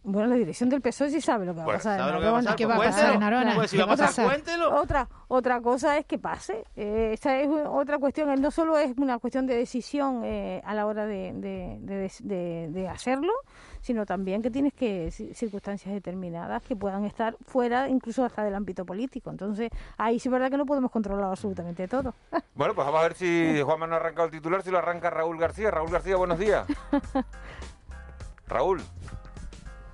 Bueno, 0.08 0.28
la 0.30 0.36
dirección 0.36 0.70
del 0.70 0.82
PSOE 0.82 1.10
sí 1.10 1.20
sabe 1.20 1.46
lo 1.46 1.54
que 1.54 1.58
va 1.58 1.64
a 1.64 1.66
Bueno, 1.66 1.80
pasar. 1.80 1.98
¿sabe 2.00 2.10
en 2.10 2.16
lo 2.16 2.22
que 2.22 2.26
va 2.28 2.32
a 2.32 2.42
pasar? 2.42 2.56
¿Qué 2.56 2.66
va 2.68 2.76
a 2.76 2.78
pasar 2.78 3.00
en 3.00 3.06
cuéntelo. 3.20 3.20
Narona? 3.20 3.56
Pues 3.56 3.72
si 3.72 3.78
va 3.78 3.84
a 3.84 3.88
pasar, 3.88 4.10
Otra- 4.12 4.24
cuéntelo. 4.26 4.76
Otra, 4.80 5.10
otra 5.28 5.62
cosa 5.62 5.98
es 5.98 6.06
que 6.06 6.20
pase. 6.20 6.64
Eh, 6.76 7.12
esa 7.14 7.38
es 7.40 7.50
otra 7.68 7.98
cuestión. 7.98 8.40
No 8.42 8.52
solo 8.52 8.78
es 8.78 8.96
una 8.98 9.18
cuestión 9.20 9.48
de 9.48 9.56
decisión 9.56 10.22
eh, 10.24 10.62
a 10.64 10.74
la 10.76 10.86
hora 10.86 11.06
de, 11.06 11.34
de- 11.34 11.78
de- 11.82 12.12
de- 12.22 12.70
de 12.72 12.88
hacerlo, 12.88 13.34
sino 13.82 14.06
también 14.06 14.42
que 14.44 14.52
tienes 14.52 14.74
que 14.74 15.08
ci- 15.08 15.34
circunstancias 15.34 15.94
determinadas 15.94 16.62
que 16.64 16.76
puedan 16.76 17.06
estar 17.06 17.36
fuera 17.46 17.90
incluso 17.90 18.24
hasta 18.24 18.44
del 18.44 18.54
ámbito 18.56 18.86
político. 18.86 19.32
Entonces, 19.32 19.72
ahí 19.98 20.20
sí 20.20 20.30
es 20.30 20.32
verdad 20.32 20.52
que 20.52 20.58
no 20.58 20.66
podemos 20.68 20.92
controlar 20.92 21.30
absolutamente 21.32 21.88
todo. 21.88 22.14
Bueno, 22.56 22.74
pues 22.74 22.86
vamos 22.86 23.00
a 23.02 23.04
ver 23.04 23.16
si 23.16 23.60
Juanma 23.64 23.86
no 23.88 23.96
ha 23.96 23.98
arrancado 23.98 24.26
el 24.28 24.32
titular, 24.32 24.62
si 24.62 24.72
lo 24.72 24.78
arranca 24.78 25.10
Raúl 25.10 25.38
García. 25.38 25.72
Raúl 25.72 25.90
García, 25.92 26.16
buenos 26.16 26.40
días. 26.40 26.66
Raúl, 28.48 28.82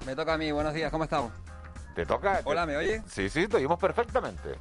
Me 0.06 0.16
toca 0.16 0.34
a 0.34 0.38
mí, 0.38 0.52
buenos 0.52 0.74
días, 0.74 0.92
¿cómo 0.92 1.04
estamos? 1.04 1.32
¿te 1.96 2.06
toca? 2.06 2.42
Hola, 2.46 2.66
¿me 2.66 2.78
oye? 2.78 3.04
Sí, 3.08 3.30
sí, 3.30 3.48
te 3.48 3.58
oímos 3.58 3.78
perfectamente. 3.80 4.58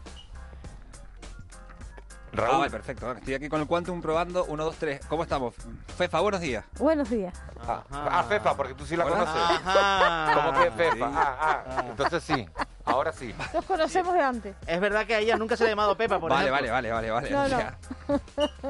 Raúl. 2.32 2.54
Ah, 2.54 2.58
vale, 2.58 2.70
perfecto. 2.70 3.10
Estoy 3.12 3.34
aquí 3.34 3.48
con 3.48 3.60
el 3.60 3.66
Quantum 3.66 4.00
probando 4.00 4.44
1, 4.44 4.64
2, 4.64 4.76
3. 4.76 5.06
¿Cómo 5.06 5.22
estamos? 5.24 5.54
Fefa, 5.96 6.20
buenos 6.20 6.40
días. 6.40 6.64
Buenos 6.78 7.10
días. 7.10 7.34
Ah, 7.66 7.82
ah, 7.90 8.24
Fefa, 8.28 8.56
porque 8.56 8.74
tú 8.74 8.84
sí 8.86 8.96
la 8.96 9.04
Hola. 9.04 9.16
conoces. 9.16 9.42
Ajá. 9.42 10.32
¿Cómo 10.34 10.60
que 10.60 10.70
Fefa? 10.70 10.94
Sí. 10.94 11.02
Ah, 11.02 11.64
ah, 11.66 11.84
entonces 11.88 12.22
sí, 12.22 12.48
ahora 12.84 13.12
sí. 13.12 13.34
Los 13.52 13.64
conocemos 13.64 14.14
de 14.14 14.20
antes. 14.20 14.56
Es 14.66 14.80
verdad 14.80 15.06
que 15.06 15.14
a 15.16 15.18
ella 15.18 15.36
nunca 15.36 15.56
se 15.56 15.64
le 15.64 15.70
ha 15.70 15.72
llamado 15.72 15.96
Pepa, 15.96 16.20
por 16.20 16.30
Vale, 16.30 16.48
ejemplo. 16.50 16.72
vale, 16.72 16.90
vale, 16.92 17.10
vale, 17.10 17.30
vale. 17.30 17.48
No, 17.50 18.18
no. 18.18 18.20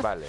Vale. 0.02 0.26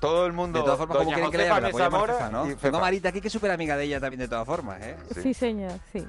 Todo 0.00 0.26
el 0.26 0.32
mundo. 0.32 0.58
de 0.58 0.64
todas 0.64 0.78
formas, 0.78 0.96
¿cómo 0.96 1.10
Doña 1.10 1.14
quieren 1.16 1.30
que 1.30 1.38
le 1.38 1.44
llame? 1.44 1.60
La 1.60 1.70
puedo 1.70 1.84
llamar 1.84 2.00
Mesa 2.00 2.12
Fefa, 2.14 2.30
Mora 2.30 2.44
¿no? 2.48 2.56
Tengo 2.56 2.80
Marita 2.80 3.08
aquí, 3.10 3.20
que 3.20 3.26
es 3.28 3.32
súper 3.32 3.50
amiga 3.50 3.76
de 3.76 3.84
ella 3.84 4.00
también, 4.00 4.20
de 4.20 4.28
todas 4.28 4.46
formas, 4.46 4.80
¿eh? 4.82 4.96
Sí, 5.22 5.34
señor, 5.34 5.72
sí. 5.92 6.06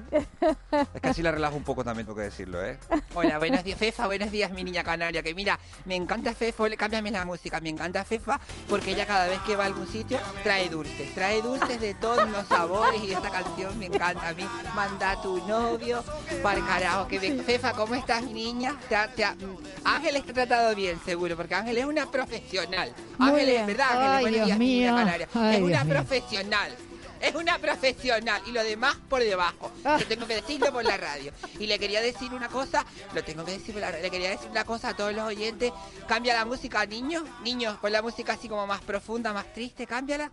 Es 0.94 1.00
que 1.00 1.08
así 1.08 1.22
la 1.22 1.30
relajo 1.30 1.56
un 1.56 1.62
poco 1.64 1.84
también, 1.84 2.06
tengo 2.06 2.16
que 2.16 2.22
decirlo, 2.24 2.64
¿eh? 2.64 2.78
Hola, 3.14 3.38
buenos 3.38 3.62
días, 3.64 3.78
Fefa. 3.78 4.06
Buenos 4.06 4.30
días, 4.30 4.50
mi 4.50 4.64
niña 4.64 4.82
canaria. 4.82 5.22
Que 5.22 5.34
mira, 5.34 5.58
me 5.84 5.94
encanta 5.94 6.32
Fefa. 6.34 6.64
Cámbiame 6.76 7.10
la 7.10 7.24
música. 7.24 7.60
Me 7.60 7.68
encanta 7.68 8.02
Fefa 8.04 8.40
porque 8.68 8.92
ella 8.92 9.06
cada 9.06 9.26
vez 9.26 9.38
que 9.40 9.56
va 9.56 9.64
a 9.64 9.66
algún 9.66 9.86
sitio 9.86 10.18
trae 10.42 10.68
dulces. 10.70 11.14
Trae 11.14 11.42
dulces 11.42 11.80
de 11.80 11.94
todos 11.94 12.28
los 12.30 12.46
sabores 12.46 13.02
y 13.02 13.12
esta 13.12 13.30
canción 13.30 13.78
me 13.78 13.86
encanta 13.86 14.28
a 14.28 14.32
mí. 14.34 14.46
Manda 14.74 15.10
a 15.12 15.22
tu 15.22 15.36
novio 15.46 16.02
para 16.42 16.58
el 16.58 16.66
carajo. 16.66 17.06
Que 17.08 17.20
me- 17.20 17.42
Fefa, 17.42 17.72
¿cómo 17.72 17.94
estás, 17.94 18.22
mi 18.22 18.32
niña? 18.32 18.76
Te 18.88 18.96
ha- 18.96 19.08
te 19.08 19.24
ha- 19.24 19.34
mm, 19.34 19.56
Ángeles 19.84 20.24
te 20.24 20.30
ha 20.30 20.34
tratado 20.34 20.74
bien, 20.74 20.98
seguro, 21.04 21.36
porque 21.36 21.54
Ángel 21.54 21.76
es 21.78 21.84
una 21.84 22.10
profesional. 22.10 22.94
Muy 23.18 23.28
Ángeles, 23.30 23.54
bien. 23.54 23.66
¿verdad, 23.66 23.81
Ángeles? 23.82 24.10
Ay, 24.10 24.22
buenos 24.22 24.46
días, 24.46 24.58
mío. 24.58 24.96
Ay, 24.96 25.06
es 25.20 25.32
Dios 25.32 25.60
una 25.60 25.84
mío. 25.84 25.94
profesional. 25.94 26.76
Es 27.20 27.34
una 27.36 27.56
profesional 27.58 28.42
y 28.48 28.50
lo 28.50 28.64
demás 28.64 28.96
por 29.08 29.22
debajo. 29.22 29.70
Ah. 29.84 29.96
Yo 30.00 30.06
tengo 30.08 30.26
que 30.26 30.34
decirlo 30.34 30.72
por 30.72 30.84
la 30.84 30.96
radio. 30.96 31.32
Y 31.60 31.68
le 31.68 31.78
quería 31.78 32.00
decir 32.00 32.34
una 32.34 32.48
cosa, 32.48 32.84
lo 33.14 33.22
tengo 33.22 33.44
que 33.44 33.52
decir 33.52 33.72
por 33.74 33.80
la 33.80 33.92
radio. 33.92 34.02
Le 34.02 34.10
quería 34.10 34.30
decir 34.30 34.50
una 34.50 34.64
cosa 34.64 34.88
a 34.88 34.96
todos 34.96 35.14
los 35.14 35.24
oyentes. 35.24 35.72
Cambia 36.08 36.34
la 36.34 36.44
música, 36.44 36.84
niños. 36.84 37.22
Niños, 37.44 37.78
pon 37.78 37.92
la 37.92 38.02
música 38.02 38.32
así 38.32 38.48
como 38.48 38.66
más 38.66 38.80
profunda, 38.80 39.32
más 39.32 39.52
triste. 39.52 39.86
Cámbiala. 39.86 40.32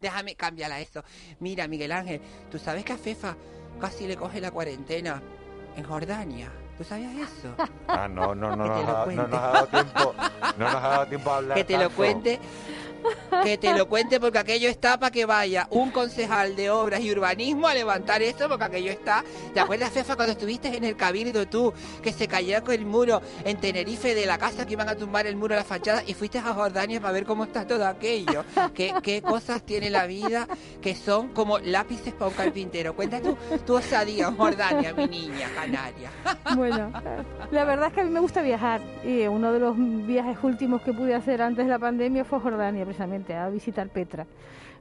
Déjame, 0.00 0.36
cámbiala 0.36 0.80
eso. 0.80 1.02
Mira, 1.40 1.66
Miguel 1.66 1.92
Ángel, 1.92 2.20
¿tú 2.48 2.58
sabes 2.58 2.84
que 2.84 2.92
a 2.92 2.96
Fefa 2.96 3.36
casi 3.80 4.06
le 4.06 4.16
coge 4.16 4.40
la 4.40 4.52
cuarentena 4.52 5.20
en 5.76 5.82
Jordania? 5.84 6.50
¿Tú 6.80 6.84
sabías 6.84 7.12
eso? 7.12 7.54
Ah, 7.88 8.08
no, 8.08 8.34
no, 8.34 8.56
no, 8.56 8.64
nos 8.64 8.68
lo 8.86 8.96
ha, 8.96 9.04
no 9.04 9.28
nos 9.28 9.38
ha 9.38 9.48
dado 9.48 9.66
tiempo. 9.66 10.14
No 10.56 10.64
nos 10.64 10.74
ha 10.76 10.88
dado 10.88 11.06
tiempo 11.08 11.30
a 11.30 11.36
hablar. 11.36 11.58
que 11.58 11.64
te 11.64 11.74
lo 11.74 11.80
tanto. 11.80 11.96
cuente. 11.96 12.40
Que 13.42 13.56
te 13.58 13.72
lo 13.74 13.88
cuente 13.88 14.20
porque 14.20 14.38
aquello 14.38 14.68
está 14.68 14.98
para 14.98 15.10
que 15.10 15.24
vaya 15.24 15.66
un 15.70 15.90
concejal 15.90 16.56
de 16.56 16.70
obras 16.70 17.00
y 17.00 17.10
urbanismo 17.12 17.68
a 17.68 17.74
levantar 17.74 18.22
eso 18.22 18.48
porque 18.48 18.64
aquello 18.64 18.90
está. 18.90 19.24
¿Te 19.54 19.60
acuerdas, 19.60 19.90
Fefa, 19.90 20.16
cuando 20.16 20.32
estuviste 20.32 20.76
en 20.76 20.84
el 20.84 20.96
cabildo 20.96 21.46
tú, 21.46 21.72
que 22.02 22.12
se 22.12 22.28
cayó 22.28 22.62
con 22.62 22.74
el 22.74 22.84
muro 22.84 23.22
en 23.44 23.56
Tenerife 23.58 24.14
de 24.14 24.26
la 24.26 24.38
casa 24.38 24.66
que 24.66 24.72
iban 24.72 24.88
a 24.88 24.96
tumbar 24.96 25.26
el 25.26 25.36
muro 25.36 25.54
a 25.54 25.58
la 25.58 25.64
fachada 25.64 26.02
y 26.06 26.14
fuiste 26.14 26.38
a 26.38 26.54
Jordania 26.54 27.00
para 27.00 27.12
ver 27.12 27.24
cómo 27.24 27.44
está 27.44 27.66
todo 27.66 27.86
aquello? 27.86 28.44
¿Qué, 28.74 28.92
qué 29.02 29.22
cosas 29.22 29.62
tiene 29.62 29.90
la 29.90 30.06
vida 30.06 30.46
que 30.80 30.94
son 30.94 31.28
como 31.28 31.58
lápices 31.58 32.12
para 32.12 32.28
un 32.28 32.34
carpintero? 32.34 32.94
Cuenta 32.94 33.20
tú, 33.20 33.36
tu 33.66 33.74
osadía 33.74 34.30
Jordania, 34.32 34.92
mi 34.94 35.06
niña 35.06 35.48
canaria. 35.54 36.10
Bueno, 36.56 36.92
la 37.50 37.64
verdad 37.64 37.88
es 37.88 37.94
que 37.94 38.00
a 38.00 38.04
mí 38.04 38.10
me 38.10 38.20
gusta 38.20 38.42
viajar 38.42 38.80
y 39.04 39.26
uno 39.26 39.52
de 39.52 39.58
los 39.58 39.74
viajes 40.06 40.38
últimos 40.42 40.82
que 40.82 40.92
pude 40.92 41.14
hacer 41.14 41.42
antes 41.42 41.64
de 41.64 41.70
la 41.70 41.78
pandemia 41.78 42.24
fue 42.24 42.38
a 42.38 42.40
Jordania, 42.40 42.84
precisamente, 42.90 43.34
a 43.34 43.48
visitar 43.48 43.88
Petra. 43.88 44.26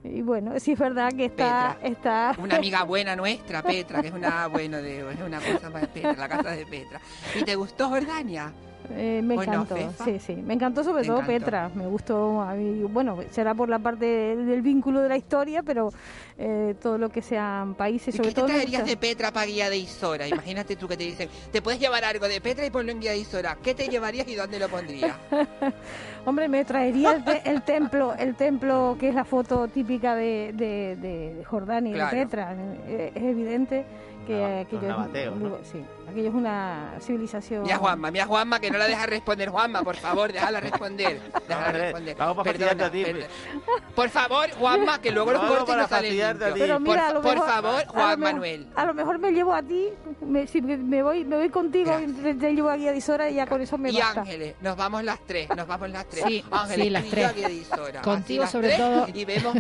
Y 0.04 0.22
bueno, 0.22 0.60
sí 0.60 0.72
es 0.72 0.80
verdad 0.80 1.12
que 1.12 1.26
está... 1.26 1.78
está... 1.84 2.34
Una 2.40 2.56
amiga 2.56 2.84
buena 2.84 3.16
nuestra, 3.16 3.62
Petra, 3.62 4.02
que 4.02 4.08
es 4.08 4.14
una, 4.14 4.48
bueno, 4.48 4.78
de, 4.78 5.12
es 5.12 5.20
una 5.20 5.40
cosa 5.40 5.70
para 5.70 5.86
Petra, 5.88 6.16
la 6.16 6.30
casa 6.30 6.52
de 6.52 6.66
Petra. 6.66 7.00
¿Y 7.40 7.44
te 7.44 7.56
gustó 7.56 7.90
Jordania? 7.90 8.52
Eh, 8.92 9.22
me 9.24 9.36
¿O 9.36 9.38
no, 9.38 9.44
encantó, 9.44 9.76
Fefa? 9.76 10.06
sí, 10.06 10.20
sí, 10.20 10.36
me 10.36 10.54
encantó 10.56 10.84
sobre 10.84 11.02
Te 11.04 11.08
todo 11.08 11.20
encantó. 11.20 11.46
Petra, 11.46 11.70
me 11.76 11.86
gustó, 11.88 12.42
a 12.42 12.54
mí, 12.56 12.82
bueno, 12.84 13.18
será 13.30 13.54
por 13.54 13.70
la 13.70 13.78
parte 13.80 14.06
del, 14.06 14.48
del 14.48 14.62
vínculo 14.62 15.02
de 15.02 15.10
la 15.10 15.18
historia, 15.18 15.62
pero 15.64 15.92
eh, 16.38 16.76
todo 16.82 16.98
lo 16.98 17.10
que 17.10 17.22
sean 17.22 17.76
países, 17.76 18.14
¿Y 18.16 18.18
sobre 18.18 18.30
qué 18.30 18.36
te 18.36 18.42
todo... 18.42 18.48
traerías 18.48 18.82
gusta- 18.82 18.90
de 18.90 18.98
Petra 18.98 19.32
para 19.32 19.46
guía 19.46 19.70
de 19.70 19.78
Isora? 19.78 20.28
Imagínate 20.28 20.76
tú 20.76 20.88
que 20.88 20.98
te 20.98 21.04
dicen, 21.04 21.30
te 21.52 21.62
puedes 21.62 21.80
llevar 21.80 22.04
algo 22.04 22.28
de 22.28 22.42
Petra 22.42 22.66
y 22.66 22.72
ponlo 22.72 22.92
en 22.92 23.00
guía 23.00 23.12
de 23.12 23.20
Isora. 23.20 23.58
¿Qué 23.62 23.76
te 23.76 23.88
llevarías 23.88 24.28
y 24.28 24.36
dónde 24.36 24.58
lo 24.60 24.68
pondrías? 24.70 25.16
Hombre, 26.26 26.48
me 26.50 26.66
traería 26.66 27.14
el, 27.14 27.24
te- 27.24 27.50
el 27.50 27.62
templo, 27.64 28.14
el 28.16 28.36
templo 28.36 28.98
que 29.00 29.10
es 29.10 29.16
la 29.16 29.24
foto 29.24 29.68
típica 29.68 30.16
de, 30.16 30.52
de, 30.54 30.96
de 30.98 31.44
Jordania 31.46 31.92
y 31.92 31.96
Claro. 31.96 32.16
de 32.18 32.24
Petra. 32.26 32.56
Eh, 32.88 33.12
Es 33.16 33.24
evidente 33.24 33.86
que 34.28 34.34
Nava- 34.34 34.62
aquello, 34.62 34.82
los 34.82 34.84
es, 34.84 34.88
nabateos, 34.98 35.36
un 35.36 35.44
¿no? 35.44 35.58
sí, 35.64 35.86
aquello 36.10 36.30
es 36.30 36.36
una 36.36 36.94
civilización. 37.02 37.64
Mira 37.64 37.78
Juanma, 37.78 38.12
mira 38.12 38.26
Juanma, 38.26 38.60
que 38.60 38.70
no 38.72 38.78
la 38.78 38.88
deja 38.88 39.06
responder. 39.06 39.50
Juanma, 39.50 39.82
por 39.84 39.96
favor, 39.96 40.32
déjala 40.32 40.60
responder. 40.60 41.22
Déjala 41.48 41.72
responder. 41.72 42.16
vamos 42.18 42.38
para 42.38 42.52
Perdona, 42.52 42.70
fastidiarte 42.84 42.84
a 42.84 42.92
ti, 42.92 43.04
perdona. 43.04 43.84
Por 43.96 44.10
favor, 44.10 44.50
Juanma, 44.52 45.02
que 45.02 45.12
luego 45.12 45.32
los 45.34 45.42
cortes 45.44 45.76
no 45.78 45.88
salen 45.88 46.22
a 46.22 46.34
limpios. 46.50 46.82
mira, 46.82 47.08
a 47.08 47.08
por, 47.08 47.16
lo 47.16 47.22
por 47.22 47.34
mejor- 47.34 47.50
favor, 47.50 47.82
a 47.82 47.86
lo 47.86 47.92
Juan 47.92 48.20
mejor- 48.20 48.34
Manuel. 48.34 48.68
A 48.76 48.86
lo 48.86 48.94
mejor 48.94 49.20
me 49.20 49.32
llevo 49.32 49.54
a 49.54 49.64
ti, 49.64 49.90
me, 50.22 50.48
si 50.48 50.62
me, 50.62 50.78
me 50.78 51.02
voy, 51.04 51.26
me 51.26 51.38
voy 51.38 51.50
contigo, 51.50 52.00
y 52.00 52.08
te, 52.12 52.34
te 52.36 52.54
llevo 52.54 52.70
a 52.70 52.76
Guía 52.76 52.92
de 52.92 52.98
Isora 52.98 53.30
y 53.30 53.36
ya 53.36 53.48
con 53.48 53.62
eso 53.62 53.78
me 53.78 53.90
Y 53.92 53.98
basta. 54.00 54.22
Ángeles, 54.22 54.56
nos 54.62 54.76
vamos 54.78 55.04
las 55.04 55.20
tres, 55.26 55.50
nos 55.56 55.68
vamos 55.68 55.90
las 55.90 56.06
tres. 56.08 56.24
Sí, 56.28 56.44
Ángeles, 56.52 56.84
sí, 56.86 56.90
las 56.92 57.06
y 57.06 57.10
tres. 57.10 57.26
a. 57.72 58.02
Contigo 58.02 58.48
sobre 58.48 58.68
tres, 58.68 58.78
todo. 58.80 59.08
Y 59.14 59.26
vemos, 59.26 59.56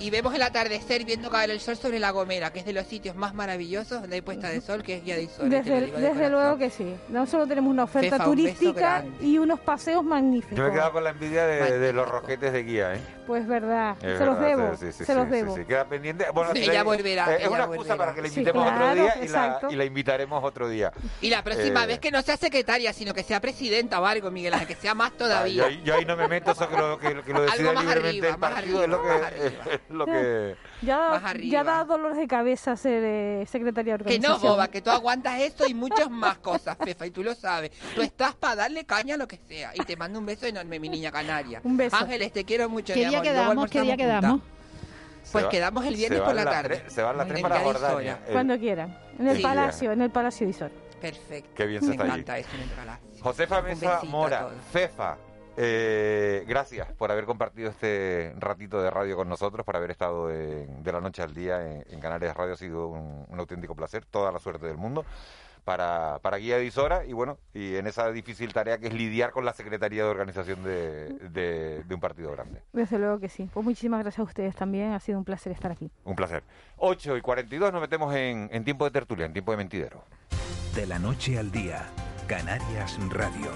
y 0.00 0.10
vemos 0.10 0.34
el 0.34 0.42
atardecer 0.42 1.04
viendo 1.04 1.30
caer 1.30 1.50
el 1.50 1.60
sol 1.60 1.76
sobre 1.76 1.98
La 1.98 2.10
Gomera, 2.10 2.52
que 2.52 2.60
es 2.60 2.64
de 2.64 2.72
los 2.72 2.86
sitios 2.86 3.14
más 3.14 3.34
maravillosos 3.34 4.00
donde 4.00 4.16
hay 4.16 4.22
puesta 4.22 4.48
de 4.48 4.60
sol, 4.60 4.82
que 4.82 4.96
es 4.96 5.04
Guía 5.04 5.16
de 5.16 5.24
Isora. 5.24 5.48
te 5.48 5.56
lo 5.56 5.62
Desde, 5.62 5.80
de 5.92 6.00
desde 6.00 6.30
luego 6.30 6.58
que 6.58 6.70
sí. 6.70 6.96
No 7.08 7.26
solo 7.26 7.46
tenemos 7.46 7.70
una 7.70 7.84
oferta 7.84 8.16
Fefa, 8.16 8.24
turística 8.24 9.04
y 9.20 9.38
unos 9.38 9.60
paseos 9.60 10.02
magníficos. 10.02 10.56
Yo 10.56 10.64
me 10.64 10.70
he 10.70 10.72
quedado 10.72 10.92
con 10.92 11.04
la 11.04 11.10
envidia 11.10 11.46
de, 11.46 11.78
de 11.78 11.92
los 11.92 12.08
roquetes 12.08 12.52
de 12.52 12.62
guía, 12.62 12.94
¿eh? 12.94 13.00
Pues 13.26 13.46
verdad, 13.46 13.96
Es 14.02 14.18
se 14.18 14.26
los 14.26 14.40
debo, 14.40 14.70
sí, 14.76 14.86
sí, 14.86 14.92
sí, 14.92 15.04
se 15.04 15.14
los 15.14 15.26
sí, 15.26 15.30
debo. 15.30 15.54
sí, 15.54 15.60
sí, 15.60 15.66
queda 15.66 15.84
pendiente. 15.84 16.26
Bueno, 16.34 16.50
Sí, 16.52 16.58
le- 16.64 16.72
ella 16.72 16.82
volverá, 16.82 17.32
eh, 17.36 17.42
es 17.42 17.48
una 17.48 17.58
excusa 17.58 17.76
volverá. 17.76 17.96
para 17.96 18.14
que 18.14 18.22
la 18.22 18.28
Sí, 18.28 18.34
invitemos 18.40 18.66
otro 18.66 18.76
claro, 18.76 18.94
día 18.94 19.14
y 19.16 19.18
la, 19.18 19.24
exacto. 19.24 19.70
y 19.70 19.76
la 19.76 19.84
invitaremos 19.84 20.42
otro 20.44 20.68
día. 20.68 20.92
Y 21.20 21.30
la 21.30 21.44
próxima 21.44 21.84
Eh, 21.84 21.86
vez 21.86 21.98
que 22.00 22.10
no 22.10 22.22
sea 22.22 22.36
secretaria, 22.36 22.92
sino 22.92 23.14
que 23.14 23.22
sea 23.22 23.40
presidenta 23.40 24.00
o 24.00 24.06
algo, 24.06 24.30
Miguel 24.32 24.54
Ángel, 24.54 24.68
que 24.68 24.74
sea 24.74 24.94
más 24.94 25.12
Ah, 25.12 25.18
todavía. 25.18 25.54
Yo, 25.62 25.66
ahí- 25.66 25.82
yo 25.84 25.94
ahí 25.94 26.04
no 26.04 26.16
me 26.16 26.26
meto, 26.28 26.50
eso 26.50 26.68
que 26.68 26.76
lo, 26.76 26.98
que, 26.98 27.22
que 27.22 27.32
lo 27.32 27.42
decida 27.42 27.70
Algo 27.70 27.72
más 27.74 27.84
libremente 27.84 28.08
arriba, 28.08 28.28
el 28.28 28.38
más 28.38 28.50
partido, 28.52 28.82
es 28.82 28.88
lo 28.88 29.02
que... 29.02 29.08
es 29.74 29.80
lo 29.90 30.06
que 30.06 30.56
Ya, 30.82 30.96
ya 31.20 31.28
arriba. 31.28 31.62
da 31.64 31.84
dolores 31.84 32.18
de 32.18 32.26
cabeza 32.26 32.76
ser 32.76 33.02
eh, 33.04 33.44
secretaria 33.48 33.96
de 33.98 34.04
Que 34.04 34.18
no, 34.18 34.38
boba, 34.38 34.68
que 34.68 34.80
tú 34.80 34.90
aguantas 34.90 35.40
esto 35.40 35.66
y 35.68 35.74
muchas 35.74 36.10
más 36.10 36.38
cosas, 36.38 36.76
Fefa, 36.82 37.06
y 37.06 37.10
tú 37.10 37.22
lo 37.22 37.34
sabes. 37.34 37.70
Tú 37.94 38.02
estás 38.02 38.34
para 38.34 38.56
darle 38.56 38.84
caña 38.84 39.14
a 39.14 39.18
lo 39.18 39.28
que 39.28 39.36
sea. 39.48 39.70
Y 39.74 39.84
te 39.84 39.96
mando 39.96 40.18
un 40.18 40.26
beso 40.26 40.46
enorme, 40.46 40.80
mi 40.80 40.88
niña 40.88 41.12
canaria. 41.12 41.60
Un 41.62 41.76
beso. 41.76 41.94
Ángeles, 41.96 42.32
te 42.32 42.44
quiero 42.44 42.68
mucho, 42.68 42.94
¿Qué 42.94 43.06
mi 43.06 43.14
día 43.22 43.32
quedamos? 43.32 43.70
¿Qué 43.70 43.80
día 43.82 43.96
quedamos? 43.96 44.40
Pues 45.32 45.44
va- 45.44 45.48
quedamos 45.48 45.84
el 45.86 45.94
viernes 45.94 46.20
por 46.22 46.34
la 46.34 46.44
tarde. 46.44 46.82
se 46.88 47.02
van 47.02 47.16
las 47.16 47.28
tres 47.28 47.40
para 47.42 47.58
de 47.58 47.64
Jordania. 47.64 48.20
El- 48.26 48.32
Cuando 48.32 48.58
quieran. 48.58 48.98
En 49.18 49.28
el 49.28 49.36
Sí. 49.36 49.42
palacio, 49.42 49.92
en 49.92 50.02
el 50.02 50.10
palacio 50.10 50.46
de 50.46 50.50
Isor. 50.50 50.70
Perfecto. 51.00 51.50
Qué 51.54 51.66
bien 51.66 51.80
se 51.82 51.88
Me 51.88 51.92
está 51.94 52.04
allí. 52.04 52.12
encanta 52.12 52.38
eso 52.38 52.50
en 52.56 52.60
el 52.62 52.68
palacio. 52.70 53.08
Josefa 53.22 53.62
Mesa 53.62 54.00
Mora. 54.04 54.48
Fefa, 54.72 55.16
eh, 55.56 56.44
gracias 56.48 56.90
por 56.92 57.10
haber 57.12 57.24
compartido 57.26 57.70
este 57.70 58.34
ratito 58.38 58.82
de 58.82 58.90
radio 58.90 59.16
con 59.16 59.28
nosotros, 59.28 59.64
por 59.64 59.76
haber 59.76 59.90
estado 59.90 60.30
en- 60.30 60.82
de 60.82 60.92
la 60.92 61.00
noche 61.00 61.22
al 61.22 61.32
día 61.34 61.60
en, 61.64 61.84
en 61.90 62.00
Canarias 62.00 62.36
Radio. 62.36 62.54
Ha 62.54 62.56
sido 62.56 62.88
un, 62.88 63.26
un 63.28 63.38
auténtico 63.38 63.74
placer, 63.74 64.04
toda 64.06 64.32
la 64.32 64.38
suerte 64.38 64.66
del 64.66 64.76
mundo 64.78 65.04
para, 65.64 66.18
para 66.22 66.36
Guía 66.38 66.56
de 66.58 66.64
Isora 66.64 67.04
y 67.04 67.12
bueno, 67.12 67.38
y 67.54 67.76
en 67.76 67.86
esa 67.86 68.10
difícil 68.10 68.52
tarea 68.52 68.78
que 68.78 68.88
es 68.88 68.94
lidiar 68.94 69.30
con 69.30 69.44
la 69.44 69.52
Secretaría 69.52 70.04
de 70.04 70.08
Organización 70.10 70.62
de, 70.64 71.08
de- 71.30 71.84
de 71.84 71.94
un 71.94 72.00
partido 72.00 72.32
grande. 72.32 72.62
Desde 72.72 72.98
luego 72.98 73.18
que 73.20 73.28
sí. 73.28 73.48
Pues 73.52 73.64
muchísimas 73.64 74.00
gracias 74.02 74.20
a 74.20 74.22
ustedes 74.24 74.54
también. 74.56 74.92
Ha 74.92 75.00
sido 75.00 75.18
un 75.18 75.24
placer 75.24 75.52
estar 75.52 75.70
aquí. 75.72 75.90
Un 76.04 76.16
placer. 76.16 76.42
8 76.78 77.16
y 77.16 77.20
42 77.20 77.72
nos 77.72 77.80
metemos 77.80 78.14
en, 78.14 78.48
en 78.52 78.64
tiempo 78.64 78.84
de 78.84 78.90
tertulia, 78.90 79.26
en 79.26 79.32
tiempo 79.32 79.50
de 79.52 79.58
mentidero. 79.58 80.04
De 80.74 80.86
la 80.86 80.98
noche 80.98 81.38
al 81.38 81.50
día, 81.50 81.86
Canarias 82.26 82.98
Radio. 83.10 83.50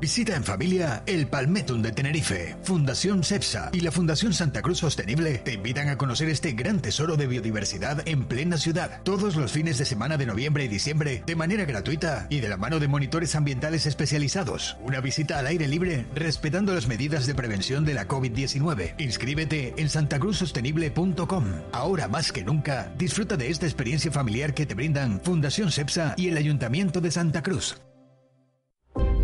Visita 0.00 0.36
en 0.36 0.44
familia 0.44 1.02
el 1.06 1.26
Palmetum 1.26 1.82
de 1.82 1.90
Tenerife. 1.90 2.56
Fundación 2.62 3.24
CEPSA 3.24 3.70
y 3.72 3.80
la 3.80 3.90
Fundación 3.90 4.32
Santa 4.32 4.62
Cruz 4.62 4.78
Sostenible 4.78 5.38
te 5.38 5.54
invitan 5.54 5.88
a 5.88 5.98
conocer 5.98 6.28
este 6.28 6.52
gran 6.52 6.80
tesoro 6.80 7.16
de 7.16 7.26
biodiversidad 7.26 8.06
en 8.06 8.24
plena 8.24 8.58
ciudad. 8.58 9.02
Todos 9.02 9.34
los 9.34 9.50
fines 9.50 9.76
de 9.76 9.84
semana 9.84 10.16
de 10.16 10.26
noviembre 10.26 10.64
y 10.64 10.68
diciembre 10.68 11.24
de 11.26 11.34
manera 11.34 11.64
gratuita 11.64 12.28
y 12.30 12.38
de 12.38 12.48
la 12.48 12.56
mano 12.56 12.78
de 12.78 12.86
monitores 12.86 13.34
ambientales 13.34 13.86
especializados. 13.86 14.76
Una 14.84 15.00
visita 15.00 15.40
al 15.40 15.48
aire 15.48 15.66
libre 15.66 16.06
respetando 16.14 16.74
las 16.74 16.86
medidas 16.86 17.26
de 17.26 17.34
prevención 17.34 17.84
de 17.84 17.94
la 17.94 18.06
COVID-19. 18.06 18.94
Inscríbete 18.98 19.74
en 19.78 19.88
santacruzsostenible.com. 19.88 21.44
Ahora 21.72 22.06
más 22.06 22.30
que 22.30 22.44
nunca, 22.44 22.92
disfruta 22.96 23.36
de 23.36 23.50
esta 23.50 23.66
experiencia 23.66 24.12
familiar 24.12 24.54
que 24.54 24.64
te 24.64 24.74
brindan 24.76 25.20
Fundación 25.20 25.72
CEPSA 25.72 26.14
y 26.16 26.28
el 26.28 26.36
Ayuntamiento 26.36 27.00
de 27.00 27.10
Santa 27.10 27.42
Cruz. 27.42 27.80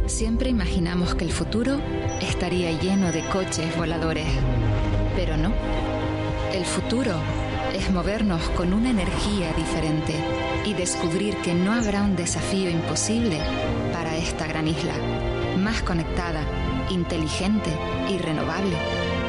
Siempre 0.06 0.50
imaginamos 0.50 1.14
que 1.14 1.24
el 1.24 1.32
futuro 1.32 1.80
estaría 2.20 2.70
lleno 2.78 3.10
de 3.10 3.24
coches 3.28 3.74
voladores, 3.76 4.26
pero 5.16 5.36
no. 5.38 5.52
El 6.52 6.64
futuro 6.66 7.14
es 7.74 7.90
movernos 7.90 8.42
con 8.50 8.74
una 8.74 8.90
energía 8.90 9.52
diferente 9.54 10.14
y 10.66 10.74
descubrir 10.74 11.36
que 11.38 11.54
no 11.54 11.72
habrá 11.72 12.02
un 12.02 12.16
desafío 12.16 12.68
imposible 12.68 13.40
para 13.92 14.14
esta 14.16 14.46
gran 14.46 14.68
isla, 14.68 14.94
más 15.58 15.82
conectada, 15.82 16.42
inteligente 16.90 17.70
y 18.10 18.18
renovable. 18.18 18.76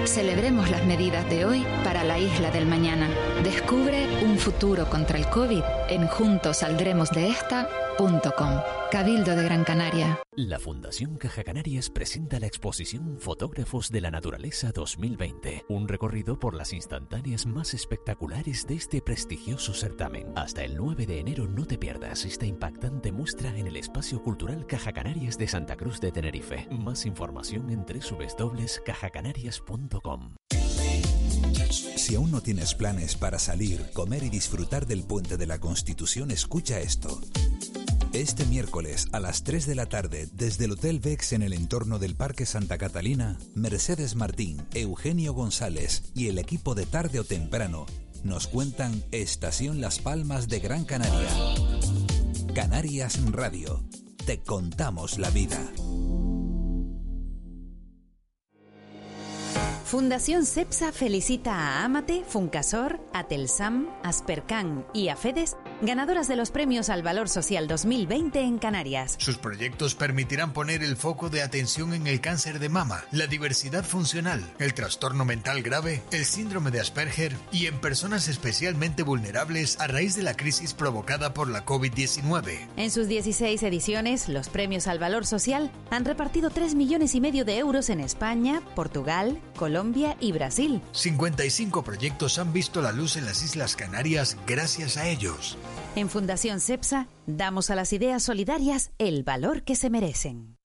Celebremos 0.04 0.70
las 0.70 0.86
medidas 0.86 1.28
de 1.30 1.46
hoy 1.46 1.66
para 1.86 2.04
la 2.04 2.20
isla 2.20 2.52
del 2.52 2.66
mañana. 2.68 3.10
Descubre 3.44 4.08
un 4.26 4.38
futuro 4.38 4.90
contra 4.90 5.18
el 5.18 5.28
COVID 5.30 5.64
en 5.90 6.08
Cabildo 8.92 9.36
de 9.36 9.44
Gran 9.44 9.64
Canaria. 9.64 10.20
La 10.36 10.60
Fundación 10.60 11.18
Caja 11.18 11.44
Canarias 11.44 11.90
presenta 11.90 12.40
la 12.40 12.46
exposición 12.48 13.18
Fotógrafos 13.20 13.90
de 13.90 14.02
la 14.02 14.12
Naturaleza 14.12 14.72
2020, 14.74 15.66
un 15.70 15.88
recorrido 15.88 16.38
por 16.38 16.54
las 16.56 16.74
instantáneas 16.74 17.46
más 17.46 17.74
espectaculares 17.74 18.68
de 18.68 18.76
este 18.76 19.02
prestigioso 19.02 19.74
certamen. 19.74 20.28
Hasta 20.36 20.64
el 20.64 20.76
9 20.76 21.06
de 21.06 21.20
enero 21.20 21.48
no 21.48 21.66
te 21.66 21.78
pierdas 21.78 22.26
esta 22.26 22.46
impactante 22.46 23.14
muestra 23.14 23.58
en 23.58 23.68
el 23.68 23.78
Espacio 23.78 24.22
Cultural 24.22 24.66
Caja 24.66 24.92
Canarias 24.92 25.38
de 25.38 25.48
Santa 25.48 25.78
Cruz 25.78 26.02
de 26.02 26.12
Tenerife. 26.12 26.68
Más 26.72 27.06
información 27.06 27.70
en 27.70 27.86
www.cajacanarias.com. 27.86 30.36
Si 31.72 32.16
aún 32.16 32.32
no 32.32 32.42
tienes 32.42 32.76
planes 32.76 33.16
para 33.16 33.40
salir, 33.40 33.90
comer 33.94 34.24
y 34.24 34.30
disfrutar 34.30 34.86
del 34.86 35.04
puente 35.04 35.38
de 35.38 35.48
la 35.48 35.60
Constitución, 35.60 36.32
escucha 36.32 36.80
esto. 36.80 37.22
Este 38.16 38.46
miércoles 38.46 39.10
a 39.12 39.20
las 39.20 39.44
3 39.44 39.66
de 39.68 39.76
la 39.76 39.88
tarde, 39.88 40.30
desde 40.32 40.64
el 40.64 40.72
Hotel 40.72 41.02
Vex 41.02 41.34
en 41.34 41.42
el 41.42 41.52
entorno 41.52 42.00
del 42.00 42.16
Parque 42.16 42.46
Santa 42.46 42.78
Catalina, 42.78 43.38
Mercedes 43.56 44.16
Martín, 44.16 44.66
Eugenio 44.74 45.34
González 45.34 46.02
y 46.16 46.30
el 46.30 46.38
equipo 46.38 46.76
de 46.76 46.86
tarde 46.86 47.20
o 47.20 47.26
temprano 47.26 47.86
nos 48.24 48.48
cuentan 48.48 49.04
Estación 49.12 49.82
Las 49.82 50.00
Palmas 50.00 50.48
de 50.48 50.62
Gran 50.62 50.86
Canaria. 50.86 51.28
Canarias 52.54 53.20
Radio. 53.32 53.84
Te 54.26 54.42
contamos 54.42 55.20
la 55.20 55.30
vida. 55.30 55.60
Fundación 59.86 60.46
CEPSA 60.46 60.92
felicita 60.92 61.54
a 61.54 61.86
Amate, 61.86 62.24
Funcasor, 62.28 63.00
Atelsam, 63.14 63.88
Aspercan 64.04 64.84
y 64.94 65.10
Afedes, 65.10 65.56
ganadoras 65.82 66.28
de 66.28 66.36
los 66.36 66.52
premios 66.52 66.90
al 66.90 67.04
Valor 67.04 67.30
Social 67.30 67.68
2020 67.68 68.42
en 68.42 68.58
Canarias. 68.58 69.16
Sus 69.20 69.38
proyectos 69.38 69.96
permitirán 69.96 70.54
poner 70.54 70.84
el 70.84 70.98
foco 70.98 71.30
de 71.30 71.44
atención 71.44 71.94
en 71.94 72.08
el 72.08 72.22
cáncer 72.22 72.60
de 72.60 72.70
mama, 72.70 73.04
la 73.12 73.28
diversidad 73.28 73.84
funcional, 73.84 74.44
el 74.60 74.74
trastorno 74.74 75.24
mental 75.24 75.62
grave, 75.62 76.02
el 76.12 76.26
síndrome 76.26 76.72
de 76.72 76.80
Asperger 76.80 77.36
y 77.52 77.68
en 77.68 77.80
personas 77.80 78.28
especialmente 78.28 79.04
vulnerables 79.04 79.80
a 79.80 79.88
raíz 79.88 80.16
de 80.16 80.24
la 80.24 80.36
crisis 80.36 80.74
provocada 80.74 81.34
por 81.34 81.48
la 81.48 81.64
COVID-19. 81.64 82.68
En 82.76 82.90
sus 82.90 83.08
16 83.08 83.62
ediciones, 83.64 84.30
los 84.30 84.50
premios 84.50 84.88
al 84.88 85.00
Valor 85.00 85.28
Social 85.28 85.72
han 85.92 86.06
repartido 86.06 86.50
3 86.50 86.74
millones 86.76 87.14
y 87.16 87.22
medio 87.22 87.46
de 87.46 87.60
euros 87.60 87.90
en 87.90 88.00
España, 88.00 88.62
Portugal, 88.76 89.40
Colombia, 89.56 89.76
Colombia 89.76 90.16
y 90.22 90.32
Brasil. 90.32 90.82
55 90.94 91.84
proyectos 91.84 92.40
han 92.40 92.54
visto 92.54 92.82
la 92.82 92.94
luz 92.94 93.18
en 93.18 93.26
las 93.26 93.44
Islas 93.44 93.76
Canarias 93.76 94.38
gracias 94.48 94.96
a 94.96 95.10
ellos. 95.10 95.58
En 95.96 96.10
Fundación 96.10 96.60
CEPSA 96.60 97.08
damos 97.26 97.70
a 97.70 97.76
las 97.76 97.94
ideas 97.94 98.22
solidarias 98.22 98.92
el 98.98 99.24
valor 99.24 99.64
que 99.64 99.78
se 99.78 99.90
merecen. 99.90 100.58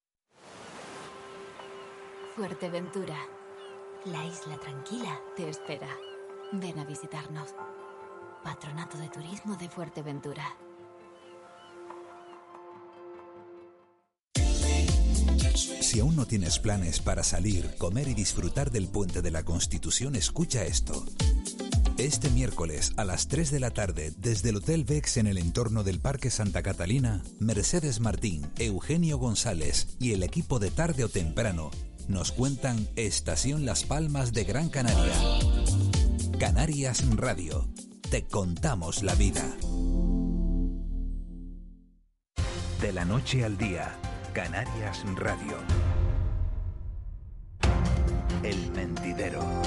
Fuerteventura, 2.34 3.16
la 4.06 4.26
isla 4.26 4.58
tranquila 4.58 5.20
te 5.36 5.48
espera. 5.48 5.88
Ven 6.50 6.80
a 6.80 6.84
visitarnos. 6.84 7.54
Patronato 8.42 8.98
de 8.98 9.08
Turismo 9.08 9.54
de 9.56 9.68
Fuerteventura. 9.68 10.44
Si 15.54 16.00
aún 16.00 16.16
no 16.16 16.26
tienes 16.26 16.58
planes 16.58 16.98
para 16.98 17.22
salir, 17.22 17.76
comer 17.78 18.08
y 18.08 18.14
disfrutar 18.14 18.72
del 18.72 18.88
puente 18.88 19.22
de 19.22 19.30
la 19.30 19.44
Constitución, 19.44 20.16
escucha 20.16 20.64
esto. 20.64 21.04
Este 22.00 22.30
miércoles 22.30 22.94
a 22.96 23.04
las 23.04 23.28
3 23.28 23.50
de 23.50 23.60
la 23.60 23.72
tarde, 23.72 24.14
desde 24.16 24.48
el 24.48 24.56
Hotel 24.56 24.84
Vex 24.84 25.18
en 25.18 25.26
el 25.26 25.36
entorno 25.36 25.84
del 25.84 26.00
Parque 26.00 26.30
Santa 26.30 26.62
Catalina, 26.62 27.22
Mercedes 27.38 28.00
Martín, 28.00 28.50
Eugenio 28.58 29.18
González 29.18 29.86
y 29.98 30.14
el 30.14 30.22
equipo 30.22 30.58
de 30.58 30.70
tarde 30.70 31.04
o 31.04 31.10
temprano 31.10 31.70
nos 32.08 32.32
cuentan 32.32 32.88
Estación 32.96 33.66
Las 33.66 33.84
Palmas 33.84 34.32
de 34.32 34.44
Gran 34.44 34.70
Canaria. 34.70 35.12
Canarias 36.38 37.04
Radio. 37.16 37.68
Te 38.10 38.26
contamos 38.26 39.02
la 39.02 39.14
vida. 39.14 39.44
De 42.80 42.94
la 42.94 43.04
noche 43.04 43.44
al 43.44 43.58
día. 43.58 43.94
Canarias 44.32 45.04
Radio. 45.16 45.58
El 48.42 48.70
mentidero. 48.72 49.59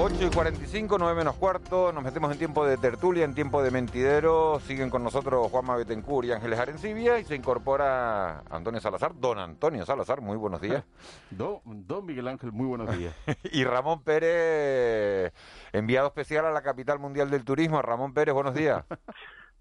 8 0.00 0.14
y 0.26 0.30
45, 0.30 0.96
9 0.96 1.16
menos 1.16 1.34
cuarto, 1.34 1.90
nos 1.90 2.04
metemos 2.04 2.30
en 2.30 2.38
tiempo 2.38 2.64
de 2.64 2.76
tertulia, 2.76 3.24
en 3.24 3.34
tiempo 3.34 3.64
de 3.64 3.72
mentidero. 3.72 4.60
Siguen 4.60 4.90
con 4.90 5.02
nosotros 5.02 5.50
Juanma 5.50 5.76
Betancourt 5.76 6.28
y 6.28 6.30
Ángeles 6.30 6.60
Arencibia 6.60 7.18
y 7.18 7.24
se 7.24 7.34
incorpora 7.34 8.44
Antonio 8.48 8.78
Salazar, 8.78 9.18
don 9.18 9.40
Antonio 9.40 9.84
Salazar, 9.84 10.20
muy 10.20 10.36
buenos 10.36 10.60
días. 10.60 10.84
don, 11.30 11.60
don 11.64 12.06
Miguel 12.06 12.28
Ángel, 12.28 12.52
muy 12.52 12.68
buenos 12.68 12.96
días. 12.96 13.12
y 13.50 13.64
Ramón 13.64 14.04
Pérez, 14.04 15.32
enviado 15.72 16.06
especial 16.06 16.46
a 16.46 16.52
la 16.52 16.62
capital 16.62 17.00
mundial 17.00 17.28
del 17.28 17.44
turismo. 17.44 17.82
Ramón 17.82 18.14
Pérez, 18.14 18.34
buenos 18.34 18.54
días. 18.54 18.84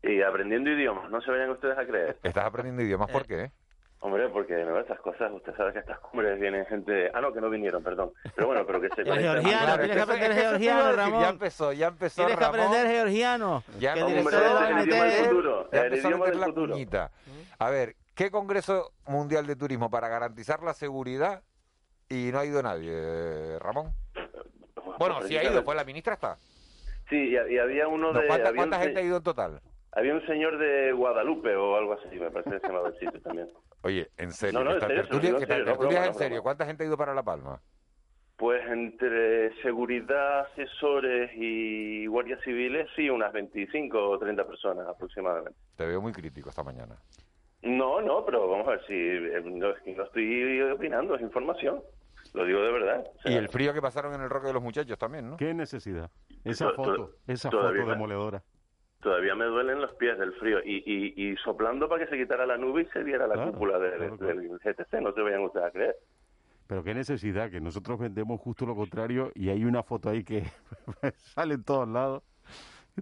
Y 0.04 0.22
aprendiendo 0.22 0.70
idiomas, 0.70 1.10
no 1.10 1.20
se 1.22 1.32
vayan 1.32 1.50
ustedes 1.50 1.76
a 1.76 1.86
creer. 1.86 2.20
¿Estás 2.22 2.46
aprendiendo 2.46 2.84
idiomas? 2.84 3.10
¿Por 3.10 3.26
qué? 3.26 3.52
Hombre, 4.00 4.30
porque 4.30 4.54
¿no? 4.64 4.80
estas 4.80 5.00
cosas, 5.00 5.32
usted 5.32 5.56
sabe 5.56 5.74
que 5.74 5.80
estas 5.80 6.00
cumbres 6.00 6.40
vienen 6.40 6.66
gente... 6.68 7.10
Ah, 7.16 7.20
no, 7.22 7.34
que 7.34 7.42
no 7.42 7.50
vinieron, 7.50 7.84
perdón. 7.84 8.12
Pero 8.36 8.48
bueno, 8.48 8.64
pero 8.66 8.80
que 8.80 8.90
se... 8.90 9.02
El 9.10 9.20
georgiano, 9.20 9.78
tienes 9.80 9.96
que 9.98 10.02
aprender 10.04 10.34
georgiano, 10.36 10.92
Ramón. 10.94 11.22
Ya 11.22 11.30
empezó, 11.30 11.74
ya 11.74 11.88
empezó, 11.88 12.16
Tienes 12.22 12.38
que 12.38 12.46
aprender 12.46 12.88
georgiano. 12.88 13.64
Ya 13.80 13.94
que 13.96 14.04
hombre, 14.04 14.20
el 14.20 14.88
idioma 14.88 15.04
del 15.06 15.26
futuro. 15.26 15.70
Ya 15.72 15.80
El 15.80 15.86
empezó 15.88 16.08
a 16.08 16.10
idioma 16.12 16.26
meter 16.26 16.32
del 16.34 16.40
la 16.42 16.46
futuro. 16.48 16.74
cuñita. 16.74 17.12
A 17.58 17.70
ver, 17.72 17.96
¿qué 18.14 18.30
Congreso 18.30 18.92
Mundial 19.08 19.48
de 19.48 19.56
Turismo 19.56 19.90
para 19.90 20.08
garantizar 20.10 20.62
la 20.62 20.74
seguridad 20.76 21.42
y 22.08 22.30
no 22.32 22.40
ha 22.40 22.46
ido 22.46 22.62
nadie, 22.62 23.58
Ramón? 23.60 23.92
Bueno, 25.00 25.22
sí 25.24 25.38
ha 25.38 25.44
ido, 25.44 25.64
pues 25.64 25.76
la 25.76 25.84
ministra 25.84 26.14
está. 26.14 26.38
Sí, 27.10 27.16
y, 27.16 27.54
y 27.54 27.58
había 27.58 27.88
uno 27.88 28.12
No, 28.14 28.20
de... 28.20 28.28
¿Cuánta, 28.28 28.50
había 28.50 28.60
cuánta 28.60 28.78
se- 28.78 28.84
gente 28.86 29.00
ha 29.00 29.04
ido 29.04 29.18
en 29.18 29.24
total? 29.24 29.62
Había 29.94 30.14
un 30.14 30.26
señor 30.28 30.58
de 30.60 30.92
Guadalupe 30.92 31.56
o 31.56 31.76
algo 31.76 31.94
así, 31.94 32.16
me 32.20 32.30
parece 32.30 32.52
que 32.52 32.60
se 32.60 32.68
llamaba 32.68 32.90
el 32.90 33.00
sitio 33.00 33.20
también. 33.22 33.50
Oye, 33.84 34.10
en 34.18 34.32
serio, 34.32 34.60
No, 34.60 34.66
no, 34.66 34.74
en 34.76 34.80
serio, 34.82 34.96
tertulia, 35.04 35.30
en 35.30 35.40
serio, 35.40 35.66
no, 36.08 36.14
serio. 36.14 36.44
¿Cuánta 36.44 36.66
gente 36.66 36.84
ha 36.84 36.88
ido 36.88 36.98
para 36.98 37.14
La 37.14 37.24
Palma? 37.24 37.62
Pues 38.38 38.62
entre 38.70 39.52
seguridad, 39.62 40.42
asesores 40.42 41.32
y 41.36 42.06
guardias 42.06 42.40
civiles, 42.44 42.88
sí, 42.96 43.10
unas 43.10 43.34
25 43.34 44.10
o 44.10 44.20
30 44.20 44.46
personas 44.46 44.88
aproximadamente. 44.88 45.58
Te 45.76 45.86
veo 45.88 46.02
muy 46.02 46.12
crítico 46.12 46.50
esta 46.50 46.64
mañana. 46.64 46.96
No, 47.64 48.02
no, 48.02 48.24
pero 48.26 48.48
vamos 48.48 48.68
a 48.68 48.72
ver 48.72 48.86
si 48.86 48.94
eh, 48.94 49.42
no, 49.44 49.70
estoy 50.04 50.62
opinando, 50.62 51.16
es 51.16 51.22
información. 51.22 51.82
Lo 52.34 52.46
digo 52.46 52.62
de 52.62 52.72
verdad. 52.72 53.04
O 53.18 53.22
sea, 53.22 53.32
Y 53.32 53.36
el 53.36 53.50
frío 53.50 53.74
que 53.74 53.82
pasaron 53.82 54.14
en 54.14 54.22
el 54.22 54.30
Roque 54.30 54.48
de 54.48 54.54
los 54.54 54.62
Muchachos 54.62 54.98
también, 55.00 55.30
¿no? 55.30 55.38
¿Qué 55.38 55.54
necesidad? 55.54 56.12
Esa 56.44 56.66
To- 56.66 56.76
to- 56.76 56.84
foto, 56.84 57.12
esa 57.26 57.50
foto 57.50 57.74
demoledora. 57.74 58.44
Todavía 59.02 59.36
me 59.36 59.46
duelen 59.46 59.80
los 59.82 59.94
pies 59.94 60.18
del 60.18 60.34
frío 60.34 60.60
y, 60.66 60.84
y, 60.86 61.14
y 61.32 61.36
soplando 61.38 61.88
para 61.88 62.04
que 62.06 62.10
se 62.12 62.18
quitara 62.18 62.46
la 62.46 62.58
nube 62.58 62.82
y 62.82 62.86
se 62.88 63.04
viera 63.04 63.28
la 63.28 63.36
Claro, 63.36 63.52
cúpula 63.52 63.78
de- 63.80 63.96
claro, 63.98 64.18
del 64.18 64.60
GTC, 64.60 65.02
no 65.02 65.14
se 65.14 65.22
vayan 65.22 65.44
ustedes 65.44 65.66
a 65.68 65.72
creer. 65.72 65.96
Pero 66.68 66.84
qué 66.84 66.94
necesidad, 66.94 67.50
que 67.50 67.62
nosotros 67.62 68.00
vendemos 68.00 68.42
justo 68.42 68.66
lo 68.66 68.76
contrario 68.76 69.32
y 69.36 69.50
hay 69.50 69.64
una 69.64 69.84
foto 69.84 70.10
ahí 70.10 70.24
que 70.24 70.44
sale 71.36 71.54
en 71.56 71.64
todos 71.64 71.88
lados, 71.88 72.24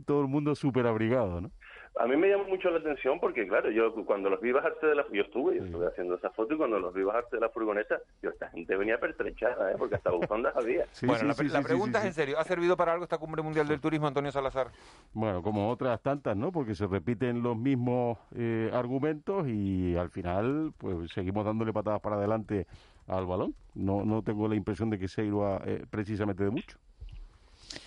todo 0.05 0.21
el 0.21 0.27
mundo 0.27 0.53
súper 0.53 0.85
abrigado, 0.85 1.39
¿no? 1.41 1.51
A 1.97 2.07
mí 2.07 2.17
me 2.17 2.27
llamó 2.27 2.43
mucho 2.45 2.69
la 2.69 2.79
atención 2.79 3.19
porque, 3.21 3.47
claro, 3.47 3.71
yo 3.71 3.93
cuando 4.05 4.29
los 4.29 4.41
vi 4.41 4.51
bajarse 4.51 4.85
de 4.85 4.95
la... 4.95 5.05
Yo 5.13 5.21
estuve, 5.21 5.57
yo 5.57 5.63
estuve 5.63 5.87
haciendo 5.87 6.15
esa 6.15 6.29
foto 6.31 6.53
y 6.53 6.57
cuando 6.57 6.77
los 6.77 6.93
vi 6.93 7.03
bajarse 7.03 7.37
de 7.37 7.39
la 7.39 7.49
furgoneta, 7.49 7.99
yo, 8.21 8.31
esta 8.31 8.49
gente 8.49 8.75
venía 8.75 8.99
pertrechada, 8.99 9.71
¿eh? 9.71 9.75
Porque 9.77 9.95
hasta 9.95 10.11
bufandas 10.11 10.53
había. 10.57 10.85
bueno, 11.03 11.23
la, 11.23 11.43
la 11.43 11.61
pregunta 11.61 11.99
es 11.99 12.05
en 12.05 12.13
serio. 12.13 12.37
¿Ha 12.37 12.43
servido 12.43 12.75
para 12.75 12.91
algo 12.91 13.05
esta 13.05 13.17
Cumbre 13.17 13.41
Mundial 13.41 13.67
del 13.67 13.79
Turismo, 13.79 14.07
Antonio 14.07 14.31
Salazar? 14.31 14.71
Bueno, 15.13 15.41
como 15.41 15.69
otras 15.69 16.01
tantas, 16.01 16.35
¿no? 16.35 16.51
Porque 16.51 16.75
se 16.75 16.85
repiten 16.85 17.41
los 17.41 17.55
mismos 17.55 18.17
eh, 18.35 18.69
argumentos 18.73 19.47
y 19.47 19.95
al 19.95 20.09
final, 20.09 20.73
pues 20.77 21.11
seguimos 21.11 21.45
dándole 21.45 21.71
patadas 21.71 22.01
para 22.01 22.17
adelante 22.17 22.67
al 23.07 23.25
balón. 23.25 23.55
No, 23.73 24.03
no 24.03 24.21
tengo 24.21 24.49
la 24.49 24.55
impresión 24.55 24.89
de 24.89 24.99
que 24.99 25.07
se 25.07 25.23
iba 25.23 25.61
eh, 25.65 25.85
precisamente 25.89 26.43
de 26.43 26.49
mucho. 26.49 26.77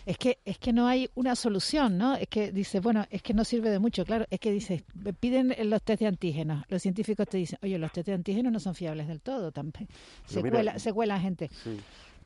Es 0.07 0.19
que, 0.19 0.39
es 0.45 0.59
que 0.59 0.73
no 0.73 0.87
hay 0.87 1.11
una 1.15 1.35
solución, 1.37 1.99
¿no? 1.99 2.15
Es 2.17 2.29
que 2.29 2.53
dice, 2.53 2.81
bueno, 2.81 3.07
es 3.11 3.23
que 3.23 3.35
no 3.35 3.45
sirve 3.45 3.71
de 3.71 3.79
mucho, 3.79 4.05
claro. 4.05 4.27
Es 4.31 4.41
que 4.41 4.53
dice, 4.53 4.85
piden 5.21 5.55
los 5.71 5.83
test 5.83 6.01
de 6.01 6.07
antígenos. 6.07 6.65
Los 6.69 6.83
científicos 6.83 7.27
te 7.29 7.39
dicen, 7.39 7.59
oye, 7.63 7.79
los 7.79 7.93
test 7.93 8.07
de 8.07 8.15
antígenos 8.15 8.53
no 8.53 8.61
son 8.61 8.75
fiables 8.75 9.09
del 9.09 9.21
todo. 9.21 9.53
También. 9.53 9.89
Se, 10.27 10.41
cuela, 10.41 10.79
se 10.79 10.93
cuela 10.93 11.21
gente. 11.21 11.51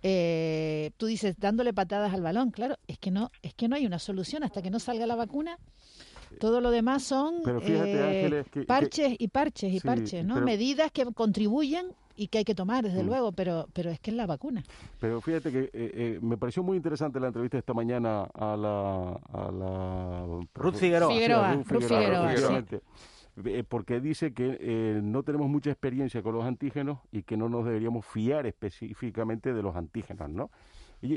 Eh, 0.02 0.90
tú 0.96 1.06
dices, 1.06 1.36
dándole 1.38 1.72
patadas 1.72 2.12
al 2.12 2.22
balón, 2.22 2.50
claro, 2.50 2.76
es 2.88 2.98
que 2.98 3.10
no, 3.10 3.30
es 3.42 3.54
que 3.54 3.68
no 3.68 3.76
hay 3.76 3.86
una 3.86 4.00
solución 4.00 4.42
hasta 4.42 4.60
que 4.60 4.70
no 4.70 4.80
salga 4.80 5.06
la 5.06 5.14
vacuna. 5.14 5.58
Todo 6.40 6.60
lo 6.60 6.70
demás 6.70 7.02
son 7.02 7.42
eh, 7.62 8.44
parches 8.66 9.16
y 9.18 9.28
parches 9.28 9.74
y 9.74 9.80
parches, 9.80 10.24
¿no? 10.24 10.40
Medidas 10.40 10.90
que 10.90 11.04
contribuyen 11.12 11.92
y 12.16 12.28
que 12.28 12.38
hay 12.38 12.44
que 12.44 12.54
tomar, 12.54 12.84
desde 12.84 13.02
mm. 13.02 13.06
luego, 13.06 13.32
pero, 13.32 13.68
pero 13.72 13.90
es 13.90 14.00
que 14.00 14.10
es 14.10 14.16
la 14.16 14.26
vacuna. 14.26 14.62
Pero 15.00 15.20
fíjate 15.20 15.50
que 15.50 15.60
eh, 15.64 15.70
eh, 15.72 16.18
me 16.22 16.36
pareció 16.36 16.62
muy 16.62 16.76
interesante 16.76 17.20
la 17.20 17.28
entrevista 17.28 17.58
esta 17.58 17.74
mañana 17.74 18.22
a 18.34 18.56
la... 18.56 19.20
A 19.32 19.50
la 19.50 20.46
Ruth 20.54 20.74
Figueroa. 20.74 21.54
Ruth 21.66 21.82
Figueroa, 21.84 22.34
eh, 23.44 23.64
porque 23.66 24.00
dice 24.00 24.34
que 24.34 25.00
no 25.02 25.22
tenemos 25.22 25.48
mucha 25.48 25.70
experiencia 25.70 26.22
con 26.22 26.34
los 26.34 26.44
antígenos 26.44 26.98
y 27.10 27.22
que 27.22 27.36
no 27.36 27.48
nos 27.48 27.64
deberíamos 27.64 28.04
fiar 28.04 28.46
específicamente 28.46 29.54
de 29.54 29.62
los 29.62 29.74
antígenos, 29.74 30.28
¿no? 30.28 30.50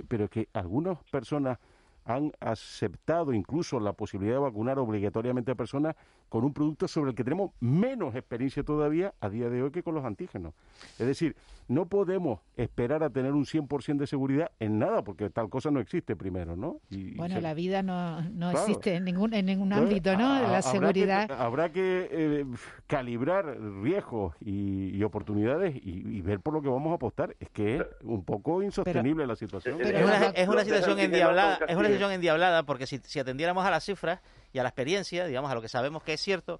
pero 0.08 0.30
que 0.30 0.48
algunas 0.54 0.98
personas 1.12 1.60
han 2.06 2.32
aceptado 2.40 3.34
incluso 3.34 3.80
la 3.80 3.94
posibilidad 3.94 4.36
de 4.36 4.42
vacunar 4.42 4.78
obligatoriamente 4.80 5.52
a 5.52 5.56
personas 5.56 5.96
con 6.30 6.44
un 6.44 6.54
producto 6.54 6.88
sobre 6.88 7.10
el 7.10 7.16
que 7.16 7.24
tenemos 7.24 7.52
menos 7.60 8.16
experiencia 8.16 8.64
todavía 8.64 9.14
a 9.20 9.30
día 9.30 9.50
de 9.50 9.64
hoy 9.64 9.72
que 9.72 9.84
con 9.84 9.96
los 9.96 10.06
antígenos. 10.06 10.54
Es 11.00 11.08
decir, 11.08 11.36
no 11.68 11.88
podemos 11.88 12.40
esperar 12.58 13.04
a 13.04 13.10
tener 13.10 13.34
un 13.34 13.46
100% 13.46 13.98
de 13.98 14.08
seguridad 14.08 14.52
en 14.60 14.80
nada, 14.80 15.04
porque 15.04 15.30
tal 15.30 15.50
cosa 15.50 15.72
no 15.72 15.80
existe 15.80 16.16
primero, 16.16 16.56
¿no? 16.56 16.80
bueno, 17.16 17.40
la 17.40 17.54
vida 17.54 17.82
no, 17.82 18.22
no 18.22 18.52
existe 18.52 18.96
en 18.96 19.06
ningún, 19.06 19.34
en 19.34 19.46
ningún 19.46 19.74
ámbito, 19.74 20.16
¿no? 20.16 20.42
la 20.42 20.62
seguridad. 20.62 21.30
habrá 21.32 21.72
que 21.72 22.08
eh, 22.12 22.46
calibrar 22.88 23.60
riesgos 23.82 24.36
y, 24.40 25.04
oportunidades 25.04 25.76
y, 25.76 26.22
ver 26.22 26.40
por 26.40 26.54
lo 26.54 26.62
que 26.64 26.70
vamos 26.70 26.92
a 26.92 26.96
apostar. 26.96 27.36
Es 27.40 27.50
que 27.50 27.78
es 27.78 27.84
un 28.02 28.24
poco 28.24 28.64
insostenible 28.64 29.28
la 29.28 29.36
situación. 29.36 29.80
es, 29.80 30.04
una, 30.04 30.28
es 30.30 30.48
una 30.48 30.64
situación 30.64 31.00
endiablada, 31.00 31.60
es 31.68 31.76
una 31.76 31.86
situación 31.86 32.12
endiablada 32.12 32.64
porque 32.64 32.88
si, 32.88 32.98
si 33.04 33.20
atendiéramos 33.20 33.64
a 33.64 33.70
las 33.70 33.84
cifras 33.84 34.22
y 34.52 34.58
a 34.58 34.64
la 34.64 34.70
experiencia, 34.70 35.28
digamos, 35.28 35.52
a 35.52 35.56
lo 35.56 35.62
que 35.62 35.70
sabemos 35.70 36.02
que 36.02 36.14
es 36.14 36.22
cierto, 36.22 36.60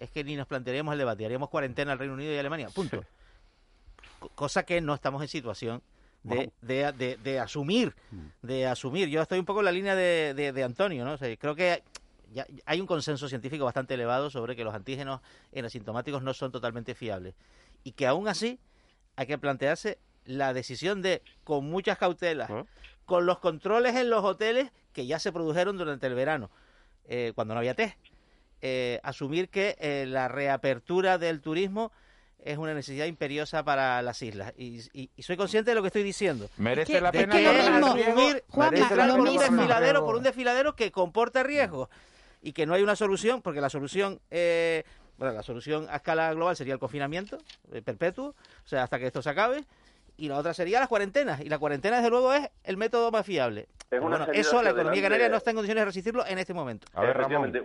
es 0.00 0.10
que 0.10 0.24
ni 0.24 0.36
nos 0.36 0.46
plantearíamos 0.46 0.92
el 0.92 0.98
debate, 0.98 1.24
haríamos 1.24 1.48
cuarentena 1.48 1.92
al 1.92 1.98
Reino 1.98 2.14
Unido 2.14 2.32
y 2.32 2.38
Alemania, 2.38 2.68
punto. 2.74 3.04
Cosa 4.34 4.64
que 4.64 4.80
no 4.80 4.94
estamos 4.94 5.22
en 5.22 5.28
situación 5.28 5.82
de, 6.22 6.50
de, 6.60 7.16
de, 7.22 7.38
asumir, 7.38 7.94
de 8.42 8.66
asumir. 8.66 9.08
Yo 9.08 9.22
estoy 9.22 9.38
un 9.38 9.44
poco 9.44 9.60
en 9.60 9.66
la 9.66 9.72
línea 9.72 9.94
de, 9.94 10.62
Antonio, 10.64 11.04
¿no? 11.04 11.16
creo 11.18 11.54
que 11.54 11.82
ya 12.32 12.46
hay 12.66 12.80
un 12.80 12.86
consenso 12.86 13.28
científico 13.28 13.64
bastante 13.64 13.94
elevado 13.94 14.28
sobre 14.28 14.54
que 14.54 14.64
los 14.64 14.74
antígenos 14.74 15.20
en 15.52 15.64
asintomáticos 15.64 16.22
no 16.22 16.34
son 16.34 16.52
totalmente 16.52 16.94
fiables 16.94 17.34
y 17.84 17.92
que 17.92 18.06
aún 18.06 18.28
así 18.28 18.58
hay 19.16 19.26
que 19.26 19.38
plantearse 19.38 19.98
la 20.24 20.52
decisión 20.52 21.00
de, 21.00 21.22
con 21.42 21.64
muchas 21.64 21.96
cautelas, 21.96 22.50
con 23.06 23.24
los 23.24 23.38
controles 23.38 23.96
en 23.96 24.10
los 24.10 24.22
hoteles 24.24 24.70
que 24.92 25.06
ya 25.06 25.18
se 25.18 25.32
produjeron 25.32 25.78
durante 25.78 26.06
el 26.06 26.14
verano, 26.14 26.50
eh, 27.06 27.32
cuando 27.34 27.54
no 27.54 27.60
había 27.60 27.74
test. 27.74 27.96
Eh, 28.60 29.00
asumir 29.04 29.48
que 29.48 29.76
eh, 29.78 30.04
la 30.06 30.28
reapertura 30.28 31.16
del 31.16 31.40
turismo 31.40 31.92
es 32.44 32.58
una 32.58 32.74
necesidad 32.74 33.06
imperiosa 33.06 33.64
para 33.64 34.00
las 34.02 34.22
islas. 34.22 34.54
Y, 34.56 34.80
soy 35.22 35.36
consciente 35.36 35.70
de 35.70 35.74
lo 35.74 35.82
que 35.82 35.88
estoy 35.88 36.02
diciendo. 36.02 36.48
Merece 36.56 37.00
la 37.00 37.12
pena 37.12 37.34
asumir 37.78 38.44
por 38.50 39.20
un 39.20 39.38
desfiladero, 39.38 40.04
por 40.04 40.16
un 40.16 40.22
desfiladero 40.22 40.74
que 40.74 40.90
comporta 40.90 41.42
riesgos 41.42 41.88
y 42.42 42.52
que 42.52 42.66
no 42.66 42.74
hay 42.74 42.82
una 42.82 42.96
solución, 42.96 43.42
porque 43.42 43.60
la 43.60 43.70
solución 43.70 44.20
bueno, 45.18 45.34
la 45.34 45.42
solución 45.42 45.86
a 45.90 45.96
escala 45.96 46.32
global 46.32 46.54
sería 46.54 46.74
el 46.74 46.80
confinamiento 46.80 47.38
perpetuo, 47.84 48.28
o 48.28 48.68
sea, 48.68 48.84
hasta 48.84 49.00
que 49.00 49.06
esto 49.06 49.20
se 49.20 49.30
acabe 49.30 49.64
y 50.18 50.28
la 50.28 50.36
otra 50.36 50.52
sería 50.52 50.80
las 50.80 50.88
cuarentenas. 50.88 51.40
Y 51.40 51.48
la 51.48 51.58
cuarentena, 51.58 51.96
desde 51.96 52.10
luego, 52.10 52.32
es 52.34 52.50
el 52.64 52.76
método 52.76 53.10
más 53.10 53.24
fiable. 53.24 53.68
bueno, 53.90 54.26
eso 54.32 54.62
la 54.62 54.70
economía 54.70 55.00
canaria 55.00 55.28
no 55.28 55.36
está 55.36 55.50
en 55.50 55.56
condiciones 55.56 55.82
de 55.82 55.86
resistirlo 55.86 56.26
en 56.26 56.38
este 56.38 56.52
momento. 56.52 56.88
A 56.92 57.02
ver, 57.02 57.16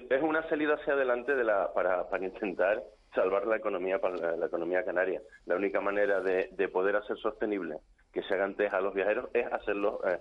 Es 0.09 0.21
una 0.21 0.47
salida 0.49 0.75
hacia 0.75 0.93
adelante 0.93 1.35
de 1.35 1.43
la, 1.43 1.73
para, 1.73 2.07
para 2.09 2.23
intentar 2.23 2.83
salvar 3.13 3.45
la 3.47 3.57
economía 3.57 3.99
para 3.99 4.35
la, 4.35 4.45
economía 4.45 4.83
canaria. 4.83 5.21
La 5.45 5.55
única 5.55 5.81
manera 5.81 6.21
de, 6.21 6.49
de, 6.51 6.67
poder 6.67 6.95
hacer 6.95 7.17
sostenible 7.17 7.77
que 8.11 8.23
se 8.23 8.33
hagan 8.33 8.55
test 8.55 8.73
a 8.73 8.81
los 8.81 8.93
viajeros 8.93 9.29
es 9.33 9.45
hacerlo, 9.51 10.01
eh, 10.05 10.19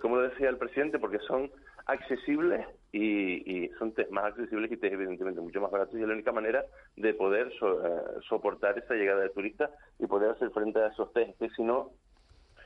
como 0.00 0.18
decía 0.20 0.48
el 0.48 0.58
presidente, 0.58 0.98
porque 0.98 1.18
son 1.20 1.50
accesibles 1.86 2.66
y, 2.92 3.68
son 3.78 3.92
test 3.92 4.10
más 4.10 4.24
accesibles 4.26 4.70
y 4.70 4.76
test 4.76 4.92
evidentemente 4.92 5.40
mucho 5.40 5.60
más 5.60 5.70
baratos 5.70 5.94
y 5.94 6.02
es 6.02 6.06
la 6.06 6.14
única 6.14 6.32
manera 6.32 6.64
de 6.96 7.14
poder 7.14 7.48
eh, 7.48 8.00
soportar 8.28 8.78
esa 8.78 8.94
llegada 8.94 9.22
de 9.22 9.30
turistas 9.30 9.70
y 9.98 10.06
poder 10.06 10.30
hacer 10.30 10.50
frente 10.50 10.80
a 10.80 10.88
esos 10.88 11.12
test, 11.12 11.38
que 11.38 11.48
si 11.50 11.62
no 11.62 11.90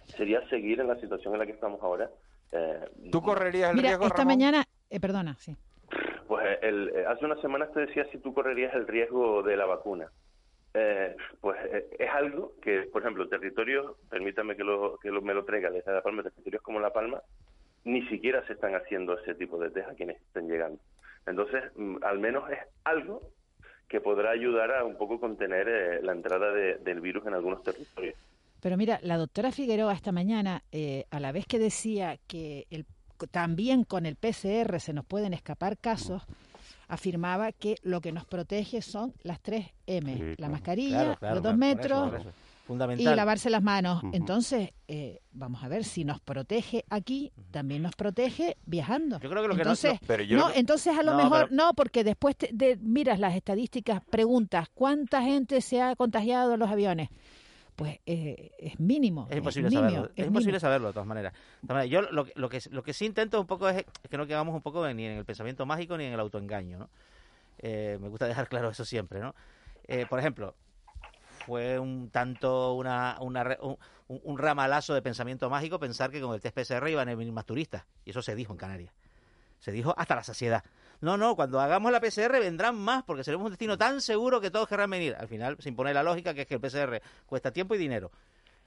sería 0.07 0.46
seguir 0.48 0.80
en 0.80 0.88
la 0.88 0.96
situación 0.96 1.34
en 1.34 1.40
la 1.40 1.46
que 1.46 1.52
estamos 1.52 1.82
ahora. 1.82 2.11
Eh, 2.52 2.88
¿Tú 3.11 3.22
correrías 3.22 3.70
el 3.70 3.76
Mira, 3.76 3.88
riesgo, 3.90 4.07
esta 4.07 4.24
mañana, 4.24 4.64
eh, 4.90 5.00
perdona, 5.00 5.36
sí. 5.38 5.57
Pues 6.26 6.58
el, 6.62 6.92
hace 7.06 7.24
unas 7.24 7.40
semanas 7.40 7.72
te 7.72 7.80
decía 7.80 8.06
si 8.10 8.18
tú 8.18 8.34
correrías 8.34 8.74
el 8.74 8.86
riesgo 8.86 9.42
de 9.42 9.56
la 9.56 9.66
vacuna. 9.66 10.10
pues 11.40 11.58
es 11.98 12.10
algo 12.10 12.52
que, 12.60 12.82
por 12.92 13.02
ejemplo, 13.02 13.28
territorios, 13.28 13.96
permítame 14.10 14.56
que, 14.56 14.64
lo, 14.64 14.98
que 14.98 15.10
me 15.10 15.34
lo 15.34 15.44
traiga 15.44 15.70
desde 15.70 15.92
La 15.92 16.02
Palma, 16.02 16.22
territorios 16.22 16.62
como 16.62 16.80
La 16.80 16.92
Palma, 16.92 17.22
ni 17.84 18.06
siquiera 18.08 18.44
se 18.46 18.54
están 18.54 18.74
haciendo 18.74 19.18
ese 19.18 19.34
tipo 19.34 19.58
de 19.58 19.70
test 19.70 19.88
a 19.88 19.94
quienes 19.94 20.20
estén 20.20 20.48
llegando. 20.48 20.80
Entonces, 21.26 21.64
mm, 21.76 21.96
al 22.02 22.18
menos 22.18 22.50
es 22.50 22.58
algo 22.84 23.30
que 23.88 24.00
podrá 24.00 24.30
ayudar 24.30 24.72
a 24.72 24.84
un 24.84 24.96
poco 24.96 25.20
contener 25.20 25.68
eh, 25.68 26.02
la 26.02 26.12
entrada 26.12 26.52
del 26.52 27.00
virus 27.00 27.24
en 27.26 27.34
algunos 27.34 27.62
territorios. 27.62 28.16
Pero 28.60 28.76
mira, 28.76 28.98
la 29.02 29.16
doctora 29.16 29.52
Figueroa 29.52 29.92
esta 29.92 30.12
mañana, 30.12 30.62
eh, 30.72 31.04
a 31.10 31.20
la 31.20 31.30
vez 31.30 31.46
que 31.46 31.58
decía 31.58 32.18
que 32.26 32.66
el, 32.70 32.84
también 33.30 33.84
con 33.84 34.06
el 34.06 34.16
PCR 34.16 34.80
se 34.80 34.92
nos 34.92 35.04
pueden 35.04 35.34
escapar 35.34 35.78
casos, 35.78 36.22
afirmaba 36.88 37.52
que 37.52 37.76
lo 37.82 38.00
que 38.00 38.12
nos 38.12 38.24
protege 38.24 38.82
son 38.82 39.14
las 39.22 39.40
tres 39.40 39.66
M, 39.86 40.34
la 40.38 40.48
mascarilla, 40.48 41.18
los 41.20 41.42
dos 41.42 41.56
metros, 41.56 42.12
y 42.96 43.04
lavarse 43.04 43.50
las 43.50 43.62
manos. 43.62 44.02
Entonces, 44.12 44.70
eh, 44.88 45.20
vamos 45.32 45.62
a 45.62 45.68
ver, 45.68 45.84
si 45.84 46.04
nos 46.04 46.20
protege 46.20 46.84
aquí, 46.90 47.32
también 47.50 47.82
nos 47.82 47.94
protege 47.94 48.56
viajando. 48.66 49.20
Yo 49.20 49.30
creo 49.30 49.42
que 49.42 49.48
lo 49.48 49.54
entonces, 49.54 50.00
que 50.00 50.26
no, 50.28 50.50
entonces 50.54 50.96
a 50.96 51.02
lo 51.02 51.14
mejor 51.14 51.52
no, 51.52 51.74
porque 51.74 52.04
después 52.04 52.36
de 52.50 52.76
miras 52.80 53.18
las 53.18 53.34
estadísticas, 53.34 54.02
preguntas 54.10 54.68
cuánta 54.74 55.22
gente 55.22 55.60
se 55.60 55.80
ha 55.80 55.94
contagiado 55.96 56.54
en 56.54 56.60
los 56.60 56.70
aviones. 56.70 57.08
Pues 57.76 58.00
eh, 58.06 58.52
es 58.58 58.80
mínimo. 58.80 59.28
Es 59.30 59.36
imposible 59.36 59.70
saberlo. 59.70 60.10
Es, 60.16 60.26
imposible 60.26 60.60
saberlo 60.60 60.88
de 60.88 60.92
todas 60.94 61.06
maneras. 61.06 61.34
yo 61.88 62.02
lo, 62.02 62.26
lo, 62.34 62.48
que, 62.48 62.60
lo 62.70 62.82
que 62.82 62.92
sí 62.94 63.04
intento 63.04 63.38
un 63.38 63.46
poco 63.46 63.68
es, 63.68 63.84
que 64.08 64.16
no 64.16 64.26
quedamos 64.26 64.54
un 64.54 64.62
poco 64.62 64.86
ni 64.92 65.04
en 65.04 65.18
el 65.18 65.24
pensamiento 65.24 65.66
mágico 65.66 65.96
ni 65.98 66.04
en 66.04 66.14
el 66.14 66.20
autoengaño. 66.20 66.78
¿no? 66.78 66.90
Eh, 67.58 67.98
me 68.00 68.08
gusta 68.08 68.26
dejar 68.26 68.48
claro 68.48 68.70
eso 68.70 68.84
siempre. 68.84 69.20
¿no? 69.20 69.34
por 70.08 70.18
ejemplo, 70.18 70.56
fue 71.44 71.78
un 71.78 72.10
tanto 72.10 72.72
una, 72.72 73.18
una 73.20 73.56
un, 74.08 74.38
ramalazo 74.38 74.94
de 74.94 75.02
pensamiento 75.02 75.48
mágico 75.50 75.78
pensar 75.78 76.10
que 76.10 76.20
con 76.20 76.34
el 76.34 76.40
test 76.40 76.56
PCR 76.56 76.88
iban 76.88 77.08
a 77.08 77.14
venir 77.14 77.32
más 77.32 77.46
turistas. 77.46 77.84
Y 78.04 78.10
eso 78.10 78.22
se 78.22 78.34
dijo 78.34 78.52
en 78.52 78.58
Canarias. 78.58 78.92
Se 79.58 79.70
dijo 79.70 79.94
hasta 79.96 80.16
la 80.16 80.24
saciedad. 80.24 80.64
No, 81.01 81.16
no, 81.16 81.36
cuando 81.36 81.61
hagamos 81.61 81.92
la 81.92 82.01
PCR 82.01 82.40
vendrán 82.40 82.76
más 82.76 83.03
porque 83.05 83.24
seremos 83.24 83.47
un 83.47 83.53
destino 83.53 83.76
tan 83.76 84.01
seguro 84.01 84.40
que 84.40 84.51
todos 84.51 84.68
querrán 84.68 84.90
venir. 84.90 85.14
Al 85.18 85.28
final 85.28 85.57
se 85.59 85.68
impone 85.68 85.92
la 85.92 86.03
lógica 86.03 86.34
que 86.34 86.42
es 86.42 86.47
que 86.47 86.55
el 86.55 86.61
PCR 86.61 87.01
cuesta 87.26 87.53
tiempo 87.53 87.74
y 87.74 87.78
dinero. 87.78 88.11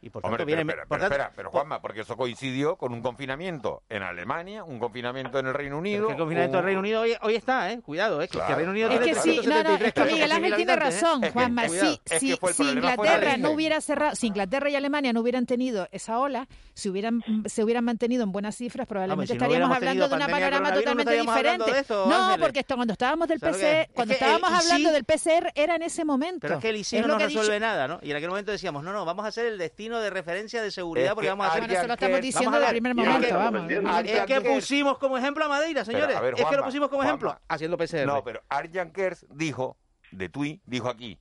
Y 0.02 0.10
por 0.10 0.26
Hombre, 0.26 0.38
tanto 0.40 0.46
pero, 0.50 0.58
viene... 0.66 0.66
por 0.66 0.88
pero, 0.88 0.88
tanto- 1.02 1.06
espera, 1.16 1.32
pero 1.36 1.52
Juanma, 1.52 1.82
porque 1.82 2.02
eso 2.02 2.16
coincidió 2.16 2.78
con 2.78 2.94
un 2.94 3.02
confinamiento 3.02 3.84
en 3.90 4.02
Alemania, 4.04 4.64
un 4.64 4.80
confinamiento 4.80 5.40
en 5.40 5.48
el 5.48 5.54
Reino 5.54 5.78
Unido. 5.78 6.04
Es 6.04 6.08
que 6.08 6.12
el 6.14 6.20
confinamiento 6.20 6.58
del 6.58 6.64
un- 6.64 6.66
Reino 6.68 6.80
Unido 6.80 7.02
hoy, 7.02 7.16
hoy 7.22 7.36
está, 7.36 7.72
¿eh? 7.72 7.82
Cuidado, 7.82 8.22
¿eh? 8.22 8.28
Que, 8.28 8.32
que 8.32 8.38
Claro, 8.38 8.52
el 8.52 8.56
Reino 8.58 8.72
Unido 8.72 8.88
claro. 8.90 9.04
tiene 9.04 9.18
Es 9.20 9.24
que 9.24 9.30
sí, 9.32 9.48
no, 9.50 9.56
no, 9.64 9.78
373 9.78 9.88
es 9.88 9.94
que 9.94 10.00
casos 10.00 10.14
Miguel 10.14 10.32
Ángel 10.32 10.54
100.000 10.54 10.56
tiene 10.56 10.72
¿eh? 10.72 10.76
razón, 10.78 11.24
Es 11.24 11.30
que, 11.30 11.34
Juanma. 11.34 11.68
cuidado. 11.68 11.92
Si, 11.92 12.02
Es 12.32 12.60
Inglaterra 12.60 13.38
no 13.38 13.52
hubiera 13.52 13.82
cerrado, 13.82 14.16
si 14.16 14.28
Inglaterra 14.28 14.70
y 14.70 14.76
Alemania 14.76 15.12
no 15.14 15.20
hubieran 15.22 15.46
tenido 15.46 15.88
esa 15.92 16.20
ola, 16.20 16.48
si 16.74 16.90
hubieran, 16.90 17.22
se 17.46 17.64
hubieran 17.64 17.84
mantenido 17.84 18.24
en 18.24 18.32
buenas 18.32 18.56
cifras, 18.56 18.88
probablemente 18.88 19.34
si 19.34 19.38
no 19.38 19.46
estaríamos 19.46 19.76
hablando 19.76 20.08
de 20.08 20.16
una 20.16 20.28
panorama 20.28 20.70
no 20.72 20.76
totalmente 20.78 21.14
diferente. 21.20 21.72
no, 21.90 22.06
Ángeles. 22.06 22.38
porque 22.40 22.60
esto, 22.62 22.76
cuando 22.76 22.94
estábamos 22.94 23.28
del 23.28 23.40
¿Sabes 23.40 23.58
PCR? 23.58 23.66
Es 23.66 23.88
cuando 23.94 24.14
estábamos 24.14 24.50
hablando 24.54 24.92
del 24.92 25.04
PCR 25.04 25.52
era 25.56 25.76
en 25.76 25.82
ese 25.84 26.06
momento. 26.06 26.40
Pero 26.42 26.56
es 26.56 26.62
que 26.62 26.70
el 26.70 26.78
ISIN 26.78 27.00
Es 27.00 27.08
no 27.08 27.14
nos 27.14 27.24
resuelve 27.24 27.60
nada, 27.60 27.88
¿no? 27.88 28.00
Y 28.02 28.12
en 28.12 28.18
aquel 28.18 28.30
momento 28.30 28.52
decíamos, 28.52 28.84
no, 28.84 28.94
no, 28.94 29.04
vamos 29.06 29.26
a 29.26 29.28
hacer 29.30 29.46
el 29.46 29.58
destino 29.58 29.89
de 29.98 30.10
referencia 30.12 30.62
de 30.62 30.70
seguridad 30.70 31.08
Es 31.08 31.14
porque 31.14 31.26
que 31.28 31.32
vamos 31.32 31.46
a 31.46 31.50
hacer... 31.50 31.62
Bueno, 31.62 31.74
eso 31.74 31.88
lo 31.88 31.94
estamos 31.96 32.22
diciendo 32.22 32.60
de 32.60 32.68
primer 32.68 32.96
momento, 32.96 33.28
que- 33.28 33.34
vamos. 33.34 33.72
Es 34.06 34.22
que 34.26 34.42
pusimos 34.42 34.98
como 35.00 35.18
ejemplo 35.18 35.46
a 35.46 35.48
Madeira, 35.48 35.84
señores. 35.84 36.08
Pero, 36.08 36.20
a 36.20 36.22
ver, 36.22 36.34
es 36.38 36.46
que 36.46 36.56
lo 36.58 36.64
pusimos 36.64 36.90
como 36.90 37.02
Juanma. 37.02 37.10
ejemplo 37.10 37.42
haciendo 37.48 37.78
PCR. 37.78 38.06
No, 38.06 38.24
pero 38.24 38.42
Arjan 38.50 38.92
Kers 38.92 39.26
dijo, 39.30 39.78
de 40.12 40.30
Tui, 40.30 40.62
dijo 40.66 40.90
aquí, 40.90 41.18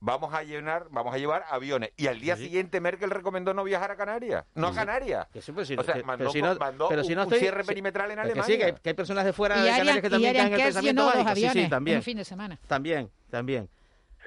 vamos 0.00 0.34
a 0.34 0.42
llenar, 0.42 0.86
vamos 0.90 1.14
a 1.14 1.18
llevar 1.18 1.44
aviones. 1.48 1.90
Y 1.96 2.08
al 2.08 2.18
día 2.20 2.36
siguiente 2.36 2.80
Merkel 2.80 3.10
recomendó 3.10 3.54
no 3.54 3.62
viajar 3.64 3.90
a 3.92 3.96
Canarias, 3.96 4.44
no 4.54 4.68
a 4.68 4.74
Canarias. 4.74 5.28
Que 5.32 5.40
sí, 5.40 5.52
pero 5.52 5.64
si- 5.64 5.74
o 5.76 5.82
sea, 5.82 5.94
que- 5.94 6.02
mandó, 6.02 6.18
pero 6.24 6.30
si 6.32 6.42
no- 6.42 6.54
mandó 6.56 6.88
pero 6.88 7.02
un, 7.02 7.06
si 7.06 7.14
no 7.14 7.22
un 7.22 7.28
estoy- 7.28 7.38
cierre 7.40 7.62
si- 7.62 7.68
perimetral 7.68 8.10
en 8.10 8.18
Alemania. 8.18 8.42
que 8.44 8.52
sí, 8.52 8.58
que 8.58 8.64
hay, 8.64 8.72
que 8.72 8.88
hay 8.90 8.94
personas 8.94 9.24
de 9.24 9.32
fuera 9.32 9.56
Y 9.56 9.60
de 9.62 9.66
Canarias 9.66 9.88
Arian, 9.88 10.02
que 10.02 10.10
también 10.10 10.36
en 10.36 10.52
el 10.52 10.60
pensamiento 10.60 11.04
mágico. 11.06 11.34
Sí, 11.36 11.48
sí, 11.52 11.60
en 11.60 11.70
también. 11.70 11.96
un 11.98 12.02
fin 12.02 12.16
de 12.16 12.24
semana. 12.24 12.58
También, 12.66 13.10
también. 13.30 13.68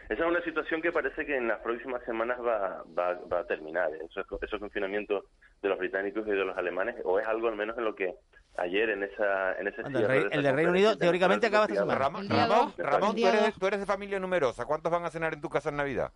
Esa 0.10 0.24
es 0.24 0.30
una 0.30 0.42
situación 0.44 0.82
que 0.82 0.92
parece 0.92 1.26
que 1.26 1.36
en 1.36 1.48
las 1.48 1.60
próximas 1.62 2.04
semanas 2.04 2.38
va, 2.40 2.84
va, 2.98 3.20
va 3.32 3.40
a 3.40 3.48
terminar. 3.48 3.90
Esos, 3.94 4.26
esos 4.42 4.60
confinamientos 4.60 5.26
de 5.62 5.70
los 5.70 5.80
británicos 5.80 6.28
y 6.28 6.32
de 6.32 6.46
los 6.46 6.56
alemanes, 6.58 6.96
o 7.04 7.20
es 7.20 7.28
algo 7.28 7.48
al 7.48 7.56
menos 7.56 7.78
en 7.78 7.86
lo 7.86 7.96
que 7.96 8.14
ayer 8.58 8.90
en 8.92 9.04
esa 9.04 9.60
en 9.60 9.68
ese 9.68 9.82
Anda, 9.84 10.00
el 10.00 10.06
cierre 10.06 10.30
de 10.30 10.36
el 10.36 10.44
de 10.44 10.52
Reino 10.52 10.72
Unido 10.72 10.98
teóricamente 10.98 11.48
acaba 11.48 11.66
esta 11.66 11.80
semana. 11.80 12.00
Ramón, 12.00 12.30
Ramón. 12.30 12.74
Ramón, 12.78 13.16
tú, 13.16 13.28
eres, 13.28 13.54
tú 13.60 13.68
eres 13.68 13.80
de 13.80 13.86
familia 13.86 14.20
numerosa. 14.20 14.66
¿Cuántos 14.66 14.92
van 14.92 15.06
a 15.06 15.10
cenar 15.10 15.34
en 15.34 15.42
tu 15.42 15.50
casa 15.50 15.70
en 15.70 15.78
Navidad? 15.78 16.12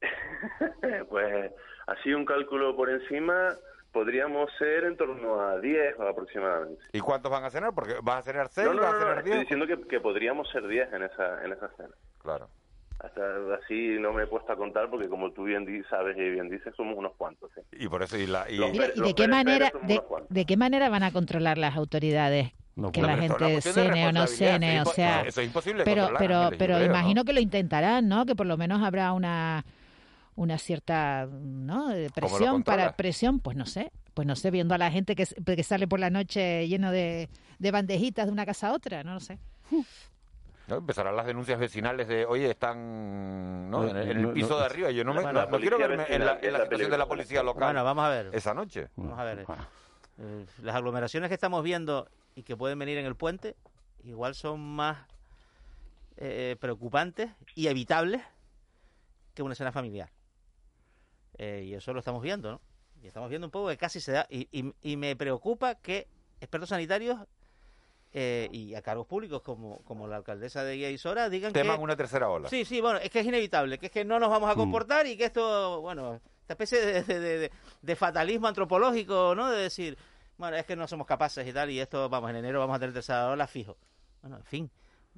pues 1.08 1.52
así 1.86 2.12
un 2.14 2.24
cálculo 2.24 2.74
por 2.74 2.90
encima 2.90 3.54
podríamos 3.92 4.50
ser 4.58 4.84
en 4.84 4.96
torno 4.96 5.40
a 5.40 5.58
10 5.60 6.00
aproximadamente. 6.00 6.82
¿Y 6.92 7.00
cuántos 7.00 7.30
van 7.30 7.44
a 7.44 7.50
cenar? 7.50 7.74
Porque 7.74 7.96
vas 8.02 8.20
a 8.20 8.22
cenar 8.22 8.48
6, 8.48 8.66
No, 8.66 8.74
no, 8.74 8.82
vas 8.82 8.90
a 8.90 8.92
no, 8.92 8.98
no, 8.98 9.04
cenar 9.04 9.18
estoy 9.18 9.32
10. 9.32 9.40
diciendo 9.42 9.66
que, 9.66 9.88
que 9.88 10.00
podríamos 10.00 10.50
ser 10.50 10.66
10 10.66 10.92
en 10.94 11.02
esa 11.02 11.44
en 11.44 11.52
esa 11.52 11.68
cena. 11.76 11.94
Claro. 12.18 12.48
Hasta 13.02 13.20
así 13.62 13.96
no 13.98 14.12
me 14.12 14.22
he 14.22 14.26
puesto 14.26 14.52
a 14.52 14.56
contar 14.56 14.88
porque 14.88 15.08
como 15.08 15.32
tú 15.32 15.44
bien 15.44 15.64
di- 15.66 15.82
sabes 15.90 16.16
y 16.16 16.20
bien 16.30 16.48
dices 16.48 16.72
somos 16.76 16.96
unos 16.96 17.12
cuantos. 17.16 17.50
¿sí? 17.54 17.60
Y 17.84 17.88
por 17.88 18.02
eso 18.02 18.16
y 18.16 18.26
la 18.26 18.48
y, 18.50 18.56
Los 18.56 18.70
Mira, 18.70 18.86
Pérez- 18.86 18.92
¿y 18.96 18.98
los 19.00 19.08
de 19.08 19.14
qué 19.14 19.28
manera, 19.28 19.72
de, 20.28 20.44
qué 20.46 20.56
manera 20.56 20.88
van 20.88 21.02
a 21.02 21.10
controlar 21.10 21.58
las 21.58 21.74
autoridades 21.76 22.52
No, 22.76 22.92
que 22.92 23.02
la 23.02 23.16
gente 23.16 23.60
cene 23.60 24.06
o 24.06 24.12
no 24.12 24.26
cene? 24.28 24.76
eso 24.76 24.82
O 24.88 24.90
es 24.90 24.96
sea, 24.96 25.22
eso 25.22 25.40
es 25.40 25.46
imposible 25.48 25.82
pero, 25.84 26.10
pero, 26.16 26.50
pero 26.58 26.76
creo, 26.76 26.78
¿no? 26.78 26.84
imagino 26.84 27.24
que 27.24 27.32
lo 27.32 27.40
intentarán, 27.40 28.08
¿no? 28.08 28.24
Que 28.24 28.36
por 28.36 28.46
lo 28.46 28.56
menos 28.56 28.82
habrá 28.82 29.12
una 29.12 29.64
una 30.34 30.56
cierta 30.56 31.26
no 31.30 31.88
de 31.88 32.08
presión 32.08 32.62
para 32.62 32.92
presión 32.96 33.38
pues 33.40 33.54
no 33.54 33.66
sé 33.66 33.92
pues 34.14 34.26
no 34.26 34.34
sé 34.34 34.50
viendo 34.50 34.74
a 34.74 34.78
la 34.78 34.90
gente 34.90 35.14
que, 35.14 35.26
que 35.26 35.62
sale 35.62 35.86
por 35.86 36.00
la 36.00 36.08
noche 36.08 36.66
lleno 36.68 36.90
de, 36.90 37.28
de 37.58 37.70
bandejitas 37.70 38.24
de 38.26 38.32
una 38.32 38.46
casa 38.46 38.68
a 38.68 38.72
otra 38.72 39.04
no 39.04 39.12
lo 39.12 39.20
sé 39.20 39.38
¿no? 40.68 40.76
Empezarán 40.76 41.16
las 41.16 41.26
denuncias 41.26 41.58
vecinales 41.58 42.08
de, 42.08 42.24
oye, 42.26 42.50
están 42.50 43.70
¿no? 43.70 43.82
No, 43.82 43.88
en, 43.88 43.96
el- 43.96 44.02
en 44.10 44.16
el 44.18 44.22
no, 44.22 44.32
piso 44.32 44.50
no. 44.50 44.58
de 44.58 44.64
arriba. 44.64 44.90
Yo 44.90 45.04
no, 45.04 45.12
me, 45.14 45.22
Bueno, 45.22 45.42
no- 45.44 45.50
no 45.50 45.58
quiero 45.58 45.78
verme 45.78 46.04
en 46.08 46.24
la, 46.24 46.32
en 46.32 46.42
la 46.42 46.46
es 46.46 46.52
la 46.52 46.62
situación 46.64 46.90
de 46.90 46.98
la 46.98 47.06
policía 47.06 47.42
local 47.42 47.64
Bueno, 47.64 47.84
vamos 47.84 48.04
a 48.04 48.08
ver. 48.08 48.30
esa 48.32 48.54
noche. 48.54 48.88
Vamos 48.96 49.18
a 49.18 49.24
ver. 49.24 49.46
Eh, 50.18 50.46
las 50.62 50.76
aglomeraciones 50.76 51.28
que 51.28 51.34
estamos 51.34 51.62
viendo 51.64 52.08
y 52.34 52.42
que 52.42 52.56
pueden 52.56 52.78
venir 52.78 52.98
en 52.98 53.06
el 53.06 53.16
puente 53.16 53.56
igual 54.04 54.34
son 54.34 54.60
más 54.60 54.98
eh, 56.16 56.56
preocupantes 56.60 57.30
y 57.54 57.66
evitables 57.68 58.22
que 59.34 59.42
una 59.42 59.54
escena 59.54 59.72
familiar. 59.72 60.10
Eh, 61.38 61.64
y 61.66 61.74
eso 61.74 61.92
lo 61.92 61.98
estamos 62.00 62.22
viendo, 62.22 62.50
¿no? 62.52 62.60
Y 63.02 63.06
estamos 63.06 63.28
viendo 63.30 63.46
un 63.46 63.50
poco 63.50 63.68
que 63.68 63.76
casi 63.78 64.00
se 64.00 64.12
da. 64.12 64.26
Y, 64.28 64.48
y- 64.52 64.74
y 64.82 64.96
me 64.96 65.16
preocupa 65.16 65.74
que 65.76 66.06
expertos 66.40 66.68
sanitarios 66.68 67.18
eh, 68.12 68.48
y 68.52 68.74
a 68.74 68.82
cargos 68.82 69.06
públicos 69.06 69.42
como, 69.42 69.78
como 69.84 70.06
la 70.06 70.16
alcaldesa 70.16 70.62
de 70.64 70.76
Guía 70.76 70.90
y 70.90 70.98
Sora 70.98 71.28
digan 71.30 71.52
Teman 71.52 71.76
que... 71.78 71.82
una 71.82 71.96
tercera 71.96 72.28
ola. 72.28 72.48
Sí, 72.48 72.64
sí, 72.64 72.80
bueno, 72.80 72.98
es 72.98 73.10
que 73.10 73.20
es 73.20 73.26
inevitable, 73.26 73.78
que 73.78 73.86
es 73.86 73.92
que 73.92 74.04
no 74.04 74.18
nos 74.18 74.28
vamos 74.30 74.50
a 74.50 74.54
comportar 74.54 75.06
y 75.06 75.16
que 75.16 75.24
esto, 75.24 75.80
bueno, 75.80 76.20
esta 76.42 76.52
especie 76.54 76.80
de, 76.84 77.02
de- 77.04 77.20
de- 77.38 77.50
de 77.80 77.96
fatalismo 77.96 78.48
antropológico, 78.48 79.34
¿no? 79.34 79.50
De 79.50 79.62
decir, 79.62 79.96
bueno, 80.36 80.56
es 80.56 80.66
que 80.66 80.76
no 80.76 80.86
somos 80.86 81.06
capaces 81.06 81.46
y 81.46 81.52
tal, 81.52 81.70
y 81.70 81.80
esto, 81.80 82.08
vamos, 82.08 82.30
en 82.30 82.36
enero 82.36 82.58
vamos 82.60 82.76
a 82.76 82.78
tener 82.80 82.92
tercera 82.92 83.28
ola 83.30 83.46
fijo. 83.46 83.76
Bueno, 84.20 84.36
en 84.36 84.44
fin, 84.44 84.70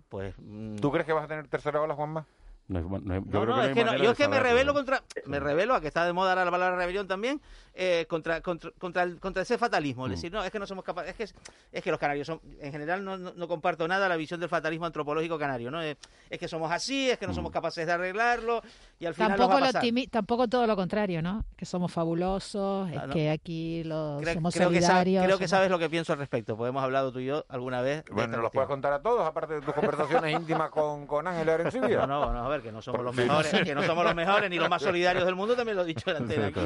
pues... 0.08 0.34
mm, 0.38 0.76
¿Tú 0.76 0.90
crees 0.92 1.06
que 1.06 1.12
vas 1.12 1.24
a 1.24 1.28
tener 1.28 1.48
tercera 1.48 1.80
ola, 1.80 1.94
Juanma? 1.94 2.24
No 2.68 2.78
es- 2.78 2.84
no 2.86 2.96
es- 2.96 3.02
yo 3.04 3.14
no, 3.14 3.40
creo 3.42 3.44
no, 3.46 3.54
que 3.62 3.68
es 3.68 3.74
que 3.74 4.02
yo 4.04 4.10
es 4.12 4.16
que 4.16 4.28
me 4.28 4.40
revelo 4.40 4.72
contra, 4.72 5.02
me 5.26 5.38
revelo, 5.40 5.74
a 5.74 5.80
que 5.80 5.88
está 5.88 6.04
de 6.06 6.12
moda 6.12 6.30
ahora 6.30 6.44
la 6.46 6.50
palabra 6.50 6.76
rebelión 6.76 7.06
también, 7.06 7.40
eh, 7.74 8.06
contra, 8.08 8.40
contra, 8.40 8.70
contra, 8.78 9.02
el- 9.02 9.18
contra 9.20 9.42
ese 9.42 9.58
fatalismo, 9.58 10.06
es 10.06 10.12
decir, 10.12 10.32
no, 10.32 10.42
es 10.44 10.50
que 10.50 10.58
no 10.58 10.66
somos 10.66 10.84
capaces, 10.84 11.10
es 11.10 11.16
que, 11.16 11.24
es, 11.72 11.82
que 11.84 11.90
los 11.90 11.98
canarios 12.00 12.26
son, 12.26 12.40
en 12.60 12.72
general 12.72 13.04
no, 13.04 13.18
no, 13.18 13.32
no 13.34 13.48
comparto 13.48 13.86
nada 13.88 14.08
la 14.08 14.16
visión 14.16 14.38
del 14.40 14.48
fatalismo 14.48 14.86
antropológico 14.86 15.38
canario, 15.38 15.70
¿no? 15.70 15.82
Es, 15.82 15.96
es 16.30 16.38
que 16.38 16.48
somos 16.48 16.70
así, 16.72 17.10
es 17.10 17.18
que 17.18 17.26
no 17.26 17.34
somos 17.34 17.50
capaces 17.52 17.84
de 17.86 17.92
arreglarlo, 17.92 18.62
y 18.98 19.06
al 19.06 19.14
final 19.14 19.30
nos 19.32 19.38
tampoco 19.38 19.50
va 19.52 19.56
a 19.56 19.60
lo 19.60 19.66
pasar. 19.66 19.82
optimi- 19.82 20.08
tampoco 20.10 20.48
todo 20.48 20.66
lo 20.66 20.76
contrario 20.76 21.20
no 21.20 21.44
que 21.56 21.66
somos 21.66 21.92
fabulosos 21.92 22.88
Ah, 22.90 22.94
es 23.02 23.06
no. 23.08 23.12
que 23.12 23.30
aquí 23.30 23.82
los 23.84 24.22
Creo, 24.22 24.34
somos 24.34 24.54
creo 24.54 24.70
que 24.70 24.80
solidarios 24.80 25.24
creo 25.24 25.38
que 25.38 25.44
somos- 25.44 25.50
sabes 25.50 25.70
lo 25.70 25.78
que 25.78 25.90
pienso 25.90 26.12
al 26.12 26.18
respecto, 26.18 26.56
pues 26.56 26.68
hemos 26.70 26.82
hablado 26.82 27.12
tú 27.12 27.18
y 27.18 27.26
yo 27.26 27.44
alguna 27.48 27.82
vez. 27.82 28.04
Bueno, 28.10 28.32
¿nos 28.36 28.42
los 28.42 28.52
puedes 28.52 28.68
contar 28.68 28.92
a 28.92 29.02
todos, 29.02 29.26
aparte 29.26 29.54
de 29.54 29.60
tus 29.60 29.74
conversaciones 29.74 30.32
íntimas 30.32 30.70
con, 30.70 31.06
con 31.06 31.26
Ángel 31.26 31.48
Arencibia? 31.50 31.74
No, 32.14 32.26
no, 32.26 32.32
no, 32.32 32.44
a 32.46 32.48
ver, 32.54 32.62
que 32.62 32.72
no 32.72 32.82
somos 32.82 33.02
los 33.04 33.14
Porque- 33.14 33.28
mejores, 33.28 33.62
que 33.64 33.74
no 33.74 33.82
somos 33.82 34.04
los 34.04 34.14
mejores 34.14 34.50
ni 34.50 34.58
los 34.58 34.68
más 34.68 34.82
solidarios 34.82 35.24
del 35.24 35.34
mundo, 35.34 35.54
también 35.56 35.76
lo 35.76 35.82
he 35.82 35.86
dicho 35.86 36.10
en 36.10 36.16
antena 36.16 36.46
aquí. 36.46 36.60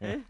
¿Eh? 0.00 0.20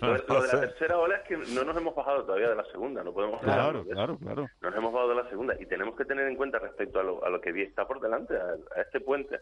Lo, 0.00 0.12
de- 0.14 0.24
lo 0.28 0.42
de 0.42 0.48
la 0.52 0.60
tercera 0.60 0.98
ola 0.98 1.16
es 1.16 1.22
que 1.28 1.36
no 1.54 1.64
nos 1.64 1.76
hemos 1.76 1.94
bajado 1.94 2.24
todavía 2.24 2.48
de 2.48 2.54
la 2.56 2.64
segunda, 2.66 3.02
no 3.02 3.12
podemos 3.12 3.40
Claro, 3.42 3.84
de 3.84 3.92
claro, 3.92 4.18
claro. 4.18 4.48
No 4.60 4.70
nos 4.70 4.78
hemos 4.78 4.92
bajado 4.92 5.10
de 5.10 5.22
la 5.22 5.28
segunda 5.30 5.54
y 5.58 5.66
tenemos 5.66 5.96
que 5.96 6.04
tener 6.04 6.26
en 6.28 6.36
cuenta 6.36 6.58
respecto 6.58 7.00
a 7.00 7.02
lo, 7.02 7.24
a 7.24 7.30
lo 7.30 7.40
que 7.40 7.50
está 7.62 7.86
por 7.86 8.00
delante, 8.00 8.36
a, 8.36 8.56
a 8.78 8.82
este 8.82 9.00
puente, 9.00 9.38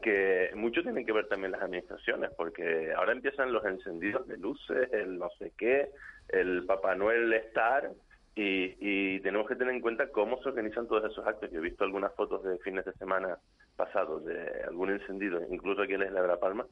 que 0.00 0.50
mucho 0.54 0.82
tienen 0.82 1.04
que 1.06 1.12
ver 1.12 1.28
también 1.28 1.52
las 1.52 1.62
administraciones, 1.62 2.30
porque 2.36 2.92
ahora 2.96 3.12
empiezan 3.12 3.52
los 3.52 3.64
encendidos 3.64 4.26
de 4.26 4.38
luces, 4.38 4.92
el 4.92 5.18
no 5.18 5.28
sé 5.38 5.52
qué, 5.56 5.90
el 6.28 6.64
Papá 6.66 6.94
Noel 6.94 7.32
Star, 7.34 7.90
y, 8.34 8.76
y 8.80 9.20
tenemos 9.20 9.46
que 9.46 9.56
tener 9.56 9.74
en 9.74 9.80
cuenta 9.80 10.08
cómo 10.08 10.40
se 10.42 10.48
organizan 10.48 10.86
todos 10.88 11.10
esos 11.10 11.26
actos. 11.26 11.50
Yo 11.50 11.58
he 11.58 11.62
visto 11.62 11.84
algunas 11.84 12.14
fotos 12.14 12.42
de 12.44 12.58
fines 12.58 12.84
de 12.84 12.92
semana 12.94 13.38
pasados 13.76 14.24
de 14.24 14.62
algún 14.68 14.90
encendido, 14.90 15.40
incluso 15.50 15.82
aquí 15.82 15.94
en 15.94 16.00
la 16.00 16.06
Isla 16.06 16.22
de 16.22 16.28
La 16.28 16.40
Palma, 16.40 16.66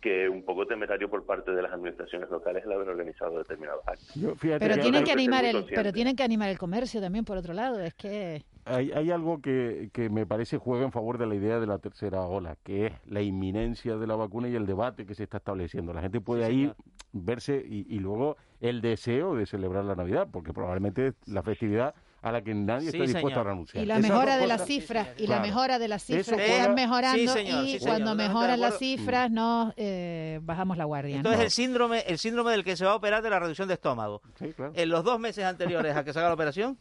que 0.00 0.28
un 0.28 0.44
poco 0.44 0.66
temerario 0.66 1.08
por 1.08 1.24
parte 1.24 1.52
de 1.52 1.62
las 1.62 1.72
administraciones 1.72 2.30
locales 2.30 2.64
el 2.64 2.72
haber 2.72 2.88
organizado 2.88 3.38
determinados 3.38 3.86
actos. 3.86 4.14
Yo, 4.14 4.34
fíjate 4.34 4.66
pero 4.66 4.80
tienen 4.82 5.04
que 5.04 5.12
animar 5.12 5.44
el 5.44 5.64
pero 5.66 5.92
tienen 5.92 6.16
que 6.16 6.22
animar 6.22 6.48
el 6.48 6.58
comercio 6.58 7.00
también 7.00 7.24
por 7.24 7.36
otro 7.36 7.52
lado 7.52 7.78
es 7.78 7.94
que 7.94 8.42
Hay, 8.64 8.90
hay 8.92 9.10
algo 9.10 9.40
que, 9.40 9.90
que 9.92 10.08
me 10.08 10.26
parece 10.26 10.58
juega 10.58 10.84
en 10.84 10.92
favor 10.92 11.18
de 11.18 11.26
la 11.26 11.34
idea 11.34 11.60
de 11.60 11.66
la 11.66 11.78
tercera 11.78 12.22
ola, 12.22 12.56
que 12.64 12.86
es 12.86 12.92
la 13.06 13.20
inminencia 13.22 13.96
de 13.96 14.06
la 14.06 14.16
vacuna 14.16 14.48
y 14.48 14.54
el 14.56 14.66
debate 14.66 15.04
que 15.06 15.14
se 15.14 15.24
está 15.24 15.36
estableciendo. 15.38 15.92
La 15.92 16.00
gente 16.00 16.20
puede 16.20 16.46
Sí, 16.46 16.50
ahí 16.50 16.60
señor. 16.60 16.76
Verse 17.12 17.62
y, 17.66 17.86
y 17.94 17.98
luego 17.98 18.36
el 18.60 18.80
deseo 18.80 19.34
de 19.34 19.46
celebrar 19.46 19.84
la 19.84 19.94
Navidad, 19.94 20.28
porque 20.32 20.52
probablemente 20.52 21.08
es 21.08 21.14
la 21.26 21.42
festividad 21.42 21.94
a 22.22 22.30
la 22.30 22.40
que 22.42 22.54
nadie 22.54 22.92
Sí, 22.92 22.96
está 22.96 23.02
dispuesto 23.02 23.30
señor. 23.30 23.46
a 23.46 23.50
renunciar. 23.50 23.82
y 23.82 23.86
la 23.86 23.98
mejora 23.98 24.36
de 24.36 24.46
las 24.46 24.64
cifras 24.64 25.08
y 25.16 25.22
la 25.22 25.26
Claro. 25.26 25.42
mejora 25.42 25.78
de 25.80 25.88
las 25.88 26.04
cifras 26.04 26.40
que 26.40 26.62
Sí, 26.62 26.68
mejorando 26.70 27.32
señor, 27.32 27.64
y 27.66 27.78
cuando 27.80 28.14
mejoran 28.14 28.60
las 28.60 28.78
cifras 28.78 29.28
no 29.30 29.74
eh, 29.76 30.38
bajamos 30.42 30.76
la 30.76 30.84
guardia 30.84 31.16
Esto 31.16 31.28
¿no? 31.30 31.34
es 31.34 31.40
el 31.40 31.50
síndrome, 31.50 32.00
el 32.06 32.18
síndrome 32.18 32.52
del 32.52 32.62
que 32.62 32.76
se 32.76 32.84
va 32.84 32.92
a 32.92 32.94
operar 32.94 33.22
de 33.22 33.30
la 33.30 33.40
reducción 33.40 33.66
de 33.66 33.74
estómago. 33.74 34.22
Sí, 34.38 34.52
claro. 34.52 34.72
En 34.76 34.88
los 34.88 35.02
dos 35.02 35.18
meses 35.18 35.44
anteriores 35.44 35.96
a 35.96 36.04
que 36.04 36.12
se 36.12 36.18
haga 36.20 36.28
la 36.28 36.34
operación, 36.34 36.78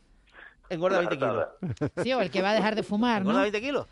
engorda 0.70 1.00
20 1.00 1.18
kilos. 1.18 1.48
sí 2.04 2.14
o 2.14 2.22
el 2.22 2.30
que 2.30 2.44
va 2.44 2.52
a 2.52 2.54
dejar 2.54 2.76
de 2.76 2.84
fumar 2.84 3.22
¿Engorda 3.22 3.40
no 3.40 3.44
20 3.44 3.62
kilos? 3.62 3.88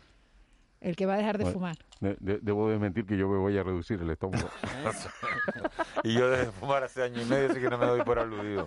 El 0.80 0.96
que 0.96 1.06
va 1.06 1.14
a 1.14 1.16
dejar 1.18 1.36
de 1.38 1.44
Bueno, 1.44 1.54
fumar 1.58 1.76
de- 2.00 2.16
de- 2.20 2.38
debo 2.40 2.70
desmentir 2.70 3.04
que 3.06 3.16
yo 3.18 3.28
me 3.28 3.36
voy 3.38 3.58
a 3.58 3.62
reducir 3.62 4.00
el 4.00 4.08
estómago. 4.10 4.48
y 6.04 6.14
yo 6.14 6.30
dejé 6.30 6.46
de 6.46 6.52
fumar 6.52 6.82
hace 6.82 7.02
año 7.02 7.20
y 7.20 7.24
medio, 7.26 7.50
así 7.50 7.60
que 7.60 7.68
no 7.68 7.76
me 7.76 7.84
doy 7.86 8.02
por 8.02 8.18
aludido. 8.18 8.66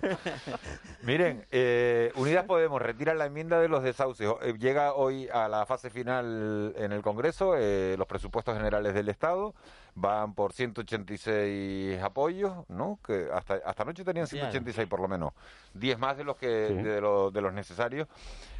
Miren, 1.02 1.44
eh, 1.50 2.12
Unidas 2.14 2.44
Podemos 2.44 2.80
retira 2.80 3.14
la 3.14 3.26
enmienda 3.26 3.58
de 3.60 3.68
los 3.68 3.82
desahucios. 3.82 4.36
Eh, 4.42 4.54
llega 4.58 4.94
hoy 4.94 5.28
a 5.32 5.48
la 5.48 5.66
fase 5.66 5.90
final 5.90 6.72
en 6.76 6.92
el 6.92 7.02
Congreso, 7.02 7.54
eh, 7.58 7.96
los 7.98 8.06
presupuestos 8.06 8.56
generales 8.56 8.94
del 8.94 9.08
Estado 9.08 9.54
van 9.96 10.34
por 10.34 10.52
186 10.52 12.00
apoyos, 12.02 12.68
¿no? 12.68 12.98
Que 13.04 13.28
hasta, 13.32 13.54
hasta 13.64 13.82
anoche 13.82 14.04
tenían 14.04 14.26
Sí, 14.26 14.36
186 14.36 14.88
por 14.88 15.00
lo 15.00 15.08
menos, 15.08 15.32
10 15.74 15.98
más 15.98 16.16
de 16.16 16.24
los 16.24 16.36
que 16.36 16.68
Sí. 16.68 16.74
de, 16.74 17.00
lo- 17.00 17.30
de 17.30 17.40
los 17.40 17.52
necesarios. 17.52 18.08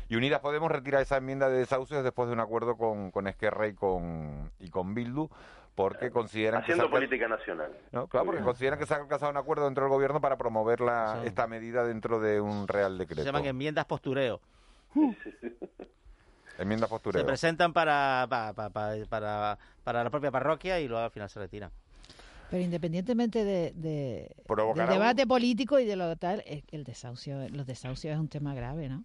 Y 0.08 0.16
Unidas 0.16 0.40
Podemos 0.40 0.70
retira 0.70 1.00
esa 1.00 1.16
enmienda 1.16 1.48
de 1.48 1.58
desahucios 1.58 2.04
después 2.04 2.28
de 2.28 2.34
un 2.34 2.40
acuerdo 2.40 2.76
con, 2.76 3.10
con 3.10 3.26
Esquerra 3.26 3.66
y 3.68 3.74
con, 3.74 4.50
y 4.60 4.68
con 4.70 4.94
Bildu 4.94 5.28
porque 5.74 6.10
consideran 6.12 6.62
Haciendo 6.62 6.84
que 6.84 6.88
se 6.88 6.94
política 6.94 7.26
nacional. 7.26 7.72
No, 7.90 8.06
claro, 8.06 8.26
porque 8.26 8.42
consideran 8.42 8.78
que 8.78 8.86
se 8.86 8.94
ha 8.94 8.98
alcanzado 8.98 9.32
un 9.32 9.36
acuerdo 9.38 9.64
dentro 9.64 9.82
del 9.84 9.90
gobierno 9.92 10.20
para 10.20 10.36
promover 10.36 10.80
la, 10.80 11.18
Sí. 11.22 11.28
esta 11.28 11.48
medida 11.48 11.84
dentro 11.84 12.20
de 12.20 12.40
un 12.40 12.68
real 12.68 12.92
Se 12.92 12.98
decreto. 12.98 13.24
llaman 13.24 13.44
enmiendas 13.46 13.84
postureo. 13.84 14.40
Enmienda 16.58 16.86
postureo. 16.86 17.20
Se 17.22 17.26
presentan 17.26 17.72
para, 17.72 18.26
pa- 18.30 18.52
pa- 18.52 18.70
pa- 18.70 18.92
para, 19.08 19.58
para 19.82 20.04
la 20.04 20.10
propia 20.10 20.30
parroquia 20.30 20.78
y 20.78 20.86
luego 20.86 21.02
al 21.04 21.10
final 21.10 21.28
se 21.28 21.40
retiran. 21.40 21.72
Pero 22.50 22.62
independientemente 22.62 23.42
de, 23.42 23.72
de- 23.74 24.36
del 24.46 24.60
un- 24.64 24.74
debate 24.88 25.26
político 25.26 25.80
y 25.80 25.84
de 25.84 25.96
lo 25.96 26.14
tal, 26.14 26.44
el 26.70 26.84
desahucio, 26.84 27.48
los 27.48 27.66
desahucios 27.66 28.14
es 28.14 28.20
un 28.20 28.28
tema 28.28 28.54
grave, 28.54 28.88
¿no? 28.88 29.02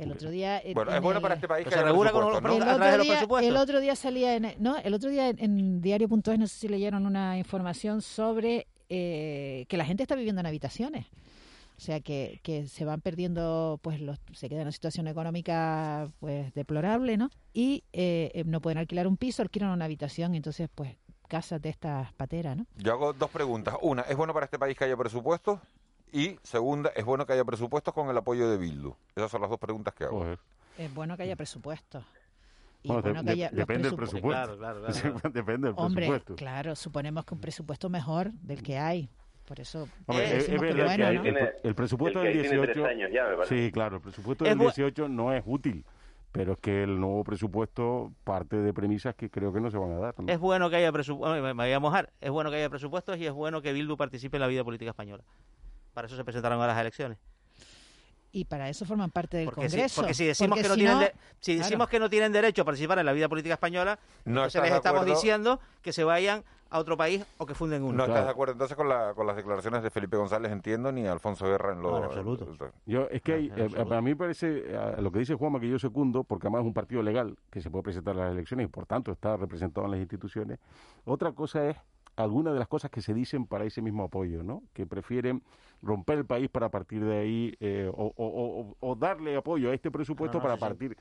El 0.00 0.12
otro 0.12 0.30
día 0.30 0.58
en- 0.60 0.74
Bueno, 0.74 0.90
en 0.90 0.96
es 0.96 1.02
bueno 1.02 1.18
el- 1.18 1.22
para 1.22 1.34
este 1.34 1.48
país 1.48 1.64
que 1.64 1.70
se 1.70 1.76
haya 1.78 1.86
regula 1.88 2.10
con 2.12 2.20
presupuesto, 2.26 2.48
los 2.50 2.58
¿no? 2.58 2.70
a 2.70 2.72
el 2.72 2.76
través 2.76 2.80
de 2.80 2.86
otro, 2.88 2.96
los 2.98 3.06
día, 3.06 3.14
presupuestos. 3.16 3.48
el 3.50 3.56
otro 3.56 3.80
día 3.80 3.96
salía 3.96 4.34
en 4.36 4.54
no 4.58 4.76
el 4.78 4.94
otro 4.94 5.10
día 5.10 5.28
en, 5.28 5.38
en 5.38 5.80
diario.es 5.80 6.38
no 6.38 6.46
sé 6.46 6.56
si 6.58 6.68
leyeron 6.68 7.06
una 7.06 7.36
información 7.38 8.02
sobre 8.02 8.66
eh, 8.88 9.66
que 9.68 9.76
la 9.76 9.84
gente 9.84 10.02
está 10.02 10.14
viviendo 10.16 10.40
en 10.40 10.46
habitaciones 10.46 11.06
o 11.76 11.80
sea 11.82 12.00
que, 12.00 12.40
que 12.42 12.66
se 12.66 12.84
van 12.84 13.00
perdiendo 13.00 13.78
pues 13.82 14.00
los 14.00 14.18
se 14.32 14.48
queda 14.48 14.60
en 14.60 14.66
una 14.66 14.72
situación 14.72 15.06
económica 15.08 16.08
pues 16.18 16.52
deplorable 16.54 17.16
no 17.16 17.30
y 17.52 17.84
eh, 17.92 18.30
eh, 18.34 18.44
no 18.46 18.60
pueden 18.60 18.78
alquilar 18.78 19.06
un 19.06 19.16
piso 19.16 19.42
alquilan 19.42 19.70
una 19.70 19.84
habitación 19.84 20.34
entonces 20.34 20.68
pues 20.74 20.96
casas 21.28 21.62
de 21.62 21.68
estas 21.68 22.12
pateras 22.14 22.56
no 22.56 22.66
Yo 22.76 22.92
hago 22.92 23.12
dos 23.12 23.30
preguntas. 23.30 23.76
Una, 23.82 24.02
¿es 24.02 24.16
bueno 24.16 24.34
para 24.34 24.46
este 24.46 24.58
país 24.58 24.76
que 24.76 24.82
haya 24.84 24.96
presupuestos? 24.96 25.60
Y 26.12 26.38
segunda, 26.42 26.90
¿es 26.96 27.04
bueno 27.04 27.26
que 27.26 27.32
haya 27.34 27.44
presupuestos 27.44 27.94
con 27.94 28.08
el 28.08 28.16
apoyo 28.16 28.50
de 28.50 28.58
Bildu? 28.58 28.94
Esas 29.14 29.30
son 29.30 29.40
las 29.40 29.50
dos 29.50 29.58
preguntas 29.58 29.94
que 29.94 30.04
hago. 30.04 30.26
es 30.78 30.94
bueno 30.94 31.16
que 31.16 31.22
haya 31.24 31.36
presupuestos 31.36 32.04
y 32.82 32.88
Bueno, 32.88 33.02
bueno 33.02 33.20
de- 33.22 33.26
que 33.26 33.30
haya 33.32 33.50
depende 33.50 33.88
del 33.88 33.92
presupu- 33.92 33.96
presupuesto. 33.96 34.28
Claro, 34.28 34.58
claro, 34.58 34.80
claro, 34.80 34.92
claro. 35.20 35.30
depende 35.34 35.68
del 35.68 35.74
Hombre, 35.78 36.06
presupuesto. 36.06 36.36
claro, 36.36 36.74
suponemos 36.76 37.24
que 37.24 37.34
un 37.34 37.40
presupuesto 37.40 37.88
mejor 37.90 38.32
del 38.32 38.62
que 38.62 38.78
hay. 38.78 39.08
Por 39.44 39.58
eso 39.60 39.88
Hombre, 40.06 40.24
eh, 40.32 40.36
es, 40.38 40.48
es 40.48 40.48
que 40.50 40.58
verdad 40.58 40.76
que 40.76 40.84
bueno, 40.84 41.06
hay- 41.06 41.16
¿no? 41.18 41.24
el, 41.24 41.50
el 41.64 41.74
presupuesto 41.74 42.20
el 42.22 42.26
que 42.32 42.38
del 42.38 42.40
tiene 42.48 42.56
18... 42.66 42.72
tres 42.72 42.86
años 42.86 43.10
ya, 43.12 43.44
sí, 43.46 43.70
claro, 43.72 43.96
el 43.96 44.02
presupuesto 44.02 44.44
Es 44.44 44.50
del 44.50 44.58
bu- 44.58 44.62
18 44.74 45.08
no 45.08 45.32
es 45.32 45.42
útil, 45.44 45.84
pero 46.32 46.52
es 46.52 46.58
que 46.58 46.84
el 46.84 47.00
nuevo 47.00 47.24
presupuesto 47.24 48.12
parte 48.24 48.56
de 48.56 48.72
premisas 48.72 49.14
que 49.16 49.28
creo 49.28 49.52
que 49.52 49.60
no 49.60 49.70
se 49.70 49.76
van 49.76 49.90
a 49.92 49.98
dar. 49.98 50.14
¿no? 50.20 50.32
Es 50.32 50.38
bueno 50.38 50.70
que 50.70 50.76
haya 50.76 50.92
presupuestos, 50.92 51.42
me, 51.42 51.52
me 51.54 51.64
voy 51.64 51.72
a 51.72 51.80
mojar, 51.80 52.10
es 52.20 52.30
bueno 52.30 52.50
que 52.50 52.56
haya 52.56 52.70
presupuestos 52.70 53.18
y 53.18 53.26
es 53.26 53.32
bueno 53.32 53.60
que 53.60 53.72
Bildu 53.72 53.96
participe 53.96 54.36
en 54.36 54.40
la 54.42 54.46
vida 54.46 54.62
política 54.64 54.90
española. 54.90 55.24
Para 55.94 56.06
eso 56.06 56.16
se 56.16 56.24
presentaron 56.24 56.60
a 56.60 56.66
las 56.66 56.78
elecciones. 56.78 57.18
Y 58.32 58.44
para 58.44 58.68
eso 58.68 58.84
forman 58.84 59.10
parte 59.10 59.38
del 59.38 59.46
Porque 59.46 59.68
si, 59.68 59.76
Congreso. 59.76 60.00
porque 60.00 60.14
si 60.14 60.24
decimos, 60.24 60.50
Porque 60.50 60.62
que, 60.62 60.68
no 60.68 60.74
si 60.74 60.80
tienen 60.80 60.94
no- 60.98 61.00
de- 61.04 61.12
si 61.40 61.52
claro. 61.54 61.64
decimos 61.66 61.88
que 61.88 61.98
no 61.98 62.08
tienen 62.10 62.30
derecho 62.32 62.62
a 62.62 62.64
participar 62.64 62.98
en 63.00 63.06
la 63.06 63.12
vida 63.12 63.28
política 63.28 63.54
española, 63.54 63.98
No 64.24 64.42
entonces 64.42 64.62
les 64.62 64.72
estamos 64.72 65.04
diciendo 65.04 65.58
que 65.82 65.92
se 65.92 66.04
vayan 66.04 66.44
a 66.72 66.78
otro 66.78 66.96
país 66.96 67.24
o 67.38 67.46
que 67.46 67.56
funden 67.56 67.82
uno. 67.82 67.94
No 67.94 68.04
estás 68.04 68.24
de 68.26 68.30
acuerdo 68.30 68.52
entonces 68.52 68.76
con, 68.76 68.88
la- 68.88 69.14
con 69.14 69.26
las 69.26 69.34
declaraciones 69.34 69.82
de 69.82 69.90
Felipe 69.90 70.16
González, 70.16 70.52
entiendo, 70.52 70.92
ni 70.92 71.08
Alfonso 71.08 71.44
Guerra 71.46 71.72
en 71.72 71.82
lo... 71.82 71.90
No, 71.90 71.98
en 71.98 72.04
absoluto. 72.04 72.46
Yo, 72.86 73.08
es 73.10 73.20
que 73.22 73.32
hay, 73.34 73.46
eh, 73.48 73.50
absoluto. 73.64 73.88
para 73.88 74.00
mí 74.00 74.14
parece, 74.14 74.62
eh, 74.64 74.94
lo 75.00 75.10
que 75.10 75.18
dice 75.18 75.34
Juanma, 75.34 75.58
que 75.58 75.68
yo 75.68 75.80
secundo, 75.80 76.22
porque 76.22 76.46
además 76.46 76.60
es 76.60 76.66
un 76.68 76.74
partido 76.74 77.02
legal 77.02 77.36
que 77.50 77.60
se 77.60 77.68
puede 77.68 77.82
presentar 77.82 78.14
a 78.14 78.26
las 78.26 78.30
elecciones 78.32 78.66
y 78.66 78.68
por 78.68 78.86
tanto 78.86 79.10
está 79.10 79.36
representado 79.36 79.86
en 79.86 79.90
las 79.90 80.00
instituciones. 80.00 80.60
Otra 81.04 81.32
cosa 81.32 81.68
es 81.68 81.76
algunas 82.16 82.52
de 82.52 82.58
las 82.58 82.68
cosas 82.68 82.90
que 82.90 83.00
se 83.02 83.14
dicen 83.14 83.46
para 83.46 83.64
ese 83.64 83.80
mismo 83.82 84.04
apoyo, 84.04 84.42
¿no? 84.42 84.62
Que 84.72 84.86
prefieren 84.86 85.42
romper 85.82 86.18
el 86.18 86.26
país 86.26 86.50
para 86.50 86.68
partir 86.68 87.02
de 87.04 87.18
ahí 87.18 87.54
eh, 87.60 87.90
o, 87.92 88.12
o- 88.14 88.14
o- 88.16 88.76
o 88.80 88.94
darle 88.94 89.36
apoyo 89.36 89.70
a 89.70 89.74
este 89.74 89.90
presupuesto 89.90 90.38
No, 90.38 90.42
no, 90.44 90.48
para 90.48 90.54
sí, 90.56 90.60
sí. 90.60 90.64
partir. 90.88 90.96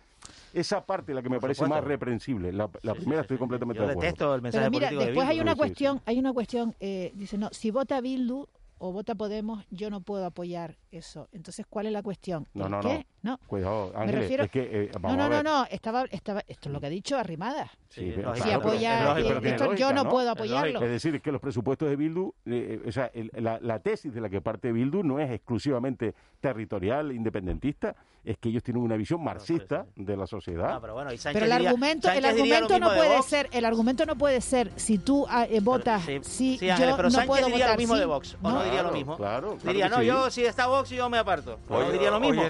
Esa 0.53 0.85
parte 0.85 1.13
la 1.13 1.21
que 1.21 1.29
me 1.29 1.35
Por 1.35 1.41
parece 1.41 1.59
supuesto. 1.59 1.75
más 1.75 1.83
reprensible. 1.83 2.53
La, 2.53 2.69
la 2.83 2.95
primera 2.95 3.21
estoy 3.21 3.37
completamente 3.37 3.79
Yo 3.81 3.85
de 3.87 3.91
acuerdo. 3.91 4.07
detesto 4.07 4.35
el 4.35 4.41
mensaje 4.41 4.61
Pero 4.61 4.71
mira, 4.71 4.87
político 4.87 4.99
de 5.01 5.05
después 5.07 5.27
hay 5.27 5.35
Bildu. 5.35 5.43
una 5.43 5.55
cuestión, 5.55 6.01
hay 6.05 6.19
una 6.19 6.33
cuestión, 6.33 6.75
eh, 6.79 7.11
dice, 7.15 7.37
no, 7.37 7.49
si 7.51 7.71
vota 7.71 7.99
Bildu 8.01 8.47
o 8.77 8.93
vota 8.93 9.13
Podemos, 9.15 9.65
yo 9.69 9.89
no 9.89 9.99
puedo 9.99 10.25
apoyar 10.25 10.77
eso. 10.91 11.27
Entonces, 11.33 11.65
¿cuál 11.69 11.87
es 11.87 11.91
la 11.91 12.01
cuestión? 12.01 12.47
No, 12.53 12.65
¿El 12.65 12.71
no, 12.71 12.79
qué? 12.79 12.87
no. 12.99 13.03
No. 13.21 13.37
Cuidado, 13.47 13.91
Me 13.93 13.99
Ángeles, 14.01 14.21
refiero- 14.21 14.43
es 14.45 14.51
que 14.51 14.61
eh, 14.83 14.91
No, 14.93 14.99
vamos 15.01 15.17
no, 15.17 15.23
a 15.23 15.27
no, 15.29 15.35
ver. 15.35 15.43
no, 15.43 15.65
estaba, 15.69 16.05
estaba, 16.05 16.39
esto 16.47 16.69
es 16.69 16.73
lo 16.73 16.79
que 16.79 16.87
ha 16.87 16.89
dicho 16.89 17.17
Arrimada. 17.17 17.69
Sí, 17.89 18.01
Si 18.05 18.11
pero- 18.11 18.29
apoya, 18.31 19.13
pero 19.15 19.39
esto 19.39 19.73
yo 19.75 19.91
no 19.93 20.07
puedo 20.07 20.29
apoyarlo. 20.31 20.81
Es 20.81 20.89
decir, 20.91 21.19
que 21.21 21.31
los 21.31 21.41
presupuestos 21.41 21.89
de 21.89 21.95
Bildu, 21.95 22.33
eh, 22.45 22.79
eh, 22.83 22.87
o 22.87 22.91
sea, 22.91 23.09
el- 23.13 23.31
la, 23.33 23.59
la 23.61 23.79
tesis 23.79 24.13
de 24.13 24.21
la 24.21 24.29
que 24.29 24.39
parte 24.41 24.71
Bildu 24.71 25.03
no 25.03 25.19
es 25.19 25.29
exclusivamente 25.31 26.13
territorial, 26.39 27.11
independentista, 27.11 27.95
es 28.23 28.37
que 28.37 28.49
ellos 28.49 28.63
tienen 28.63 28.83
una 28.83 28.95
visión 28.97 29.23
marxista 29.23 29.85
de 29.95 30.15
la 30.17 30.27
sociedad. 30.27 30.73
Ah, 30.75 30.79
pero 30.81 30.93
bueno, 30.93 31.11
y 31.11 31.17
Sánchez 31.17 31.41
Pero 31.41 31.45
el 31.45 31.57
diría- 31.57 31.69
argumento, 31.69 32.07
el 32.09 32.13
Sánchez 32.21 32.31
argumento 32.31 32.79
no 32.79 32.87
puede 32.93 33.15
Vox. 33.17 33.25
ser, 33.25 33.49
el 33.51 33.65
argumento 33.65 34.05
no 34.05 34.15
puede 34.17 34.41
ser 34.41 34.71
si 34.75 34.97
tú 34.97 35.25
ah, 35.29 35.45
eh, 35.49 35.59
votas, 35.61 36.03
Sí, 36.03 36.57
si 36.57 36.69
Ángeles, 36.69 36.91
yo 36.91 36.95
pero 36.97 37.07
no 37.07 37.11
Sánchez 37.11 37.27
puedo 37.27 37.45
diría 37.47 37.57
votar 37.65 37.71
lo 37.71 37.77
mismo 37.77 37.93
sí. 37.95 37.99
de 37.99 38.05
Vox, 38.05 38.37
o 38.41 38.51
no, 38.51 38.63
diría 38.63 38.83
lo 38.83 38.91
mismo. 38.91 39.17
Diría, 39.63 39.89
no, 39.89 40.03
yo 40.03 40.29
si 40.29 40.45
está 40.45 40.67
Vox 40.67 40.89
yo 40.89 41.09
me 41.09 41.17
aparto. 41.17 41.59
O 41.69 41.79
no 41.79 41.85
Hoy- 41.87 41.91
diría 41.93 42.11
lo 42.11 42.19
mismo. 42.19 42.43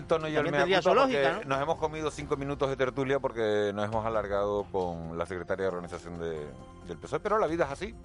Nos 1.46 1.62
hemos 1.62 1.78
comido 1.78 2.12
cinco 2.12 2.38
minutos 2.38 2.70
de 2.70 2.76
tertulia 2.76 3.20
porque 3.20 3.72
nos 3.74 3.86
hemos 3.86 4.06
alargado 4.06 4.66
con 4.72 5.18
la 5.18 5.26
secretaria 5.26 5.64
de 5.64 5.68
organización 5.70 6.20
de- 6.20 6.48
del 6.88 6.98
PSOE, 6.98 7.20
pero 7.20 7.38
la 7.38 7.48
vida 7.48 7.66
es 7.66 7.72
así. 7.72 7.96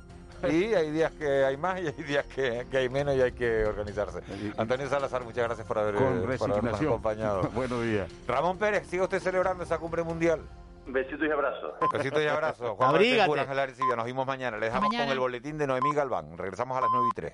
Y 0.51 0.75
hay 0.75 0.91
días 0.91 1.13
que 1.13 1.45
hay 1.45 1.57
más 1.57 1.81
y 1.81 1.87
hay 1.87 1.93
días 2.03 2.27
que, 2.27 2.67
que 2.71 2.77
hay 2.79 2.89
menos 2.89 3.15
y 3.17 3.23
hay 3.23 3.33
que 3.33 3.65
organizarse. 3.65 4.21
Antonio 4.59 4.89
Salazar, 4.89 5.25
muchas 5.25 5.45
gracias 5.45 5.67
por, 5.67 5.79
haber, 5.79 5.95
por 5.95 6.51
habernos 6.51 6.81
acompañado. 6.81 7.43
Buenos 7.55 7.83
días. 7.83 8.11
Ramón 8.27 8.59
Pérez, 8.59 8.87
¿sigue 8.89 9.03
usted 9.03 9.21
celebrando 9.21 9.65
esa 9.65 9.79
cumbre 9.79 10.03
mundial? 10.03 10.41
Besitos 10.87 11.27
y 11.27 11.31
abrazos. 11.31 11.73
Besitos 11.93 12.23
y 12.23 12.27
abrazos. 12.27 12.77
Juan 12.77 12.91
Abrígate. 12.91 13.41
Ángel 13.41 13.59
Arcilla, 13.59 13.97
nos 13.97 14.05
vemos 14.05 14.27
mañana. 14.27 14.59
Le 14.59 14.67
dejamos 14.67 14.89
Mañana. 14.91 15.05
con 15.07 15.13
el 15.13 15.19
boletín 15.19 15.57
de 15.57 15.67
Noemí 15.67 15.95
Galván. 15.95 16.37
Regresamos 16.37 16.77
a 16.77 16.83
las 16.83 16.91
9 16.93 17.07
y 17.11 17.15
3. 17.15 17.33